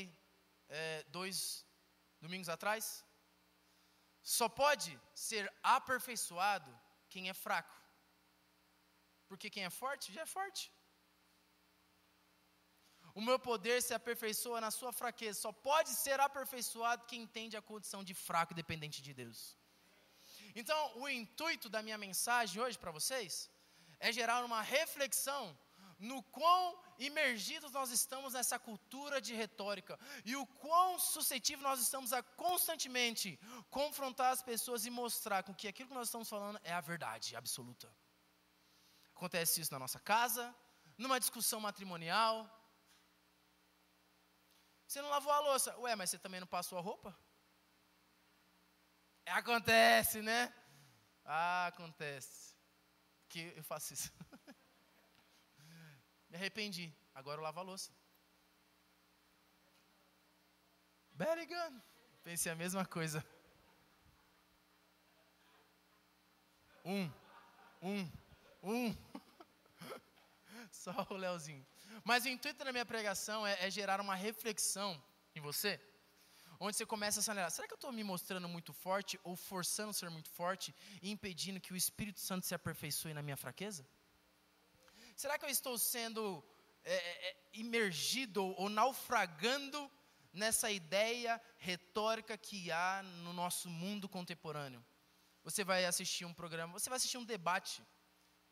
é, 0.70 1.03
dois 1.09 1.66
domingos 2.20 2.49
atrás. 2.49 3.05
Só 4.24 4.47
pode 4.47 4.99
ser 5.14 5.53
aperfeiçoado 5.61 6.72
quem 7.09 7.30
é 7.30 7.34
fraco. 7.34 7.76
Porque 9.28 9.49
quem 9.49 9.66
é 9.66 9.70
forte 9.70 10.14
já 10.14 10.22
é 10.22 10.26
forte. 10.26 10.72
O 13.16 13.22
meu 13.22 13.38
poder 13.38 13.82
se 13.82 13.93
aperfeiçoa 13.93 14.59
na 14.59 14.72
sua 14.72 14.91
fraqueza. 14.91 15.41
Só 15.41 15.51
pode 15.51 15.89
ser 15.89 16.20
aperfeiçoado 16.20 17.05
quem 17.05 17.22
entende 17.22 17.55
a 17.55 17.61
condição 17.61 18.03
de 18.03 18.14
fraco 18.14 18.53
e 18.53 18.55
dependente 18.55 19.01
de 19.01 19.14
Deus. 19.14 19.55
Então, 20.55 20.80
o 21.01 21.09
intuito 21.09 21.70
da 21.70 21.82
minha 21.82 21.97
mensagem 21.97 22.61
hoje 22.61 22.78
para 22.78 22.91
vocês 22.91 23.49
é 23.99 24.11
gerar 24.11 24.43
uma 24.43 24.61
reflexão 24.61 25.57
no 25.99 26.22
quão 26.24 26.78
imergidos 26.99 27.72
nós 27.72 27.89
estamos 27.91 28.34
nessa 28.34 28.59
cultura 28.59 29.22
de 29.22 29.34
retórica 29.34 29.97
e 30.26 30.36
o 30.36 30.45
quão 30.45 30.99
suscetível 30.99 31.64
nós 31.64 31.80
estamos 31.80 32.11
a 32.14 32.22
constantemente 32.22 33.39
confrontar 33.70 34.32
as 34.32 34.41
pessoas 34.41 34.86
e 34.86 34.89
mostrar 34.89 35.43
com 35.43 35.53
que 35.53 35.68
aquilo 35.68 35.89
que 35.89 35.95
nós 35.95 36.07
estamos 36.07 36.30
falando 36.30 36.59
é 36.64 36.74
a 36.74 36.82
verdade 36.82 37.36
absoluta. 37.36 37.93
Acontece 39.16 39.61
isso 39.61 39.72
na 39.72 39.80
nossa 39.80 39.99
casa, 39.99 40.53
numa 40.97 41.20
discussão 41.20 41.59
matrimonial, 41.59 42.36
você 44.88 45.02
não 45.02 45.10
lavou 45.10 45.32
a 45.32 45.40
louça. 45.40 45.78
Ué, 45.80 45.96
mas 45.96 46.10
você 46.10 46.20
também 46.20 46.40
não 46.40 46.48
passou 46.48 46.78
a 46.78 46.82
roupa? 46.82 47.18
Acontece, 49.26 50.22
né? 50.22 50.54
Ah, 51.26 51.68
acontece. 51.68 52.56
Que 53.30 53.54
eu 53.56 53.64
faço 53.64 53.94
isso. 53.94 54.12
Me 56.30 56.36
arrependi. 56.36 56.94
Agora 57.14 57.40
eu 57.40 57.44
lavo 57.44 57.60
a 57.60 57.64
louça. 57.64 57.92
Good. 61.16 61.82
Pensei 62.24 62.52
a 62.52 62.56
mesma 62.56 62.86
coisa. 62.86 63.24
Um, 66.84 67.10
um, 67.82 68.12
um. 68.64 68.98
Só 70.72 71.08
o 71.10 71.14
Leozinho. 71.14 71.66
Mas 72.04 72.26
o 72.26 72.30
intuito 72.30 72.64
da 72.64 72.72
minha 72.72 72.86
pregação 72.86 73.46
é, 73.46 73.58
é 73.66 73.70
gerar 73.70 74.00
uma 74.02 74.16
reflexão 74.16 75.02
em 75.36 75.41
você, 75.41 75.80
onde 76.60 76.78
você 76.78 76.86
começa 76.86 77.20
a 77.20 77.22
acelerar. 77.22 77.52
Será 77.52 77.68
que 77.68 77.74
eu 77.74 77.82
estou 77.82 77.91
me 77.91 78.04
mostrando 78.04 78.48
muito 78.48 78.72
forte 78.74 79.20
ou 79.24 79.36
forçando 79.36 79.94
ser 79.94 80.10
muito 80.10 80.30
forte 80.30 80.74
e 81.02 81.10
impedindo 81.10 81.60
que 81.60 81.74
o 81.74 81.76
Espírito 81.76 82.20
Santo 82.20 82.46
se 82.46 82.56
aperfeiçoe 82.56 83.14
na 83.14 83.22
minha 83.22 83.38
fraqueza? 83.38 83.86
Será 85.16 85.38
que 85.38 85.46
eu 85.46 85.50
estou 85.50 85.78
sendo 85.78 86.44
é, 86.84 86.94
é, 86.94 87.30
é 87.30 87.38
imergido 87.54 88.44
ou 88.44 88.70
naufragando 88.70 89.91
nessa 90.32 90.72
ideia 90.72 91.39
retórica 91.58 92.38
que 92.38 92.72
há 92.72 93.04
no 93.24 93.34
nosso 93.34 93.70
mundo 93.70 94.10
contemporâneo? 94.10 94.84
Você 95.44 95.64
vai 95.64 95.86
assistir 95.86 96.26
um 96.26 96.34
programa, 96.34 96.74
você 96.74 96.89
vai 96.89 96.98
assistir 96.98 97.18
um 97.18 97.26
debate, 97.26 97.84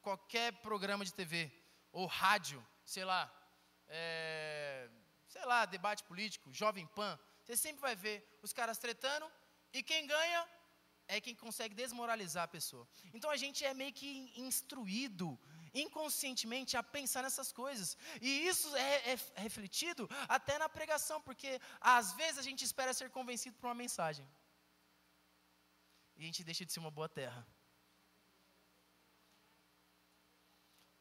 qualquer 0.02 0.52
programa 0.62 1.06
de 1.06 1.14
TV 1.14 1.52
ou 1.92 2.06
rádio, 2.06 2.66
sei 2.96 3.06
lá, 3.12 3.22
é, 3.88 4.90
sei 5.34 5.46
lá, 5.52 5.60
debate 5.76 6.02
político, 6.10 6.54
Jovem 6.62 6.88
Pan, 6.98 7.14
você 7.42 7.56
sempre 7.66 7.82
vai 7.88 7.96
ver 8.06 8.18
os 8.46 8.52
caras 8.60 8.78
tretando 8.86 9.28
e 9.78 9.82
quem 9.90 10.02
ganha 10.16 10.42
é 11.14 11.20
quem 11.26 11.36
consegue 11.44 11.74
desmoralizar 11.82 12.44
a 12.46 12.56
pessoa. 12.58 12.86
Então 13.16 13.30
a 13.36 13.38
gente 13.44 13.60
é 13.70 13.74
meio 13.82 13.94
que 14.00 14.10
instruído 14.48 15.28
inconscientemente 15.84 16.76
a 16.76 16.84
pensar 16.84 17.22
nessas 17.24 17.50
coisas. 17.62 17.98
E 18.22 18.30
isso 18.52 18.70
é, 18.76 19.14
é, 19.14 19.16
refletido 19.46 20.10
até 20.38 20.58
na 20.64 20.70
pregação, 20.78 21.18
porque 21.28 21.52
às 21.80 22.14
vezes 22.20 22.40
a 22.40 22.48
gente 22.50 22.64
espera 22.70 22.94
ser 22.94 23.10
convencido 23.10 23.56
por 23.58 23.68
uma 23.68 23.82
mensagem. 23.86 24.28
E 26.18 26.24
a 26.24 26.26
gente 26.26 26.44
deixa 26.44 26.66
de 26.66 26.74
ser 26.74 26.82
uma 26.86 26.96
boa 27.00 27.10
terra. 27.10 27.42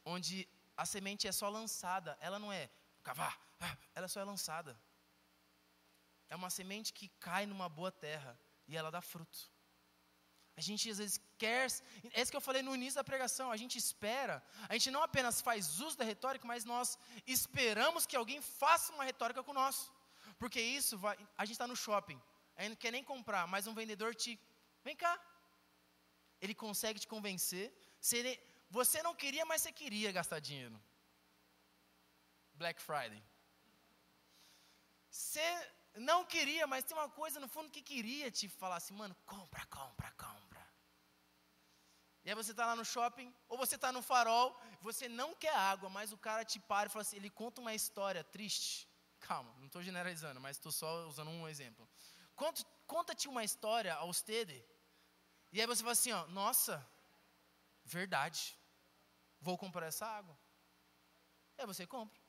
Onde 0.04 0.48
a 0.82 0.86
semente 0.86 1.28
é 1.28 1.32
só 1.40 1.46
lançada, 1.50 2.16
ela 2.26 2.38
não 2.38 2.50
é 2.50 2.70
cavar, 3.02 3.34
ah, 3.60 3.76
ela 3.94 4.08
só 4.08 4.18
é 4.18 4.24
lançada. 4.24 4.72
É 6.30 6.34
uma 6.34 6.48
semente 6.48 6.94
que 6.98 7.06
cai 7.26 7.44
numa 7.44 7.68
boa 7.68 7.92
terra 7.92 8.32
e 8.66 8.78
ela 8.78 8.90
dá 8.90 9.02
fruto. 9.02 9.40
A 10.56 10.62
gente 10.62 10.90
às 10.90 10.96
vezes 11.02 11.20
quer, 11.36 11.66
é 12.14 12.22
isso 12.22 12.30
que 12.30 12.38
eu 12.40 12.46
falei 12.48 12.62
no 12.62 12.74
início 12.74 12.94
da 13.00 13.04
pregação, 13.04 13.52
a 13.52 13.58
gente 13.58 13.76
espera, 13.76 14.42
a 14.70 14.72
gente 14.72 14.90
não 14.90 15.02
apenas 15.02 15.42
faz 15.42 15.80
uso 15.80 15.98
da 15.98 16.04
retórica, 16.12 16.46
mas 16.46 16.64
nós 16.64 16.98
esperamos 17.26 18.06
que 18.06 18.16
alguém 18.16 18.40
faça 18.40 18.90
uma 18.94 19.04
retórica 19.04 19.42
com 19.42 19.52
nós. 19.52 19.92
Porque 20.38 20.62
isso 20.78 20.96
vai, 20.96 21.14
a 21.36 21.44
gente 21.44 21.56
está 21.56 21.66
no 21.66 21.76
shopping, 21.76 22.18
a 22.56 22.62
gente 22.62 22.70
não 22.70 22.82
quer 22.84 22.92
nem 22.96 23.04
comprar, 23.04 23.46
mas 23.46 23.66
um 23.66 23.74
vendedor 23.74 24.14
te, 24.14 24.40
vem 24.82 24.96
cá. 24.96 25.14
Ele 26.40 26.54
consegue 26.54 26.98
te 26.98 27.06
convencer, 27.06 27.66
ele, 28.12 28.32
você 28.70 29.02
não 29.02 29.14
queria, 29.14 29.44
mas 29.44 29.62
você 29.62 29.72
queria 29.72 30.12
gastar 30.12 30.38
dinheiro. 30.38 30.80
Black 32.54 32.80
Friday. 32.80 33.22
Você 35.10 35.48
não 35.96 36.24
queria, 36.24 36.66
mas 36.68 36.84
tem 36.84 36.96
uma 36.96 37.08
coisa 37.08 37.40
no 37.40 37.48
fundo 37.48 37.68
que 37.70 37.82
queria 37.82 38.30
te 38.30 38.48
falar 38.48 38.76
assim, 38.76 38.94
mano, 38.94 39.14
compra, 39.26 39.66
compra, 39.66 40.12
compra. 40.12 40.64
E 42.24 42.28
aí 42.28 42.34
você 42.34 42.52
está 42.52 42.64
lá 42.64 42.76
no 42.76 42.84
shopping, 42.84 43.34
ou 43.48 43.58
você 43.58 43.74
está 43.74 43.90
no 43.90 44.02
farol, 44.02 44.56
você 44.80 45.08
não 45.08 45.34
quer 45.34 45.56
água, 45.56 45.90
mas 45.90 46.12
o 46.12 46.18
cara 46.18 46.44
te 46.44 46.60
para 46.60 46.86
e 46.86 46.92
fala 46.92 47.02
assim, 47.02 47.16
ele 47.16 47.30
conta 47.30 47.60
uma 47.60 47.74
história 47.74 48.22
triste. 48.22 48.88
Calma, 49.18 49.52
não 49.58 49.66
estou 49.66 49.82
generalizando, 49.82 50.38
mas 50.40 50.58
estou 50.58 50.70
só 50.70 51.08
usando 51.08 51.30
um 51.30 51.48
exemplo. 51.48 51.88
Conta-te 52.86 53.26
uma 53.26 53.42
história 53.42 53.94
a 53.94 54.04
usted. 54.04 54.64
E 55.50 55.60
aí 55.60 55.66
você 55.66 55.82
fala 55.82 55.92
assim, 55.92 56.12
ó, 56.12 56.26
nossa, 56.28 56.86
verdade 57.84 58.59
vou 59.40 59.56
comprar 59.56 59.86
essa 59.86 60.06
água. 60.06 60.36
Aí 61.58 61.66
você 61.66 61.86
compra. 61.86 62.20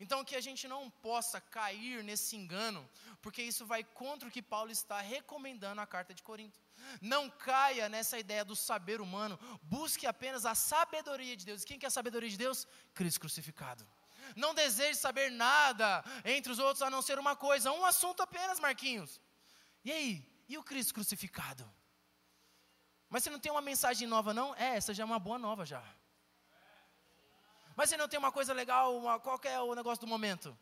Então 0.00 0.24
que 0.24 0.34
a 0.34 0.40
gente 0.40 0.66
não 0.66 0.90
possa 0.90 1.40
cair 1.40 2.02
nesse 2.02 2.34
engano, 2.34 2.88
porque 3.20 3.42
isso 3.42 3.64
vai 3.64 3.84
contra 3.84 4.28
o 4.28 4.32
que 4.32 4.42
Paulo 4.42 4.70
está 4.70 5.00
recomendando 5.00 5.76
na 5.76 5.86
carta 5.86 6.12
de 6.12 6.22
Corinto. 6.22 6.60
Não 7.00 7.30
caia 7.30 7.88
nessa 7.88 8.18
ideia 8.18 8.44
do 8.44 8.56
saber 8.56 9.00
humano, 9.00 9.38
busque 9.62 10.06
apenas 10.06 10.44
a 10.44 10.54
sabedoria 10.54 11.36
de 11.36 11.44
Deus. 11.44 11.64
Quem 11.64 11.78
quer 11.78 11.86
a 11.86 11.90
sabedoria 11.90 12.28
de 12.28 12.36
Deus? 12.36 12.66
Cristo 12.94 13.20
crucificado. 13.20 13.86
Não 14.34 14.54
deseje 14.54 14.98
saber 14.98 15.30
nada 15.30 16.04
entre 16.24 16.50
os 16.50 16.58
outros 16.58 16.82
a 16.82 16.90
não 16.90 17.02
ser 17.02 17.18
uma 17.18 17.36
coisa, 17.36 17.70
um 17.70 17.84
assunto 17.84 18.22
apenas, 18.22 18.58
Marquinhos. 18.58 19.20
E 19.84 19.92
aí? 19.92 20.44
E 20.48 20.58
o 20.58 20.64
Cristo 20.64 20.94
crucificado? 20.94 21.70
Mas 23.08 23.22
você 23.22 23.30
não 23.30 23.38
tem 23.38 23.52
uma 23.52 23.60
mensagem 23.60 24.08
nova, 24.08 24.32
não? 24.32 24.54
É, 24.54 24.76
essa 24.76 24.94
já 24.94 25.02
é 25.02 25.06
uma 25.06 25.18
boa 25.18 25.38
nova 25.38 25.66
já. 25.66 25.84
Mas 27.76 27.88
você 27.88 27.96
não 27.96 28.08
tem 28.08 28.18
uma 28.18 28.32
coisa 28.32 28.52
legal, 28.52 28.96
uma, 28.96 29.18
qual 29.18 29.40
é 29.44 29.60
o 29.60 29.74
negócio 29.74 30.00
do 30.00 30.06
momento? 30.06 30.56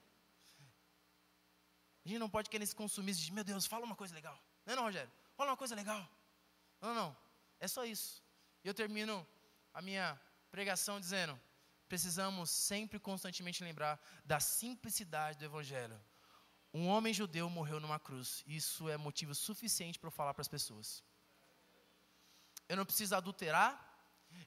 A 2.04 2.08
gente 2.08 2.18
não 2.18 2.30
pode 2.30 2.48
querer 2.48 2.66
se 2.66 2.74
consumir 2.74 3.14
de, 3.14 3.32
meu 3.32 3.44
Deus, 3.44 3.66
fala 3.66 3.84
uma 3.84 3.96
coisa 3.96 4.14
legal. 4.14 4.38
Não 4.64 4.72
é 4.72 4.76
não, 4.76 4.82
Rogério? 4.84 5.10
Fala 5.36 5.50
uma 5.50 5.56
coisa 5.56 5.74
legal. 5.74 6.08
Não, 6.80 6.94
não. 6.94 7.16
É 7.58 7.68
só 7.68 7.84
isso. 7.84 8.22
E 8.64 8.68
eu 8.68 8.74
termino 8.74 9.26
a 9.72 9.82
minha 9.82 10.18
pregação 10.50 10.98
dizendo: 10.98 11.38
precisamos 11.88 12.50
sempre 12.50 12.98
constantemente 12.98 13.62
lembrar 13.62 14.00
da 14.24 14.40
simplicidade 14.40 15.38
do 15.38 15.44
Evangelho. 15.44 16.00
Um 16.72 16.86
homem 16.86 17.12
judeu 17.12 17.50
morreu 17.50 17.80
numa 17.80 17.98
cruz. 17.98 18.44
Isso 18.46 18.88
é 18.88 18.96
motivo 18.96 19.34
suficiente 19.34 19.98
para 19.98 20.08
eu 20.08 20.12
falar 20.12 20.32
para 20.32 20.42
as 20.42 20.48
pessoas. 20.48 21.02
Eu 22.68 22.76
não 22.76 22.86
preciso 22.86 23.14
adulterar, 23.16 23.72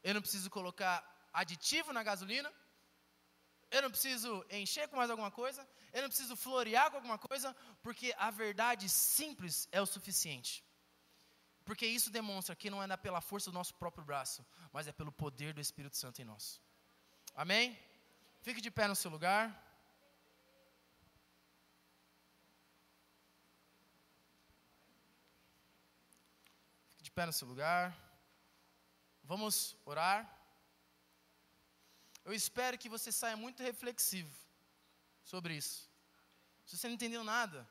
eu 0.01 0.14
não 0.14 0.22
preciso 0.22 0.49
colocar 0.49 1.12
aditivo 1.34 1.92
na 1.92 2.04
gasolina, 2.04 2.52
eu 3.72 3.82
não 3.82 3.90
preciso 3.90 4.46
encher 4.52 4.88
com 4.88 4.96
mais 4.96 5.10
alguma 5.10 5.32
coisa, 5.32 5.68
eu 5.92 6.02
não 6.04 6.10
preciso 6.10 6.36
florear 6.36 6.92
com 6.92 6.98
alguma 6.98 7.18
coisa, 7.18 7.56
porque 7.82 8.14
a 8.18 8.30
verdade 8.30 8.88
simples 8.88 9.68
é 9.72 9.82
o 9.82 9.86
suficiente. 9.86 10.64
Porque 11.66 11.86
isso 11.86 12.12
demonstra 12.12 12.56
que 12.56 12.70
não 12.70 12.84
é 12.84 12.98
pela 12.98 13.22
força 13.22 13.50
do 13.50 13.56
nosso 13.56 13.74
próprio 13.76 14.06
braço, 14.06 14.46
mas 14.72 14.88
é 14.88 14.92
pelo 14.92 15.12
poder 15.12 15.54
do 15.54 15.62
Espírito 15.62 15.98
Santo 15.98 16.22
em 16.22 16.26
nós. 16.26 16.62
Amém? 17.34 17.78
Fique 18.42 18.62
de 18.62 18.70
pé 18.70 18.88
no 18.88 18.96
seu 18.96 19.10
lugar. 19.10 19.44
Fique 26.90 27.04
de 27.04 27.12
pé 27.12 27.26
no 27.26 27.34
seu 27.34 27.48
lugar. 27.48 27.98
Vamos 29.24 29.76
orar. 29.86 30.43
Eu 32.26 32.34
espero 32.34 32.78
que 32.78 32.88
você 32.88 33.11
saia 33.11 33.36
muito 33.36 33.61
reflexivo 33.61 34.34
sobre 35.24 35.55
isso. 35.55 35.89
Se 36.65 36.78
você 36.78 36.88
não 36.88 36.95
entendeu 36.95 37.24
nada, 37.24 37.67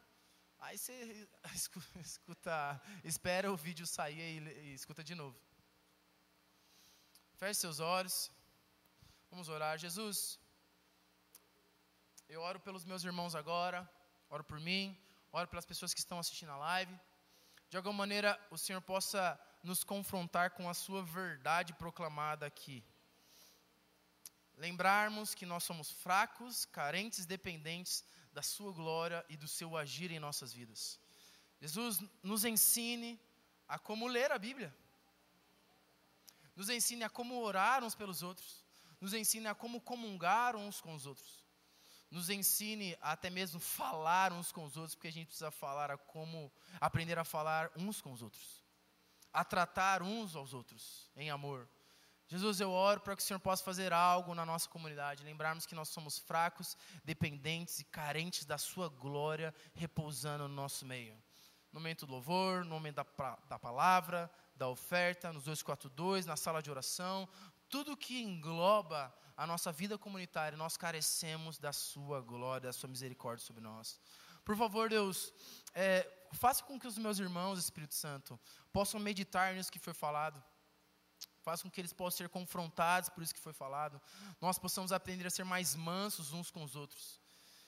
aí 0.58 0.76
você 0.76 1.26
escuta, 2.04 2.80
espera 3.02 3.50
o 3.50 3.56
vídeo 3.56 3.86
sair 3.86 4.20
e, 4.20 4.68
e 4.68 4.74
escuta 4.74 5.02
de 5.02 5.14
novo. 5.14 5.38
Feche 7.38 7.60
seus 7.60 7.80
olhos. 7.80 8.30
Vamos 9.30 9.48
orar. 9.48 9.78
Jesus, 9.78 10.38
eu 12.28 12.42
oro 12.42 12.60
pelos 12.60 12.84
meus 12.84 13.02
irmãos 13.02 13.34
agora, 13.34 13.90
oro 14.28 14.44
por 14.44 14.60
mim, 14.60 14.96
oro 15.32 15.48
pelas 15.48 15.64
pessoas 15.64 15.94
que 15.94 16.00
estão 16.00 16.18
assistindo 16.18 16.52
a 16.52 16.58
live. 16.58 16.94
De 17.70 17.78
alguma 17.78 17.94
maneira, 17.94 18.38
o 18.50 18.58
Senhor 18.58 18.82
possa 18.82 19.40
nos 19.64 19.82
confrontar 19.82 20.50
com 20.50 20.68
a 20.68 20.74
Sua 20.74 21.02
verdade 21.02 21.72
proclamada 21.72 22.44
aqui 22.44 22.84
lembrarmos 24.62 25.34
que 25.34 25.44
nós 25.44 25.64
somos 25.64 25.90
fracos, 25.90 26.64
carentes, 26.66 27.26
dependentes 27.26 28.04
da 28.32 28.42
Sua 28.42 28.72
glória 28.72 29.24
e 29.28 29.36
do 29.36 29.48
Seu 29.48 29.76
agir 29.76 30.12
em 30.12 30.20
nossas 30.20 30.52
vidas. 30.52 31.00
Jesus 31.60 31.98
nos 32.22 32.44
ensine 32.44 33.20
a 33.66 33.76
como 33.76 34.06
ler 34.06 34.30
a 34.30 34.38
Bíblia, 34.38 34.72
nos 36.54 36.68
ensine 36.68 37.02
a 37.02 37.10
como 37.10 37.40
orar 37.42 37.82
uns 37.82 37.96
pelos 37.96 38.22
outros, 38.22 38.64
nos 39.00 39.12
ensine 39.14 39.48
a 39.48 39.54
como 39.54 39.80
comungar 39.80 40.54
uns 40.54 40.80
com 40.80 40.94
os 40.94 41.06
outros, 41.06 41.44
nos 42.08 42.30
ensine 42.30 42.96
a 43.00 43.12
até 43.12 43.28
mesmo 43.30 43.58
falar 43.58 44.32
uns 44.32 44.52
com 44.52 44.64
os 44.64 44.76
outros, 44.76 44.94
porque 44.94 45.08
a 45.08 45.12
gente 45.12 45.26
precisa 45.26 45.50
falar 45.50 45.90
a 45.90 45.98
como 45.98 46.52
aprender 46.80 47.18
a 47.18 47.24
falar 47.24 47.68
uns 47.76 48.00
com 48.00 48.12
os 48.12 48.22
outros, 48.22 48.62
a 49.32 49.44
tratar 49.44 50.02
uns 50.02 50.36
aos 50.36 50.54
outros 50.54 51.10
em 51.16 51.30
amor 51.30 51.68
Jesus, 52.32 52.62
eu 52.62 52.70
oro 52.70 52.98
para 52.98 53.14
que 53.14 53.22
o 53.22 53.26
Senhor 53.26 53.38
possa 53.38 53.62
fazer 53.62 53.92
algo 53.92 54.34
na 54.34 54.46
nossa 54.46 54.66
comunidade, 54.66 55.22
lembrarmos 55.22 55.66
que 55.66 55.74
nós 55.74 55.90
somos 55.90 56.18
fracos, 56.18 56.78
dependentes 57.04 57.80
e 57.80 57.84
carentes 57.84 58.46
da 58.46 58.56
Sua 58.56 58.88
glória 58.88 59.54
repousando 59.74 60.48
no 60.48 60.54
nosso 60.54 60.86
meio. 60.86 61.14
no 61.70 61.78
momento 61.78 62.06
do 62.06 62.12
louvor, 62.12 62.64
no 62.64 62.70
momento 62.70 62.94
da, 62.94 63.38
da 63.50 63.58
palavra, 63.58 64.30
da 64.56 64.66
oferta, 64.66 65.30
nos 65.30 65.44
242, 65.44 66.24
na 66.24 66.34
sala 66.34 66.62
de 66.62 66.70
oração, 66.70 67.28
tudo 67.68 67.94
que 67.98 68.22
engloba 68.22 69.14
a 69.36 69.46
nossa 69.46 69.70
vida 69.70 69.98
comunitária, 69.98 70.56
nós 70.56 70.74
carecemos 70.78 71.58
da 71.58 71.70
Sua 71.74 72.22
glória, 72.22 72.68
da 72.68 72.72
Sua 72.72 72.88
misericórdia 72.88 73.44
sobre 73.44 73.62
nós. 73.62 74.00
Por 74.42 74.56
favor, 74.56 74.88
Deus, 74.88 75.34
é, 75.74 76.10
faça 76.32 76.64
com 76.64 76.80
que 76.80 76.86
os 76.86 76.96
meus 76.96 77.18
irmãos, 77.18 77.58
Espírito 77.58 77.94
Santo, 77.94 78.40
possam 78.72 78.98
meditar 78.98 79.52
nisso 79.52 79.70
que 79.70 79.78
foi 79.78 79.92
falado. 79.92 80.42
Faça 81.42 81.62
com 81.62 81.70
que 81.70 81.80
eles 81.80 81.92
possam 81.92 82.18
ser 82.18 82.28
confrontados 82.28 83.08
por 83.08 83.22
isso 83.22 83.34
que 83.34 83.40
foi 83.40 83.52
falado. 83.52 84.00
Nós 84.40 84.58
possamos 84.58 84.92
aprender 84.92 85.26
a 85.26 85.30
ser 85.30 85.44
mais 85.44 85.74
mansos 85.74 86.32
uns 86.32 86.50
com 86.50 86.62
os 86.62 86.76
outros. 86.76 87.20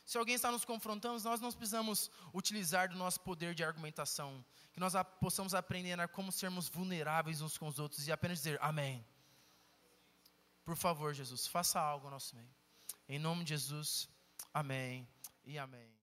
Se 0.05 0.19
alguém 0.19 0.35
está 0.35 0.51
nos 0.53 0.65
confrontando, 0.65 1.23
nós 1.25 1.41
não 1.41 1.51
precisamos 1.51 2.11
utilizar 2.33 2.89
do 2.89 2.97
nosso 2.97 3.21
poder 3.21 3.55
de 3.55 3.65
argumentação. 3.65 4.45
Que 4.73 4.81
nós 4.81 4.93
possamos 5.21 5.55
aprender 5.55 5.99
a 5.99 6.07
como 6.07 6.31
sermos 6.31 6.69
vulneráveis 6.69 7.41
uns 7.41 7.57
com 7.57 7.67
os 7.67 7.79
outros 7.79 8.07
e 8.07 8.13
apenas 8.13 8.39
dizer 8.39 8.59
amém. 8.61 9.05
Por 10.65 10.77
favor, 10.77 11.13
Jesus, 11.13 11.47
faça 11.47 11.81
algo 11.81 12.07
no 12.07 12.13
nosso 12.13 12.35
meio. 12.37 12.49
Em 13.09 13.19
nome 13.19 13.45
de 13.45 13.51
Jesus, 13.51 14.09
amém 14.53 15.07
e 15.45 15.59
amém. 15.59 15.93